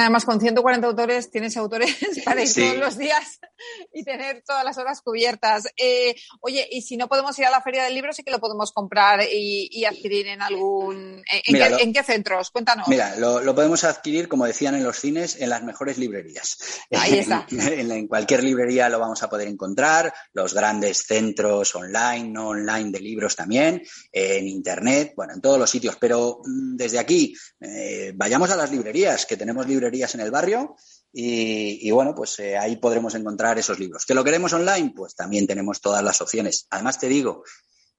Además, 0.00 0.24
con 0.24 0.40
140 0.40 0.86
autores, 0.86 1.30
tienes 1.30 1.58
autores 1.58 1.94
para 2.24 2.42
ir 2.42 2.54
todos 2.54 2.76
los 2.78 2.96
días 2.96 3.38
y 3.92 4.02
tener 4.02 4.42
todas 4.46 4.64
las 4.64 4.78
horas 4.78 5.02
cubiertas. 5.02 5.64
Eh, 5.76 6.16
oye, 6.40 6.66
y 6.70 6.80
si 6.80 6.96
no 6.96 7.06
podemos 7.06 7.38
ir 7.38 7.44
a 7.44 7.50
la 7.50 7.60
Feria 7.60 7.84
del 7.84 7.92
Libro, 7.92 8.10
sí 8.14 8.22
que 8.22 8.30
lo 8.30 8.40
podemos 8.40 8.72
comprar 8.72 9.20
y, 9.30 9.84
adquirir 9.84 10.28
en 10.28 10.40
algún. 10.40 11.22
¿En, 11.46 11.92
qué, 11.92 12.02
centros? 12.02 12.50
Cuéntanos. 12.50 12.88
Mira, 12.88 13.14
lo, 13.16 13.54
podemos 13.54 13.84
adquirir, 13.84 14.26
como 14.26 14.46
decían 14.46 14.74
en 14.74 14.84
los 14.84 14.98
cines, 14.98 15.38
en 15.38 15.50
las 15.50 15.62
mejores 15.64 15.98
librerías. 15.98 16.56
Ahí 16.92 17.18
está. 17.18 17.46
en, 17.50 18.08
cualquier 18.08 18.42
librería 18.42 18.88
lo 18.88 19.00
vamos 19.00 19.22
a 19.22 19.28
poder 19.28 19.48
encontrar, 19.48 20.14
los 20.32 20.54
grandes 20.54 21.04
centros 21.06 21.74
online, 21.74 22.30
no 22.30 22.48
online 22.48 22.90
de 22.90 23.00
libros 23.00 23.36
también, 23.36 23.82
en 24.12 24.48
Internet, 24.48 25.12
bueno, 25.14 25.34
en 25.34 25.42
todos 25.42 25.58
los 25.58 25.68
sitios. 25.68 25.96
Pero 26.00 26.40
mm, 26.42 26.76
desde 26.76 26.98
aquí, 26.98 27.36
eh, 27.60 28.12
vayamos 28.14 28.50
a 28.50 28.56
las 28.56 28.70
librerías, 28.70 29.26
que 29.26 29.36
tenemos 29.36 29.66
librerías 29.66 29.89
en 29.92 30.20
el 30.20 30.30
barrio 30.30 30.76
y, 31.12 31.90
bueno, 31.90 32.14
pues 32.14 32.38
eh, 32.38 32.56
ahí 32.56 32.76
podremos 32.76 33.14
encontrar 33.14 33.58
esos 33.58 33.78
libros. 33.78 34.06
¿Que 34.06 34.14
lo 34.14 34.22
queremos 34.22 34.52
online? 34.52 34.92
Pues 34.94 35.14
también 35.14 35.46
tenemos 35.46 35.80
todas 35.80 36.04
las 36.04 36.20
opciones. 36.20 36.66
Además, 36.70 36.98
te 36.98 37.08
digo, 37.08 37.42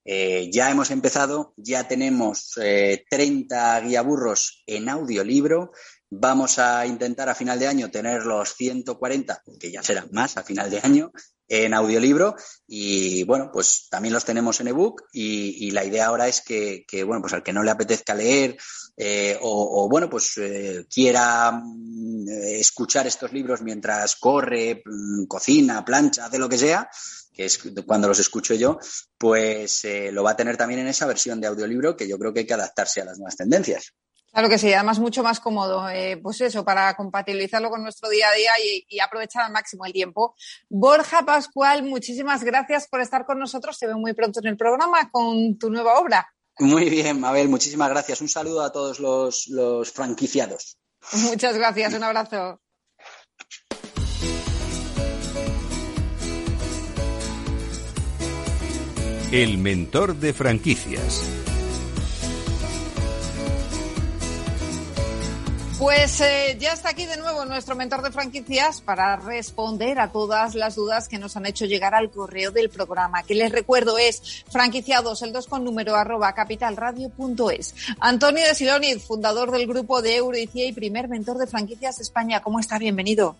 eh, 0.04 0.48
ya 0.50 0.70
hemos 0.70 0.90
empezado, 0.90 1.52
ya 1.56 1.86
tenemos 1.86 2.52
30 2.54 3.78
eh, 3.78 3.82
guiaburros 3.82 4.62
en 4.66 4.88
audiolibro. 4.88 5.72
Vamos 6.08 6.58
a 6.58 6.86
intentar 6.86 7.28
a 7.28 7.34
final 7.34 7.58
de 7.58 7.68
año 7.68 7.90
tener 7.90 8.24
los 8.24 8.54
140, 8.54 9.42
que 9.60 9.70
ya 9.70 9.82
serán 9.82 10.08
más 10.12 10.36
a 10.36 10.42
final 10.42 10.70
de 10.70 10.80
año, 10.82 11.12
en 11.54 11.74
audiolibro 11.74 12.34
y 12.66 13.24
bueno, 13.24 13.50
pues 13.52 13.88
también 13.90 14.14
los 14.14 14.24
tenemos 14.24 14.58
en 14.60 14.68
ebook 14.68 15.02
y, 15.12 15.66
y 15.66 15.70
la 15.70 15.84
idea 15.84 16.06
ahora 16.06 16.26
es 16.26 16.40
que, 16.40 16.86
bueno, 17.04 17.20
pues 17.20 17.34
al 17.34 17.42
que 17.42 17.52
no 17.52 17.62
le 17.62 17.70
apetezca 17.70 18.14
leer 18.14 18.56
eh, 18.96 19.38
o, 19.42 19.86
bueno, 19.86 20.08
pues 20.08 20.38
eh, 20.38 20.86
quiera 20.88 21.52
mm, 21.52 22.26
escuchar 22.28 23.06
estos 23.06 23.34
libros 23.34 23.60
mientras 23.60 24.16
corre, 24.16 24.82
mm, 24.82 25.24
cocina, 25.26 25.84
plancha, 25.84 26.24
hace 26.24 26.38
lo 26.38 26.48
que 26.48 26.56
sea, 26.56 26.88
que 27.34 27.44
es 27.44 27.58
cuando 27.86 28.08
los 28.08 28.18
escucho 28.18 28.54
yo, 28.54 28.78
pues 29.18 29.84
eh, 29.84 30.10
lo 30.10 30.22
va 30.22 30.30
a 30.30 30.36
tener 30.36 30.56
también 30.56 30.80
en 30.80 30.88
esa 30.88 31.06
versión 31.06 31.38
de 31.38 31.48
audiolibro 31.48 31.94
que 31.94 32.08
yo 32.08 32.18
creo 32.18 32.32
que 32.32 32.40
hay 32.40 32.46
que 32.46 32.54
adaptarse 32.54 33.02
a 33.02 33.04
las 33.04 33.18
nuevas 33.18 33.36
tendencias. 33.36 33.92
Claro 34.32 34.48
que 34.48 34.56
sí, 34.56 34.72
además 34.72 34.98
mucho 34.98 35.22
más 35.22 35.40
cómodo, 35.40 35.86
pues 36.22 36.40
eso, 36.40 36.64
para 36.64 36.94
compatibilizarlo 36.96 37.68
con 37.68 37.82
nuestro 37.82 38.08
día 38.08 38.28
a 38.30 38.34
día 38.34 38.52
y, 38.88 38.98
aprovechar 38.98 39.44
al 39.44 39.52
máximo 39.52 39.84
el 39.84 39.92
tiempo. 39.92 40.34
Borja 40.70 41.22
Pascual, 41.26 41.82
muchísimas 41.82 42.42
gracias 42.42 42.88
por 42.88 43.02
estar 43.02 43.26
con 43.26 43.38
nosotros. 43.38 43.76
Se 43.76 43.86
ve 43.86 43.94
muy 43.94 44.14
pronto 44.14 44.40
en 44.40 44.46
el 44.46 44.56
programa 44.56 45.10
con 45.10 45.58
tu 45.58 45.68
nueva 45.68 46.00
obra. 46.00 46.32
Muy 46.58 46.88
bien, 46.88 47.20
Mabel, 47.20 47.50
muchísimas 47.50 47.90
gracias. 47.90 48.22
Un 48.22 48.28
saludo 48.30 48.62
a 48.62 48.72
todos 48.72 49.00
los, 49.00 49.48
los 49.48 49.92
franquiciados. 49.92 50.78
Muchas 51.12 51.58
gracias, 51.58 51.92
un 51.92 52.04
abrazo. 52.04 52.58
El 59.30 59.58
mentor 59.58 60.16
de 60.16 60.32
franquicias. 60.32 61.41
Pues 65.82 66.20
eh, 66.20 66.56
ya 66.60 66.74
está 66.74 66.90
aquí 66.90 67.06
de 67.06 67.16
nuevo 67.16 67.44
nuestro 67.44 67.74
mentor 67.74 68.02
de 68.02 68.12
franquicias 68.12 68.80
para 68.80 69.16
responder 69.16 69.98
a 69.98 70.12
todas 70.12 70.54
las 70.54 70.76
dudas 70.76 71.08
que 71.08 71.18
nos 71.18 71.36
han 71.36 71.44
hecho 71.44 71.64
llegar 71.64 71.92
al 71.92 72.08
correo 72.08 72.52
del 72.52 72.70
programa, 72.70 73.24
que 73.24 73.34
les 73.34 73.50
recuerdo 73.50 73.98
es 73.98 74.44
franquiciados, 74.48 75.22
el 75.22 75.32
2 75.32 75.48
con 75.48 75.64
número 75.64 75.96
arroba 75.96 76.34
capitalradio.es. 76.34 77.96
Antonio 77.98 78.44
de 78.46 78.54
Siloniz, 78.54 79.04
fundador 79.04 79.50
del 79.50 79.66
grupo 79.66 80.02
de 80.02 80.18
Euroicia 80.18 80.64
y 80.68 80.72
primer 80.72 81.08
mentor 81.08 81.38
de 81.38 81.48
franquicias 81.48 81.98
España. 81.98 82.38
¿Cómo 82.38 82.60
está? 82.60 82.78
Bienvenido. 82.78 83.34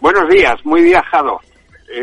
Buenos 0.00 0.28
días, 0.28 0.56
muy 0.64 0.82
viajado. 0.82 1.40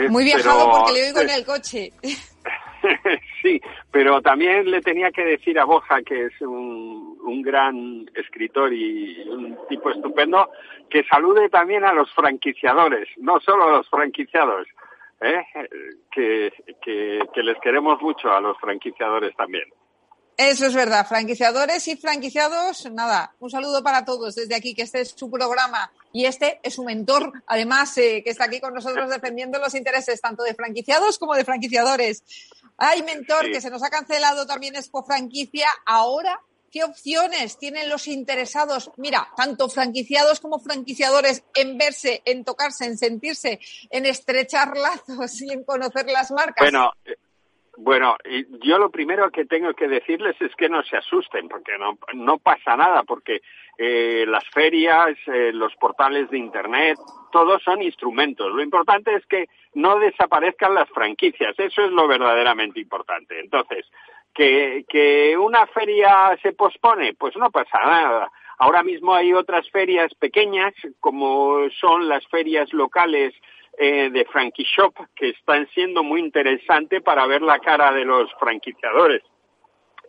muy 0.07 0.23
viajado 0.23 0.71
porque 0.71 0.93
le 0.93 1.07
oigo 1.07 1.19
en 1.19 1.29
el 1.29 1.45
coche. 1.45 1.91
sí, 3.41 3.61
pero 3.91 4.21
también 4.21 4.71
le 4.71 4.79
tenía 4.79 5.11
que 5.11 5.25
decir 5.25 5.59
a 5.59 5.65
Boja, 5.65 6.01
que 6.03 6.27
es 6.27 6.41
un, 6.41 7.00
un 7.23 7.41
gran 7.41 8.09
escritor 8.15 8.73
y 8.73 9.21
un 9.29 9.57
tipo 9.67 9.91
estupendo, 9.91 10.49
que 10.89 11.03
salude 11.03 11.49
también 11.49 11.83
a 11.85 11.93
los 11.93 12.11
franquiciadores, 12.13 13.07
no 13.17 13.39
solo 13.39 13.65
a 13.65 13.77
los 13.77 13.89
franquiciados, 13.89 14.67
¿eh? 15.21 15.43
que, 16.11 16.53
que, 16.81 17.19
que 17.33 17.43
les 17.43 17.57
queremos 17.59 18.01
mucho 18.01 18.31
a 18.31 18.41
los 18.41 18.57
franquiciadores 18.59 19.35
también. 19.35 19.65
Eso 20.37 20.65
es 20.65 20.73
verdad, 20.73 21.05
franquiciadores 21.07 21.87
y 21.87 21.97
franquiciados, 21.97 22.89
nada, 22.91 23.35
un 23.39 23.51
saludo 23.51 23.83
para 23.83 24.05
todos 24.05 24.33
desde 24.33 24.55
aquí, 24.55 24.73
que 24.73 24.81
este 24.81 25.01
es 25.01 25.09
su 25.15 25.29
programa 25.29 25.91
y 26.13 26.25
este 26.25 26.59
es 26.63 26.75
su 26.75 26.83
mentor, 26.83 27.43
además, 27.45 27.95
eh, 27.97 28.21
que 28.23 28.31
está 28.31 28.45
aquí 28.45 28.59
con 28.59 28.73
nosotros 28.73 29.09
defendiendo 29.11 29.59
los 29.59 29.75
intereses 29.75 30.19
tanto 30.19 30.43
de 30.43 30.55
franquiciados 30.55 31.19
como 31.19 31.35
de 31.35 31.45
franquiciadores. 31.45 32.23
Hay 32.77 33.03
mentor 33.03 33.51
que 33.51 33.61
se 33.61 33.69
nos 33.69 33.83
ha 33.83 33.91
cancelado 33.91 34.47
también 34.47 34.75
Expo 34.75 35.03
Franquicia. 35.03 35.67
Ahora, 35.85 36.39
¿qué 36.71 36.83
opciones 36.83 37.57
tienen 37.57 37.89
los 37.89 38.07
interesados? 38.07 38.91
Mira, 38.97 39.27
tanto 39.35 39.69
franquiciados 39.69 40.39
como 40.39 40.59
franquiciadores 40.59 41.43
en 41.55 41.77
verse, 41.77 42.21
en 42.25 42.43
tocarse, 42.43 42.85
en 42.85 42.97
sentirse, 42.97 43.59
en 43.89 44.05
estrechar 44.05 44.75
lazos 44.77 45.41
y 45.41 45.51
en 45.51 45.63
conocer 45.63 46.05
las 46.07 46.31
marcas. 46.31 46.71
Bueno, 46.71 46.93
eh, 47.05 47.15
bueno, 47.77 48.15
yo 48.63 48.77
lo 48.77 48.91
primero 48.91 49.31
que 49.31 49.45
tengo 49.45 49.73
que 49.73 49.87
decirles 49.87 50.35
es 50.39 50.53
que 50.55 50.69
no 50.69 50.83
se 50.83 50.97
asusten, 50.97 51.47
porque 51.47 51.73
no, 52.13 52.37
pasa 52.37 52.75
nada, 52.75 53.03
porque 53.03 53.41
eh, 53.77 54.25
las 54.27 54.43
ferias, 54.49 55.17
eh, 55.27 55.51
los 55.53 55.73
portales 55.77 56.29
de 56.29 56.37
Internet, 56.37 56.99
todos 57.31 57.63
son 57.63 57.81
instrumentos. 57.81 58.51
Lo 58.53 58.61
importante 58.61 59.15
es 59.15 59.25
que 59.25 59.47
no 59.73 59.97
desaparezcan 59.97 60.75
las 60.75 60.89
franquicias, 60.89 61.57
eso 61.57 61.85
es 61.85 61.91
lo 61.91 62.07
verdaderamente 62.07 62.79
importante. 62.79 63.39
Entonces, 63.39 63.85
que, 64.33 64.85
que 64.87 65.37
una 65.37 65.65
feria 65.67 66.37
se 66.41 66.53
pospone, 66.53 67.13
pues 67.13 67.35
no 67.37 67.51
pasa 67.51 67.79
nada. 67.79 68.31
Ahora 68.57 68.83
mismo 68.83 69.13
hay 69.13 69.33
otras 69.33 69.69
ferias 69.71 70.13
pequeñas, 70.15 70.73
como 70.99 71.69
son 71.79 72.07
las 72.07 72.25
ferias 72.27 72.71
locales 72.73 73.33
eh, 73.77 74.09
de 74.11 74.25
Frankie 74.25 74.65
Shop 74.65 74.93
que 75.15 75.29
están 75.29 75.67
siendo 75.73 76.03
muy 76.03 76.19
interesantes 76.19 77.01
para 77.01 77.25
ver 77.25 77.41
la 77.41 77.57
cara 77.59 77.91
de 77.91 78.05
los 78.05 78.29
franquiciadores 78.39 79.23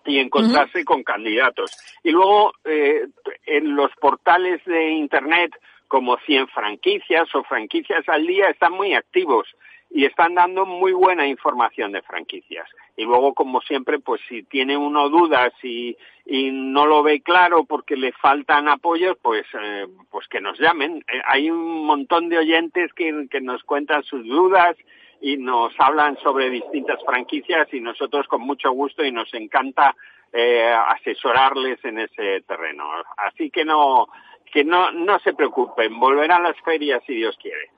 y 0.04 0.18
encontrarse 0.18 0.84
con 0.84 1.02
candidatos. 1.02 1.70
Y 2.02 2.10
luego 2.10 2.52
eh, 2.64 3.06
en 3.46 3.76
los 3.76 3.90
portales 4.00 4.62
de 4.64 4.90
Internet 4.90 5.56
como 5.88 6.16
100 6.18 6.48
franquicias 6.48 7.34
o 7.34 7.44
franquicias 7.44 8.08
al 8.08 8.26
día 8.26 8.48
están 8.50 8.72
muy 8.72 8.94
activos 8.94 9.46
y 9.90 10.04
están 10.04 10.34
dando 10.34 10.66
muy 10.66 10.92
buena 10.92 11.26
información 11.26 11.92
de 11.92 12.02
franquicias. 12.02 12.68
Y 12.96 13.04
luego, 13.04 13.32
como 13.34 13.60
siempre, 13.62 13.98
pues 13.98 14.20
si 14.28 14.42
tiene 14.42 14.76
uno 14.76 15.08
dudas 15.08 15.52
y, 15.62 15.96
y 16.26 16.50
no 16.50 16.86
lo 16.86 17.02
ve 17.02 17.22
claro 17.22 17.64
porque 17.64 17.96
le 17.96 18.12
faltan 18.12 18.68
apoyos, 18.68 19.16
pues, 19.22 19.44
eh, 19.60 19.86
pues 20.10 20.28
que 20.28 20.40
nos 20.40 20.58
llamen. 20.58 21.04
Eh, 21.12 21.22
hay 21.26 21.50
un 21.50 21.86
montón 21.86 22.28
de 22.28 22.38
oyentes 22.38 22.92
que, 22.92 23.26
que 23.30 23.40
nos 23.40 23.62
cuentan 23.64 24.02
sus 24.02 24.26
dudas 24.26 24.76
y 25.22 25.36
nos 25.36 25.72
hablan 25.78 26.18
sobre 26.18 26.50
distintas 26.50 27.02
franquicias 27.04 27.72
y 27.72 27.80
nosotros 27.80 28.26
con 28.28 28.42
mucho 28.42 28.72
gusto 28.72 29.04
y 29.04 29.12
nos 29.12 29.32
encanta 29.32 29.94
eh, 30.32 30.74
asesorarles 30.88 31.82
en 31.84 32.00
ese 32.00 32.42
terreno. 32.42 32.84
Así 33.16 33.50
que 33.50 33.64
no, 33.64 34.08
que 34.52 34.64
no, 34.64 34.90
no 34.92 35.18
se 35.20 35.32
preocupen, 35.32 35.98
volverán 35.98 36.42
las 36.42 36.60
ferias 36.62 37.02
si 37.06 37.14
Dios 37.14 37.36
quiere. 37.40 37.70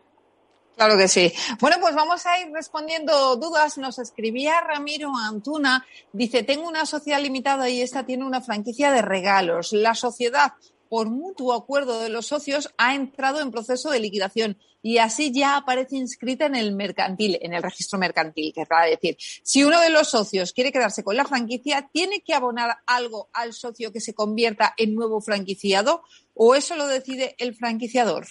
Claro 0.77 0.99
que 0.99 1.07
sí. 1.07 1.33
Bueno, 1.61 1.77
pues 1.81 1.95
vamos 1.95 2.27
a 2.27 2.41
ir 2.41 2.53
respondiendo 2.53 3.37
dudas. 3.37 3.79
Nos 3.79 3.99
escribía 3.99 4.61
Ramiro 4.61 5.13
Antuna. 5.17 5.87
Dice, 6.13 6.43
tengo 6.43 6.69
una 6.69 6.85
sociedad 6.85 7.21
limitada 7.21 7.69
y 7.69 7.81
esta 7.81 8.05
tiene 8.05 8.25
una 8.25 8.41
franquicia 8.41 8.91
de 8.91 9.01
regalos. 9.01 9.73
La 9.73 9.95
sociedad, 9.95 10.55
por 10.89 11.11
mutuo 11.11 11.53
acuerdo 11.53 12.01
de 12.01 12.09
los 12.09 12.27
socios, 12.27 12.75
ha 12.77 12.95
entrado 12.95 13.41
en 13.41 13.53
proceso 13.53 13.91
de 13.91 14.01
liquidación 14.01 14.59
y 14.83 14.99
así 14.99 15.33
ya 15.33 15.57
aparece 15.57 15.97
inscrita 15.97 16.45
en 16.47 16.57
el 16.57 16.75
mercantil, 16.75 17.39
en 17.41 17.55
el 17.55 17.63
registro 17.63 17.99
mercantil, 17.99 18.53
que 18.53 18.67
a 18.69 18.85
decir. 18.85 19.17
Si 19.19 19.65
uno 19.65 19.81
de 19.81 19.91
los 19.91 20.11
socios 20.11 20.53
quiere 20.53 20.73
quedarse 20.73 21.03
con 21.03 21.17
la 21.17 21.25
franquicia, 21.25 21.89
¿tiene 21.91 22.21
que 22.21 22.35
abonar 22.35 22.79
algo 22.85 23.31
al 23.33 23.55
socio 23.55 23.93
que 23.93 24.01
se 24.01 24.13
convierta 24.13 24.75
en 24.77 24.95
nuevo 24.95 25.21
franquiciado 25.21 26.03
o 26.35 26.55
eso 26.55 26.75
lo 26.75 26.87
decide 26.87 27.35
el 27.39 27.55
franquiciador? 27.55 28.27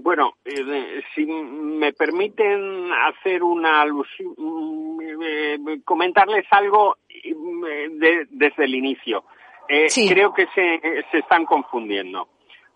Bueno, 0.00 0.34
eh, 0.44 1.02
si 1.12 1.26
me 1.26 1.92
permiten 1.92 2.92
hacer 2.92 3.42
una 3.42 3.80
alusión, 3.80 4.32
eh, 5.20 5.58
comentarles 5.84 6.46
algo 6.52 6.98
eh, 7.08 8.26
desde 8.30 8.64
el 8.64 8.76
inicio. 8.76 9.24
Creo 9.66 10.32
que 10.32 10.46
se, 10.54 10.80
se 11.10 11.18
están 11.18 11.44
confundiendo. 11.44 12.28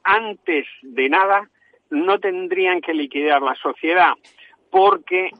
Antes 0.03 0.67
de 0.83 1.09
nada, 1.09 1.49
no 1.91 2.19
tendrían 2.19 2.81
que 2.81 2.93
liquidar 2.93 3.41
la 3.41 3.55
sociedad 3.55 4.15
porque 4.71 5.31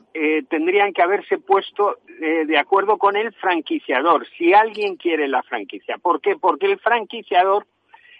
tendrían 0.47 0.93
que 0.93 1.01
haberse 1.01 1.39
puesto 1.39 1.97
de 2.07 2.57
acuerdo 2.57 2.97
con 2.99 3.15
el 3.15 3.33
franquiciador, 3.33 4.27
si 4.37 4.53
alguien 4.53 4.95
quiere 4.95 5.27
la 5.27 5.41
franquicia. 5.41 5.97
¿Por 5.97 6.21
qué? 6.21 6.35
Porque 6.35 6.67
el 6.67 6.79
franquiciador, 6.79 7.65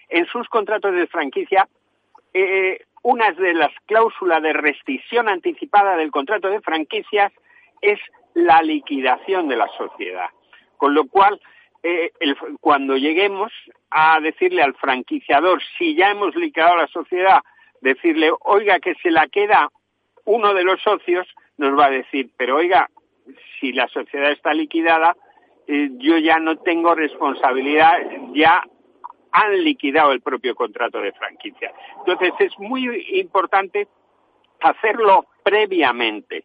en 0.08 0.26
sus 0.26 0.48
contratos 0.48 0.92
de 0.92 1.06
franquicia, 1.06 1.68
eh, 2.34 2.80
una 3.04 3.32
de 3.32 3.52
las 3.52 3.70
cláusulas 3.84 4.42
de 4.42 4.54
rescisión 4.54 5.28
anticipada 5.28 5.94
del 5.96 6.10
contrato 6.10 6.48
de 6.48 6.62
franquicias 6.62 7.32
es 7.82 8.00
la 8.32 8.62
liquidación 8.62 9.46
de 9.46 9.56
la 9.56 9.68
sociedad. 9.76 10.30
Con 10.78 10.94
lo 10.94 11.06
cual, 11.06 11.38
eh, 11.82 12.12
cuando 12.60 12.96
lleguemos 12.96 13.52
a 13.90 14.18
decirle 14.20 14.62
al 14.62 14.74
franquiciador, 14.74 15.60
si 15.76 15.94
ya 15.94 16.10
hemos 16.10 16.34
liquidado 16.34 16.76
la 16.76 16.86
sociedad, 16.86 17.40
decirle, 17.82 18.32
oiga, 18.40 18.80
que 18.80 18.94
se 19.02 19.10
la 19.10 19.28
queda 19.28 19.68
uno 20.24 20.54
de 20.54 20.64
los 20.64 20.80
socios, 20.80 21.26
nos 21.58 21.78
va 21.78 21.86
a 21.86 21.90
decir, 21.90 22.30
pero 22.38 22.56
oiga, 22.56 22.88
si 23.60 23.72
la 23.72 23.86
sociedad 23.88 24.32
está 24.32 24.54
liquidada, 24.54 25.14
eh, 25.66 25.90
yo 25.98 26.16
ya 26.16 26.38
no 26.38 26.56
tengo 26.56 26.94
responsabilidad, 26.94 27.98
ya 28.32 28.62
han 29.34 29.64
liquidado 29.64 30.12
el 30.12 30.20
propio 30.20 30.54
contrato 30.54 31.00
de 31.00 31.12
franquicia. 31.12 31.72
Entonces 31.98 32.32
es 32.38 32.56
muy 32.58 33.04
importante 33.18 33.88
hacerlo 34.60 35.26
previamente. 35.42 36.44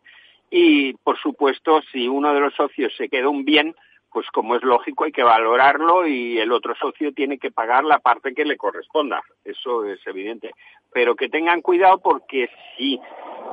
Y, 0.50 0.94
por 0.96 1.18
supuesto, 1.20 1.84
si 1.92 2.08
uno 2.08 2.34
de 2.34 2.40
los 2.40 2.56
socios 2.56 2.92
se 2.98 3.08
queda 3.08 3.30
un 3.30 3.46
bien, 3.46 3.76
pues 4.12 4.26
como 4.32 4.56
es 4.56 4.64
lógico 4.64 5.04
hay 5.04 5.12
que 5.12 5.22
valorarlo 5.22 6.08
y 6.08 6.40
el 6.40 6.52
otro 6.52 6.74
socio 6.76 7.14
tiene 7.14 7.38
que 7.38 7.52
pagar 7.52 7.84
la 7.84 8.00
parte 8.00 8.34
que 8.34 8.44
le 8.44 8.58
corresponda. 8.58 9.22
Eso 9.46 9.86
es 9.86 10.00
evidente. 10.08 10.52
Pero 10.92 11.16
que 11.16 11.30
tengan 11.30 11.62
cuidado 11.62 12.00
porque 12.00 12.50
si, 12.76 13.00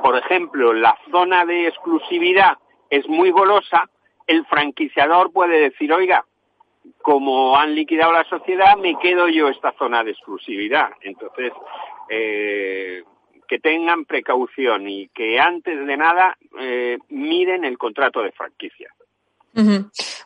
por 0.01 0.17
ejemplo, 0.17 0.73
la 0.73 0.97
zona 1.11 1.45
de 1.45 1.67
exclusividad 1.67 2.57
es 2.89 3.07
muy 3.07 3.29
golosa, 3.29 3.87
el 4.25 4.47
franquiciador 4.47 5.31
puede 5.31 5.59
decir, 5.59 5.93
oiga, 5.93 6.25
como 7.01 7.57
han 7.57 7.75
liquidado 7.75 8.11
la 8.11 8.23
sociedad, 8.25 8.75
me 8.77 8.97
quedo 8.99 9.27
yo 9.27 9.49
esta 9.49 9.73
zona 9.77 10.03
de 10.03 10.11
exclusividad. 10.11 10.89
Entonces, 11.01 11.51
eh, 12.09 13.03
que 13.47 13.59
tengan 13.59 14.05
precaución 14.05 14.87
y 14.87 15.07
que 15.09 15.39
antes 15.39 15.85
de 15.85 15.97
nada 15.97 16.37
eh, 16.59 16.97
miren 17.09 17.63
el 17.65 17.77
contrato 17.77 18.21
de 18.21 18.31
franquicia. 18.31 18.93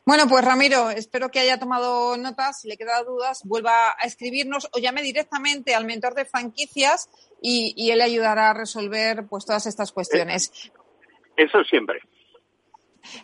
Bueno, 0.06 0.28
pues 0.28 0.44
Ramiro, 0.44 0.90
espero 0.90 1.30
que 1.30 1.40
haya 1.40 1.58
tomado 1.58 2.18
notas. 2.18 2.60
Si 2.60 2.68
le 2.68 2.76
quedan 2.76 3.06
dudas, 3.06 3.44
vuelva 3.46 3.92
a 3.92 4.06
escribirnos 4.06 4.68
o 4.74 4.80
llame 4.80 5.02
directamente 5.02 5.74
al 5.74 5.86
mentor 5.86 6.16
de 6.16 6.26
franquicias 6.26 7.10
y, 7.42 7.90
él 7.92 8.00
le 8.00 8.04
ayudará 8.04 8.50
a 8.50 8.54
resolver 8.54 9.26
pues 9.30 9.46
todas 9.46 9.68
estas 9.68 9.94
cuestiones. 9.94 10.72
Eso 11.38 11.64
siempre. 11.64 12.02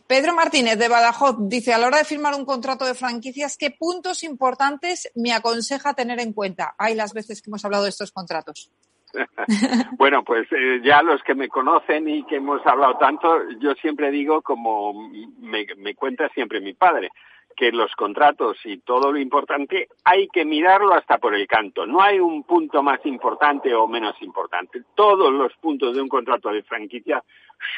Pedro 0.07 0.34
Martínez 0.34 0.78
de 0.78 0.89
Badajoz 0.89 1.36
dice, 1.39 1.73
a 1.73 1.78
la 1.78 1.88
hora 1.88 1.99
de 1.99 2.05
firmar 2.05 2.36
un 2.36 2.45
contrato 2.45 2.86
de 2.86 2.93
franquicias, 2.93 3.57
¿qué 3.57 3.71
puntos 3.71 4.23
importantes 4.23 5.11
me 5.15 5.34
aconseja 5.34 5.93
tener 5.93 6.19
en 6.19 6.34
cuenta? 6.34 6.75
Hay 6.78 6.95
las 6.95 7.13
veces 7.13 7.41
que 7.41 7.49
hemos 7.49 7.63
hablado 7.65 7.84
de 7.84 7.89
estos 7.89 8.11
contratos. 8.11 8.71
bueno, 9.97 10.23
pues 10.23 10.47
eh, 10.51 10.82
ya 10.84 11.01
los 11.01 11.23
que 11.23 11.36
me 11.36 11.47
conocen 11.47 12.09
y 12.09 12.23
que 12.25 12.38
hemos 12.38 12.65
hablado 12.65 12.97
tanto, 12.97 13.49
yo 13.59 13.73
siempre 13.75 14.11
digo, 14.11 14.41
como 14.41 14.93
me, 15.39 15.65
me 15.78 15.95
cuenta 15.95 16.30
siempre 16.30 16.59
mi 16.59 16.73
padre, 16.73 17.09
que 17.57 17.71
los 17.71 17.91
contratos 17.95 18.57
y 18.65 18.78
todo 18.78 19.11
lo 19.11 19.17
importante 19.17 19.88
hay 20.03 20.28
que 20.28 20.45
mirarlo 20.45 20.93
hasta 20.93 21.17
por 21.17 21.34
el 21.34 21.47
canto. 21.47 21.88
No 21.88 22.01
hay 22.01 22.19
un 22.19 22.43
punto 22.43 22.84
más 22.84 23.03
importante 23.05 23.73
o 23.73 23.88
menos 23.88 24.15
importante. 24.21 24.84
Todos 24.93 25.34
los 25.34 25.51
puntos 25.55 25.95
de 25.95 26.01
un 26.01 26.07
contrato 26.07 26.49
de 26.49 26.61
franquicia 26.61 27.23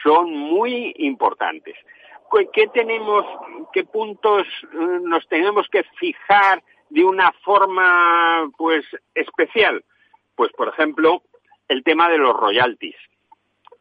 son 0.03 0.31
muy 0.31 0.93
importantes. 0.97 1.75
¿Qué 2.53 2.67
tenemos, 2.67 3.25
qué 3.73 3.83
puntos 3.83 4.45
eh, 4.45 4.99
nos 5.01 5.27
tenemos 5.27 5.67
que 5.69 5.83
fijar 5.99 6.63
de 6.89 7.03
una 7.03 7.31
forma, 7.43 8.49
pues, 8.57 8.85
especial? 9.15 9.83
Pues, 10.35 10.51
por 10.53 10.69
ejemplo, 10.69 11.23
el 11.67 11.83
tema 11.83 12.09
de 12.09 12.17
los 12.17 12.35
royalties. 12.35 12.95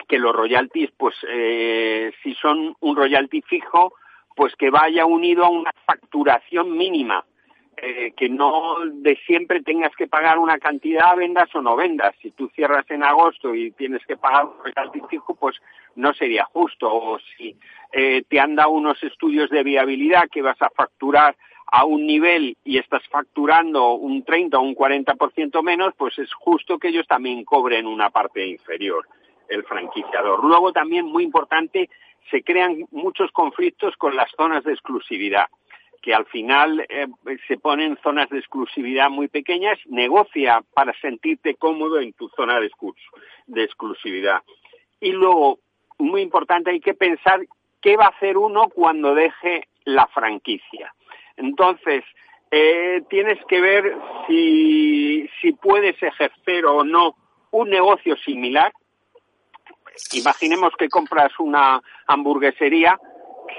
Que 0.09 0.19
los 0.19 0.35
royalties, 0.35 0.91
pues, 0.97 1.15
eh, 1.29 2.13
si 2.23 2.35
son 2.35 2.75
un 2.81 2.97
royalty 2.97 3.43
fijo, 3.43 3.93
pues 4.39 4.55
que 4.55 4.71
vaya 4.71 5.05
unido 5.05 5.45
a 5.45 5.51
una 5.51 5.73
facturación 5.85 6.77
mínima. 6.77 7.25
Eh, 7.81 8.13
que 8.17 8.29
no 8.29 8.77
de 8.93 9.17
siempre 9.25 9.63
tengas 9.63 9.95
que 9.95 10.09
pagar 10.09 10.39
una 10.39 10.59
cantidad, 10.59 11.15
vendas 11.15 11.55
o 11.55 11.63
no 11.63 11.77
vendas. 11.77 12.15
Si 12.21 12.33
tú 12.33 12.49
cierras 12.49 12.85
en 12.91 13.05
agosto 13.05 13.55
y 13.55 13.71
tienes 13.71 14.05
que 14.05 14.17
pagar 14.17 14.47
un 14.47 14.65
recalcitrico, 14.65 15.37
pues 15.37 15.57
no 15.95 16.13
sería 16.13 16.45
justo. 16.45 16.93
O 16.93 17.19
si 17.21 17.57
eh, 17.93 18.25
te 18.29 18.41
han 18.41 18.57
dado 18.57 18.71
unos 18.71 19.01
estudios 19.05 19.49
de 19.51 19.63
viabilidad 19.63 20.29
que 20.29 20.43
vas 20.43 20.61
a 20.61 20.71
facturar 20.71 21.37
a 21.71 21.85
un 21.85 22.05
nivel 22.05 22.57
y 22.65 22.79
estás 22.79 23.07
facturando 23.09 23.93
un 23.93 24.25
30 24.25 24.59
o 24.59 24.63
un 24.63 24.75
40% 24.75 25.63
menos, 25.63 25.95
pues 25.97 26.19
es 26.19 26.33
justo 26.33 26.79
que 26.79 26.89
ellos 26.89 27.07
también 27.07 27.45
cobren 27.45 27.87
una 27.87 28.11
parte 28.11 28.45
inferior, 28.45 29.07
el 29.49 29.63
franquiciador. 29.63 30.43
Luego 30.43 30.73
también, 30.73 31.07
muy 31.07 31.23
importante, 31.23 31.89
se 32.29 32.43
crean 32.43 32.87
muchos 32.91 33.31
conflictos 33.31 33.97
con 33.97 34.17
las 34.17 34.31
zonas 34.37 34.65
de 34.65 34.73
exclusividad 34.73 35.47
que 36.03 36.15
al 36.15 36.27
final 36.27 36.87
eh, 36.89 37.07
se 37.47 37.59
ponen 37.59 37.99
zonas 38.03 38.29
de 38.31 38.39
exclusividad 38.39 39.11
muy 39.11 39.29
pequeñas, 39.29 39.79
negocia 39.87 40.63
para 40.75 40.93
sentirte 41.01 41.55
cómodo 41.55 42.01
en 42.01 42.13
tu 42.13 42.29
zona 42.31 42.61
de, 42.61 42.71
de 43.47 43.65
exclusividad. 43.65 44.43
Y 45.01 45.13
luego, 45.13 45.59
muy 45.99 46.23
importante, 46.23 46.71
hay 46.71 46.81
que 46.81 46.95
pensar 46.95 47.41
qué 47.81 47.97
va 47.97 48.07
a 48.07 48.17
hacer 48.17 48.37
uno 48.37 48.69
cuando 48.69 49.15
deje 49.15 49.69
la 49.85 50.07
franquicia. 50.09 50.95
Entonces, 51.37 52.05
eh, 52.51 53.03
tienes 53.11 53.39
que 53.47 53.61
ver 53.61 53.97
si, 54.27 55.29
si 55.41 55.53
puedes 55.53 56.03
ejercer 56.03 56.67
o 56.67 56.85
no 56.85 57.17
un 57.51 57.71
negocio 57.71 58.17
similar. 58.17 58.73
Imaginemos 60.13 60.73
que 60.79 60.89
compras 60.89 61.33
una 61.39 61.81
hamburguesería, 62.07 62.99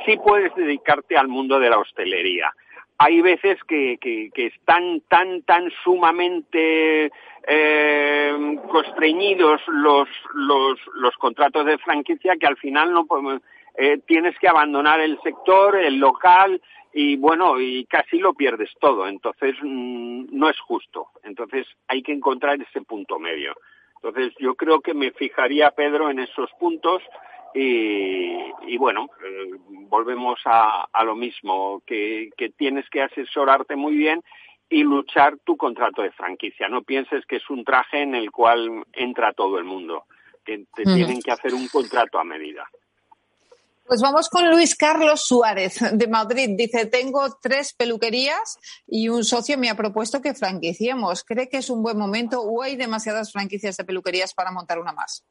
sí 0.05 0.17
puedes 0.17 0.53
dedicarte 0.55 1.17
al 1.17 1.27
mundo 1.27 1.59
de 1.59 1.69
la 1.69 1.77
hostelería. 1.77 2.51
Hay 2.97 3.21
veces 3.21 3.57
que, 3.63 3.97
que, 3.97 4.45
están 4.45 5.01
tan, 5.07 5.41
tan 5.43 5.71
sumamente 5.83 7.11
eh, 7.47 8.57
constreñidos 8.69 9.61
los, 9.67 10.09
los, 10.33 10.77
los 10.95 11.15
contratos 11.15 11.65
de 11.65 11.77
franquicia 11.77 12.35
que 12.37 12.47
al 12.47 12.57
final 12.57 12.91
no 12.91 13.07
eh, 13.77 13.99
tienes 14.05 14.37
que 14.39 14.49
abandonar 14.49 14.99
el 14.99 15.17
sector, 15.21 15.77
el 15.77 15.95
local, 15.95 16.61
y 16.93 17.17
bueno, 17.17 17.59
y 17.59 17.85
casi 17.85 18.17
lo 18.17 18.33
pierdes 18.33 18.71
todo, 18.81 19.07
entonces 19.07 19.55
mm, 19.61 20.25
no 20.31 20.49
es 20.49 20.59
justo. 20.59 21.07
Entonces 21.23 21.67
hay 21.87 22.01
que 22.01 22.11
encontrar 22.11 22.59
ese 22.61 22.81
punto 22.81 23.19
medio. 23.19 23.55
Entonces 24.01 24.33
yo 24.39 24.55
creo 24.55 24.81
que 24.81 24.93
me 24.93 25.11
fijaría, 25.11 25.71
Pedro, 25.71 26.09
en 26.09 26.19
esos 26.19 26.49
puntos 26.59 27.01
y, 27.53 28.77
bueno, 28.77 29.09
eh, 29.25 29.51
volvemos 29.87 30.39
a, 30.45 30.87
lo 31.03 31.15
mismo, 31.15 31.81
que, 31.85 32.29
tienes 32.57 32.89
que 32.89 33.01
asesorarte 33.01 33.75
muy 33.75 33.95
bien 33.95 34.21
y 34.69 34.83
luchar 34.83 35.37
tu 35.43 35.57
contrato 35.57 36.01
de 36.01 36.11
franquicia. 36.11 36.67
No 36.69 36.83
pienses 36.83 37.25
que 37.25 37.37
es 37.37 37.49
un 37.49 37.63
traje 37.63 38.01
en 38.01 38.15
el 38.15 38.31
cual 38.31 38.83
entra 38.93 39.33
todo 39.33 39.57
el 39.57 39.63
mundo, 39.63 40.05
que 40.45 40.65
te 40.75 40.83
tienen 40.83 41.21
que 41.21 41.31
hacer 41.31 41.53
un 41.53 41.67
contrato 41.67 42.19
a 42.19 42.23
medida. 42.23 42.69
Pues 43.89 44.01
vamos 44.03 44.29
con 44.29 44.47
Luis 44.47 44.75
Carlos 44.75 45.25
Suárez 45.25 45.79
de 45.93 46.07
Madrid. 46.07 46.51
Dice, 46.55 46.85
tengo 46.85 47.39
tres 47.41 47.73
peluquerías 47.73 48.59
y 48.85 49.09
un 49.09 49.23
socio 49.23 49.57
me 49.57 49.67
ha 49.67 49.75
propuesto 49.75 50.21
que 50.21 50.35
franquiciemos. 50.35 51.23
¿Cree 51.23 51.49
que 51.49 51.57
es 51.57 51.71
un 51.71 51.81
buen 51.81 51.97
momento 51.97 52.39
o 52.39 52.61
hay 52.61 52.75
demasiadas 52.75 53.31
franquicias 53.31 53.77
de 53.77 53.85
peluquerías 53.85 54.35
para 54.35 54.51
montar 54.51 54.77
una 54.77 54.91
más? 54.91 55.25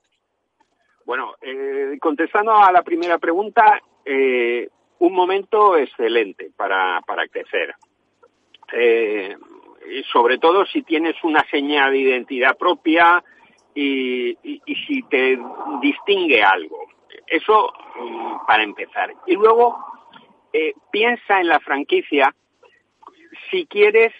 Bueno, 1.09 1.37
eh, 1.41 1.97
contestando 1.99 2.53
a 2.53 2.71
la 2.71 2.83
primera 2.83 3.17
pregunta, 3.17 3.81
eh, 4.05 4.69
un 4.99 5.15
momento 5.15 5.75
excelente 5.77 6.51
para, 6.55 7.01
crecer. 7.33 7.75
Eh, 8.73 9.35
sobre 10.13 10.37
todo 10.37 10.67
si 10.67 10.83
tienes 10.83 11.17
una 11.25 11.43
señal 11.51 11.93
de 11.93 11.99
identidad 11.99 12.59
propia 12.59 13.25
y 13.75 14.37
si 14.87 15.03
te 15.05 15.39
distingue 15.81 16.43
algo 16.43 16.89
eso 17.31 17.73
mm, 18.01 18.47
para 18.47 18.63
empezar. 18.63 19.13
Y 19.27 19.35
luego, 19.35 19.79
eh, 20.53 20.75
piensa 20.91 21.41
en 21.41 21.49
la 21.49 21.61
franquicia 21.61 22.35
si 23.51 23.67
quieres 23.67 24.13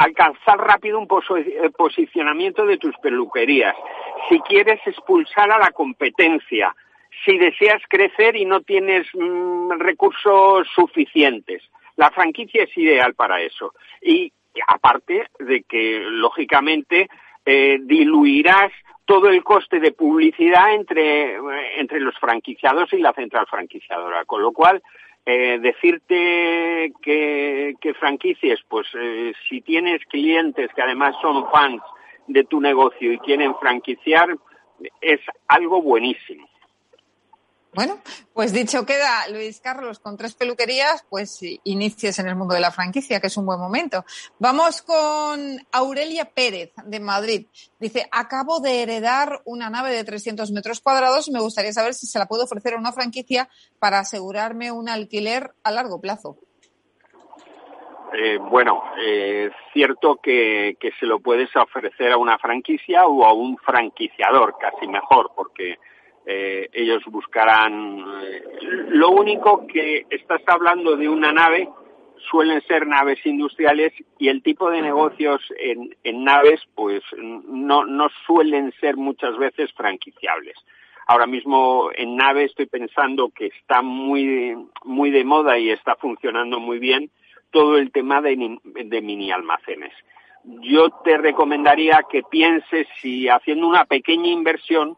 alcanzar 0.00 0.58
rápido 0.58 0.98
un 0.98 1.06
eh, 1.36 1.70
posicionamiento 1.76 2.64
de 2.64 2.78
tus 2.78 2.96
peluquerías, 3.02 3.76
si 4.30 4.40
quieres 4.40 4.80
expulsar 4.86 5.52
a 5.52 5.58
la 5.58 5.72
competencia, 5.72 6.74
si 7.24 7.36
deseas 7.36 7.82
crecer 7.86 8.34
y 8.34 8.46
no 8.46 8.62
tienes 8.62 9.06
mm, 9.12 9.72
recursos 9.78 10.66
suficientes. 10.74 11.62
La 11.96 12.10
franquicia 12.10 12.64
es 12.64 12.74
ideal 12.78 13.14
para 13.14 13.42
eso. 13.42 13.74
Y 14.00 14.32
aparte 14.66 15.26
de 15.38 15.64
que, 15.64 16.00
lógicamente, 16.00 17.10
eh, 17.44 17.78
diluirás 17.82 18.72
todo 19.04 19.28
el 19.28 19.44
coste 19.44 19.80
de 19.80 19.92
publicidad 19.92 20.72
entre, 20.74 21.36
entre 21.76 22.00
los 22.00 22.18
franquiciados 22.18 22.90
y 22.94 22.98
la 23.00 23.12
central 23.12 23.46
franquiciadora. 23.50 24.24
Con 24.24 24.40
lo 24.40 24.52
cual, 24.52 24.82
eh, 25.26 25.58
decirte 25.60 26.92
que, 27.02 27.74
que, 27.80 27.94
franquicies, 27.94 28.58
pues 28.68 28.86
eh, 28.94 29.32
si 29.48 29.60
tienes 29.60 30.04
clientes 30.06 30.70
que 30.74 30.82
además 30.82 31.14
son 31.20 31.50
fans 31.50 31.82
de 32.26 32.44
tu 32.44 32.60
negocio 32.60 33.12
y 33.12 33.18
quieren 33.18 33.54
franquiciar, 33.56 34.36
es 35.00 35.20
algo 35.48 35.82
buenísimo. 35.82 36.48
Bueno, 37.72 37.98
pues 38.34 38.52
dicho 38.52 38.84
queda, 38.84 39.28
Luis 39.28 39.60
Carlos, 39.60 40.00
con 40.00 40.16
tres 40.16 40.34
peluquerías, 40.34 41.06
pues 41.08 41.38
inicies 41.62 42.18
en 42.18 42.26
el 42.26 42.34
mundo 42.34 42.54
de 42.54 42.60
la 42.60 42.72
franquicia, 42.72 43.20
que 43.20 43.28
es 43.28 43.36
un 43.36 43.46
buen 43.46 43.60
momento. 43.60 44.04
Vamos 44.40 44.82
con 44.82 45.56
Aurelia 45.70 46.24
Pérez, 46.24 46.72
de 46.84 46.98
Madrid. 46.98 47.46
Dice, 47.78 48.08
acabo 48.10 48.58
de 48.58 48.82
heredar 48.82 49.40
una 49.44 49.70
nave 49.70 49.92
de 49.92 50.02
300 50.02 50.50
metros 50.50 50.80
cuadrados 50.80 51.28
y 51.28 51.32
me 51.32 51.40
gustaría 51.40 51.72
saber 51.72 51.94
si 51.94 52.08
se 52.08 52.18
la 52.18 52.26
puedo 52.26 52.42
ofrecer 52.42 52.74
a 52.74 52.78
una 52.78 52.92
franquicia 52.92 53.48
para 53.78 54.00
asegurarme 54.00 54.72
un 54.72 54.88
alquiler 54.88 55.52
a 55.62 55.70
largo 55.70 56.00
plazo. 56.00 56.38
Eh, 58.12 58.38
bueno, 58.38 58.82
es 58.98 59.04
eh, 59.06 59.50
cierto 59.72 60.16
que, 60.16 60.76
que 60.80 60.90
se 60.98 61.06
lo 61.06 61.20
puedes 61.20 61.54
ofrecer 61.54 62.10
a 62.10 62.16
una 62.16 62.36
franquicia 62.38 63.06
o 63.06 63.24
a 63.24 63.32
un 63.32 63.56
franquiciador, 63.58 64.56
casi 64.58 64.88
mejor, 64.88 65.30
porque 65.36 65.78
eh, 66.26 66.68
ellos 66.72 67.02
buscarán. 67.06 68.04
Eh, 68.22 68.42
lo 68.88 69.10
único 69.10 69.66
que 69.66 70.06
estás 70.10 70.42
hablando 70.46 70.96
de 70.96 71.08
una 71.08 71.32
nave 71.32 71.68
suelen 72.30 72.60
ser 72.62 72.86
naves 72.86 73.24
industriales 73.24 73.92
y 74.18 74.28
el 74.28 74.42
tipo 74.42 74.70
de 74.70 74.82
negocios 74.82 75.40
en, 75.58 75.96
en 76.04 76.24
naves 76.24 76.60
pues 76.74 77.02
no, 77.16 77.84
no 77.84 78.08
suelen 78.26 78.72
ser 78.80 78.96
muchas 78.96 79.36
veces 79.38 79.72
franquiciables. 79.72 80.56
Ahora 81.06 81.26
mismo 81.26 81.90
en 81.94 82.16
nave 82.16 82.44
estoy 82.44 82.66
pensando 82.66 83.30
que 83.30 83.46
está 83.46 83.82
muy, 83.82 84.56
muy 84.84 85.10
de 85.10 85.24
moda 85.24 85.58
y 85.58 85.70
está 85.70 85.96
funcionando 85.96 86.60
muy 86.60 86.78
bien 86.78 87.10
todo 87.50 87.78
el 87.78 87.90
tema 87.90 88.20
de, 88.20 88.58
de 88.64 89.00
mini 89.00 89.32
almacenes. 89.32 89.92
Yo 90.44 90.90
te 91.04 91.18
recomendaría 91.18 92.04
que 92.08 92.22
pienses 92.22 92.86
si 93.00 93.28
haciendo 93.28 93.66
una 93.66 93.86
pequeña 93.86 94.28
inversión 94.28 94.96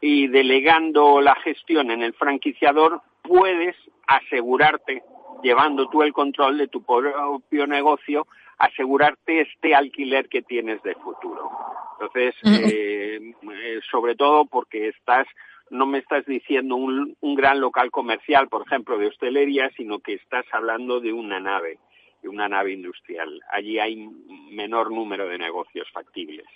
y 0.00 0.28
delegando 0.28 1.20
la 1.20 1.34
gestión 1.36 1.90
en 1.90 2.02
el 2.02 2.14
franquiciador 2.14 3.02
puedes 3.22 3.76
asegurarte, 4.06 5.02
llevando 5.42 5.88
tú 5.88 6.02
el 6.02 6.12
control 6.12 6.58
de 6.58 6.68
tu 6.68 6.82
propio 6.82 7.66
negocio, 7.66 8.26
asegurarte 8.58 9.42
este 9.42 9.74
alquiler 9.74 10.28
que 10.28 10.42
tienes 10.42 10.82
de 10.82 10.94
futuro. 10.94 11.50
Entonces, 11.92 12.34
eh, 12.44 13.20
eh, 13.52 13.80
sobre 13.90 14.14
todo 14.14 14.46
porque 14.46 14.88
estás, 14.88 15.26
no 15.70 15.86
me 15.86 15.98
estás 15.98 16.24
diciendo 16.26 16.76
un, 16.76 17.16
un 17.20 17.34
gran 17.34 17.60
local 17.60 17.90
comercial, 17.90 18.48
por 18.48 18.66
ejemplo, 18.66 18.98
de 18.98 19.06
hostelería, 19.08 19.70
sino 19.76 20.00
que 20.00 20.14
estás 20.14 20.46
hablando 20.52 21.00
de 21.00 21.12
una 21.12 21.40
nave, 21.40 21.78
de 22.22 22.28
una 22.28 22.48
nave 22.48 22.72
industrial. 22.72 23.40
Allí 23.50 23.78
hay 23.78 24.08
menor 24.50 24.90
número 24.90 25.28
de 25.28 25.38
negocios 25.38 25.88
factibles. 25.92 26.46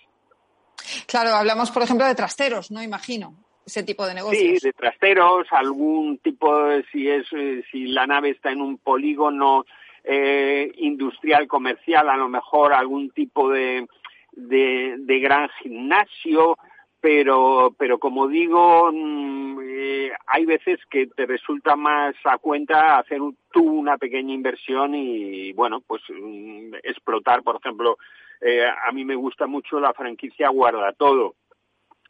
Claro, 1.07 1.31
hablamos, 1.31 1.71
por 1.71 1.83
ejemplo, 1.83 2.07
de 2.07 2.15
trasteros, 2.15 2.71
¿no? 2.71 2.83
Imagino 2.83 3.35
ese 3.67 3.83
tipo 3.83 4.07
de 4.07 4.15
negocios. 4.15 4.61
Sí, 4.61 4.67
de 4.67 4.73
trasteros, 4.73 5.47
algún 5.51 6.19
tipo, 6.19 6.51
si 6.93 7.09
es, 7.09 7.27
eh, 7.33 7.63
si 7.71 7.87
la 7.87 8.07
nave 8.07 8.31
está 8.31 8.51
en 8.51 8.61
un 8.61 8.79
polígono 8.79 9.65
eh, 10.05 10.71
industrial 10.77 11.49
comercial, 11.49 12.09
a 12.09 12.17
lo 12.17 12.29
mejor 12.29 12.75
algún 12.75 13.11
tipo 13.11 13.49
de, 13.51 13.87
de, 14.33 14.97
de 14.99 15.19
gran 15.21 15.49
gimnasio, 15.63 16.59
pero, 17.05 17.75
pero 17.79 17.99
como 17.99 18.29
digo, 18.29 18.91
mm, 18.91 19.61
eh, 19.63 20.11
hay 20.27 20.47
veces 20.47 20.81
que 20.91 21.07
te 21.07 21.27
resulta 21.27 21.77
más 21.77 22.15
a 22.25 22.39
cuenta 22.39 22.99
hacer 22.99 23.19
tú 23.53 23.63
una 23.63 23.99
pequeña 23.99 24.33
inversión 24.33 24.95
y, 24.95 25.53
bueno, 25.53 25.83
pues 25.87 26.01
mm, 26.09 26.77
explotar, 26.83 27.43
por 27.43 27.57
ejemplo, 27.57 27.99
eh, 28.41 28.65
a 28.65 28.91
mí 28.93 29.05
me 29.05 29.17
gusta 29.17 29.47
mucho 29.47 29.81
la 29.81 29.93
franquicia 29.93 30.49
Guarda 30.49 30.95
Todo 30.95 31.35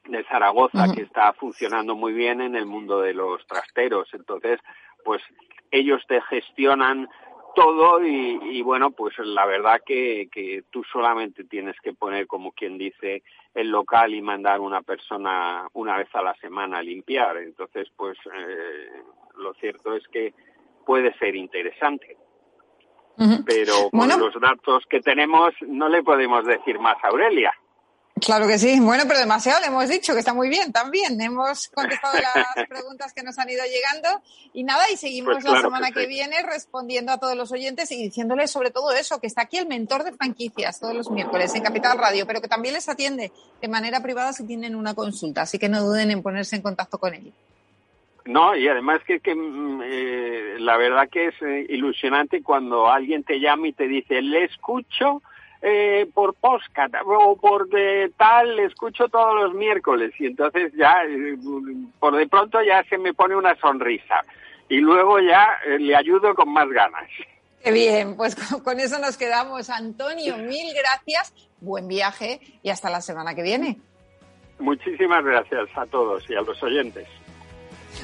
de 0.04 0.22
Zaragoza, 0.26 0.86
que 0.94 1.02
está 1.02 1.32
funcionando 1.32 1.96
muy 1.96 2.12
bien 2.12 2.40
en 2.40 2.54
el 2.54 2.66
mundo 2.66 3.00
de 3.00 3.14
los 3.14 3.44
trasteros. 3.48 4.06
Entonces, 4.12 4.60
pues 5.04 5.20
ellos 5.72 6.04
te 6.06 6.20
gestionan 6.20 7.08
todo 7.54 8.04
y, 8.04 8.62
bueno, 8.62 8.90
pues 8.90 9.14
la 9.18 9.46
verdad 9.46 9.80
que, 9.84 10.28
que, 10.30 10.64
tú 10.70 10.82
solamente 10.84 11.44
tienes 11.44 11.76
que 11.80 11.92
poner, 11.92 12.26
como 12.26 12.52
quien 12.52 12.78
dice, 12.78 13.22
el 13.54 13.70
local 13.70 14.14
y 14.14 14.22
mandar 14.22 14.60
una 14.60 14.82
persona 14.82 15.68
una 15.72 15.96
vez 15.96 16.08
a 16.14 16.22
la 16.22 16.34
semana 16.36 16.78
a 16.78 16.82
limpiar. 16.82 17.36
Entonces, 17.38 17.88
pues 17.96 18.18
eh, 18.26 19.02
lo 19.36 19.54
cierto 19.54 19.94
es 19.94 20.06
que 20.08 20.34
puede 20.84 21.16
ser 21.18 21.36
interesante. 21.36 22.16
Pero 23.46 23.90
con 23.90 24.08
los 24.08 24.40
datos 24.40 24.84
que 24.90 25.00
tenemos 25.00 25.54
no 25.68 25.88
le 25.88 26.02
podemos 26.02 26.44
decir 26.44 26.80
más 26.80 26.96
a 27.02 27.08
Aurelia. 27.08 27.52
Claro 28.20 28.46
que 28.46 28.58
sí. 28.58 28.78
Bueno, 28.80 29.04
pero 29.08 29.18
demasiado 29.18 29.60
le 29.60 29.66
hemos 29.66 29.88
dicho 29.88 30.12
que 30.12 30.20
está 30.20 30.32
muy 30.32 30.48
bien 30.48 30.72
también. 30.72 31.20
Hemos 31.20 31.68
contestado 31.68 32.14
las 32.14 32.66
preguntas 32.68 33.12
que 33.12 33.22
nos 33.22 33.38
han 33.38 33.50
ido 33.50 33.64
llegando 33.64 34.22
y 34.52 34.62
nada, 34.62 34.84
y 34.92 34.96
seguimos 34.96 35.34
pues 35.34 35.44
la 35.44 35.60
semana 35.60 35.90
que, 35.90 36.06
viene 36.06 36.42
respondiendo 36.42 37.12
a 37.12 37.18
todos 37.18 37.36
los 37.36 37.50
oyentes 37.50 37.90
y 37.90 37.96
diciéndoles 37.96 38.50
sobre 38.50 38.70
todo 38.70 38.92
eso, 38.92 39.20
que 39.20 39.26
está 39.26 39.42
aquí 39.42 39.58
el 39.58 39.66
mentor 39.66 40.04
de 40.04 40.12
franquicias 40.12 40.78
todos 40.78 40.94
los 40.94 41.10
miércoles 41.10 41.54
en 41.54 41.62
Capital 41.62 41.98
Radio, 41.98 42.26
pero 42.26 42.40
que 42.40 42.48
también 42.48 42.74
les 42.74 42.88
atiende 42.88 43.32
de 43.60 43.68
manera 43.68 44.00
privada 44.00 44.32
si 44.32 44.46
tienen 44.46 44.76
una 44.76 44.94
consulta, 44.94 45.42
así 45.42 45.58
que 45.58 45.68
no 45.68 45.82
duden 45.82 46.10
en 46.10 46.22
ponerse 46.22 46.56
en 46.56 46.62
contacto 46.62 46.98
con 46.98 47.14
él. 47.14 47.32
No, 48.26 48.56
y 48.56 48.68
además 48.68 49.02
que, 49.06 49.20
que 49.20 49.34
mm, 49.34 49.82
eh, 49.84 50.56
la 50.58 50.76
verdad 50.76 51.08
que 51.10 51.28
es 51.28 51.34
eh, 51.42 51.66
ilusionante 51.68 52.42
cuando 52.42 52.88
alguien 52.88 53.24
te 53.24 53.40
llama 53.40 53.68
y 53.68 53.72
te 53.72 53.88
dice, 53.88 54.22
le 54.22 54.44
escucho 54.44 55.20
eh, 55.66 56.06
por 56.12 56.34
podcast 56.34 56.94
o 57.06 57.36
por 57.36 57.70
tal, 58.18 58.56
le 58.56 58.66
escucho 58.66 59.08
todos 59.08 59.34
los 59.34 59.54
miércoles 59.54 60.12
y 60.18 60.26
entonces 60.26 60.70
ya, 60.76 60.92
eh, 61.08 61.38
por 61.98 62.14
de 62.16 62.28
pronto 62.28 62.62
ya 62.62 62.84
se 62.84 62.98
me 62.98 63.14
pone 63.14 63.34
una 63.34 63.56
sonrisa 63.56 64.22
y 64.68 64.76
luego 64.76 65.20
ya 65.20 65.48
eh, 65.66 65.78
le 65.78 65.96
ayudo 65.96 66.34
con 66.34 66.52
más 66.52 66.68
ganas. 66.68 67.08
Qué 67.62 67.72
bien, 67.72 68.14
pues 68.14 68.36
con, 68.62 68.78
eso 68.78 68.98
nos 68.98 69.16
quedamos. 69.16 69.70
Antonio, 69.70 70.36
mil 70.36 70.74
gracias, 70.74 71.32
buen 71.60 71.88
viaje 71.88 72.40
y 72.62 72.68
hasta 72.68 72.90
la 72.90 73.00
semana 73.00 73.34
que 73.34 73.42
viene. 73.42 73.78
Muchísimas 74.58 75.24
gracias 75.24 75.66
a 75.76 75.86
todos 75.86 76.28
y 76.28 76.34
a 76.34 76.42
los 76.42 76.62
oyentes. 76.62 77.08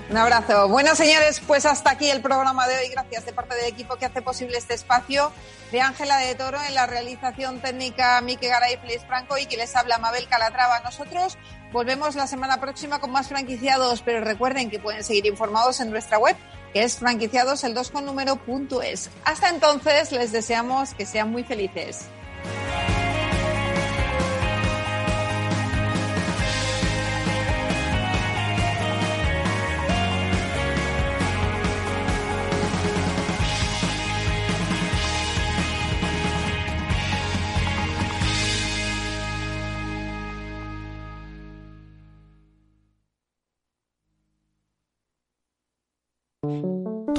Un 0.08 0.16
abrazo. 0.16 0.68
Bueno, 0.68 0.94
señores, 0.94 1.40
pues 1.46 1.66
hasta 1.66 1.90
aquí 1.90 2.10
el 2.10 2.20
programa 2.20 2.66
de 2.66 2.78
hoy. 2.78 2.88
Gracias 2.88 3.26
de 3.26 3.32
parte 3.32 3.54
del 3.54 3.66
equipo 3.66 3.96
que 3.96 4.06
hace 4.06 4.22
posible 4.22 4.58
este 4.58 4.74
espacio. 4.74 5.32
De 5.70 5.80
Ángela 5.80 6.16
de 6.18 6.34
Toro 6.34 6.58
en 6.66 6.74
la 6.74 6.86
realización 6.86 7.60
técnica, 7.60 8.20
Mike 8.20 8.48
Garay, 8.48 8.76
Feliz 8.78 9.02
Franco 9.06 9.38
y 9.38 9.46
que 9.46 9.56
les 9.56 9.76
habla 9.76 9.98
Mabel 9.98 10.26
Calatrava. 10.28 10.80
Nosotros 10.80 11.38
volvemos 11.72 12.16
la 12.16 12.26
semana 12.26 12.60
próxima 12.60 12.98
con 12.98 13.12
más 13.12 13.28
franquiciados, 13.28 14.02
pero 14.02 14.20
recuerden 14.20 14.70
que 14.70 14.80
pueden 14.80 15.04
seguir 15.04 15.26
informados 15.26 15.80
en 15.80 15.90
nuestra 15.90 16.18
web, 16.18 16.36
que 16.72 16.82
es 16.82 16.96
franquiciados 16.96 17.62
el 17.62 17.74
2 17.74 17.90
con 17.90 18.04
número 18.04 18.36
punto 18.36 18.82
es. 18.82 19.10
Hasta 19.24 19.48
entonces, 19.48 20.10
les 20.10 20.32
deseamos 20.32 20.94
que 20.94 21.06
sean 21.06 21.30
muy 21.30 21.44
felices. 21.44 22.06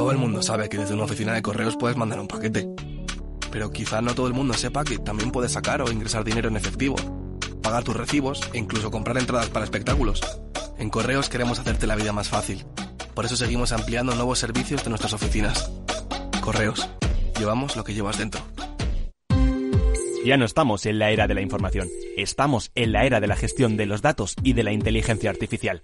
Todo 0.02 0.14
el 0.14 0.18
mundo 0.18 0.42
sabe 0.42 0.68
que 0.68 0.80
desde 0.80 0.96
una 0.96 1.04
oficina 1.04 1.32
de 1.32 1.44
correos 1.44 1.78
puedes 1.78 1.96
mandar 1.96 2.20
un 2.20 2.28
paquete. 2.28 2.68
Pero 3.52 3.70
quizá 3.70 4.02
no 4.02 4.16
todo 4.16 4.26
el 4.26 4.34
mundo 4.34 4.56
sepa 4.56 4.84
que 4.84 4.98
también 4.98 5.30
puedes 5.30 5.52
sacar 5.52 5.80
o 5.80 5.92
ingresar 5.92 6.24
dinero 6.24 6.50
en 6.50 6.58
efectivo, 6.58 6.96
pagar 7.62 7.84
tus 7.84 7.96
recibos 7.96 8.42
e 8.52 8.58
incluso 8.58 8.90
comprar 8.90 9.20
entradas 9.20 9.50
para 9.50 9.64
espectáculos. 9.64 10.20
En 10.80 10.90
correos 10.90 11.30
queremos 11.30 11.60
hacerte 11.60 11.86
la 11.86 11.96
vida 11.96 12.14
más 12.14 12.30
fácil. 12.30 12.66
Por 13.14 13.26
eso 13.26 13.36
seguimos 13.36 13.74
ampliando 13.74 14.16
nuevos 14.16 14.40
servicios 14.40 14.84
de 14.84 14.90
nuestras 14.90 15.14
oficinas. 15.14 15.72
Correos. 16.42 16.90
Llevamos 17.38 17.76
lo 17.76 17.84
que 17.84 17.94
llevas 17.94 18.18
dentro. 18.18 18.42
Ya 20.26 20.36
no 20.36 20.46
estamos 20.46 20.88
en 20.88 20.98
la 20.98 21.12
era 21.12 21.28
de 21.28 21.36
la 21.36 21.42
información, 21.42 21.90
estamos 22.18 22.72
en 22.74 22.92
la 22.92 23.06
era 23.06 23.20
de 23.20 23.28
la 23.28 23.36
gestión 23.36 23.78
de 23.78 23.86
los 23.86 24.02
datos 24.02 24.34
y 24.42 24.54
de 24.54 24.64
la 24.64 24.72
inteligencia 24.72 25.30
artificial. 25.30 25.84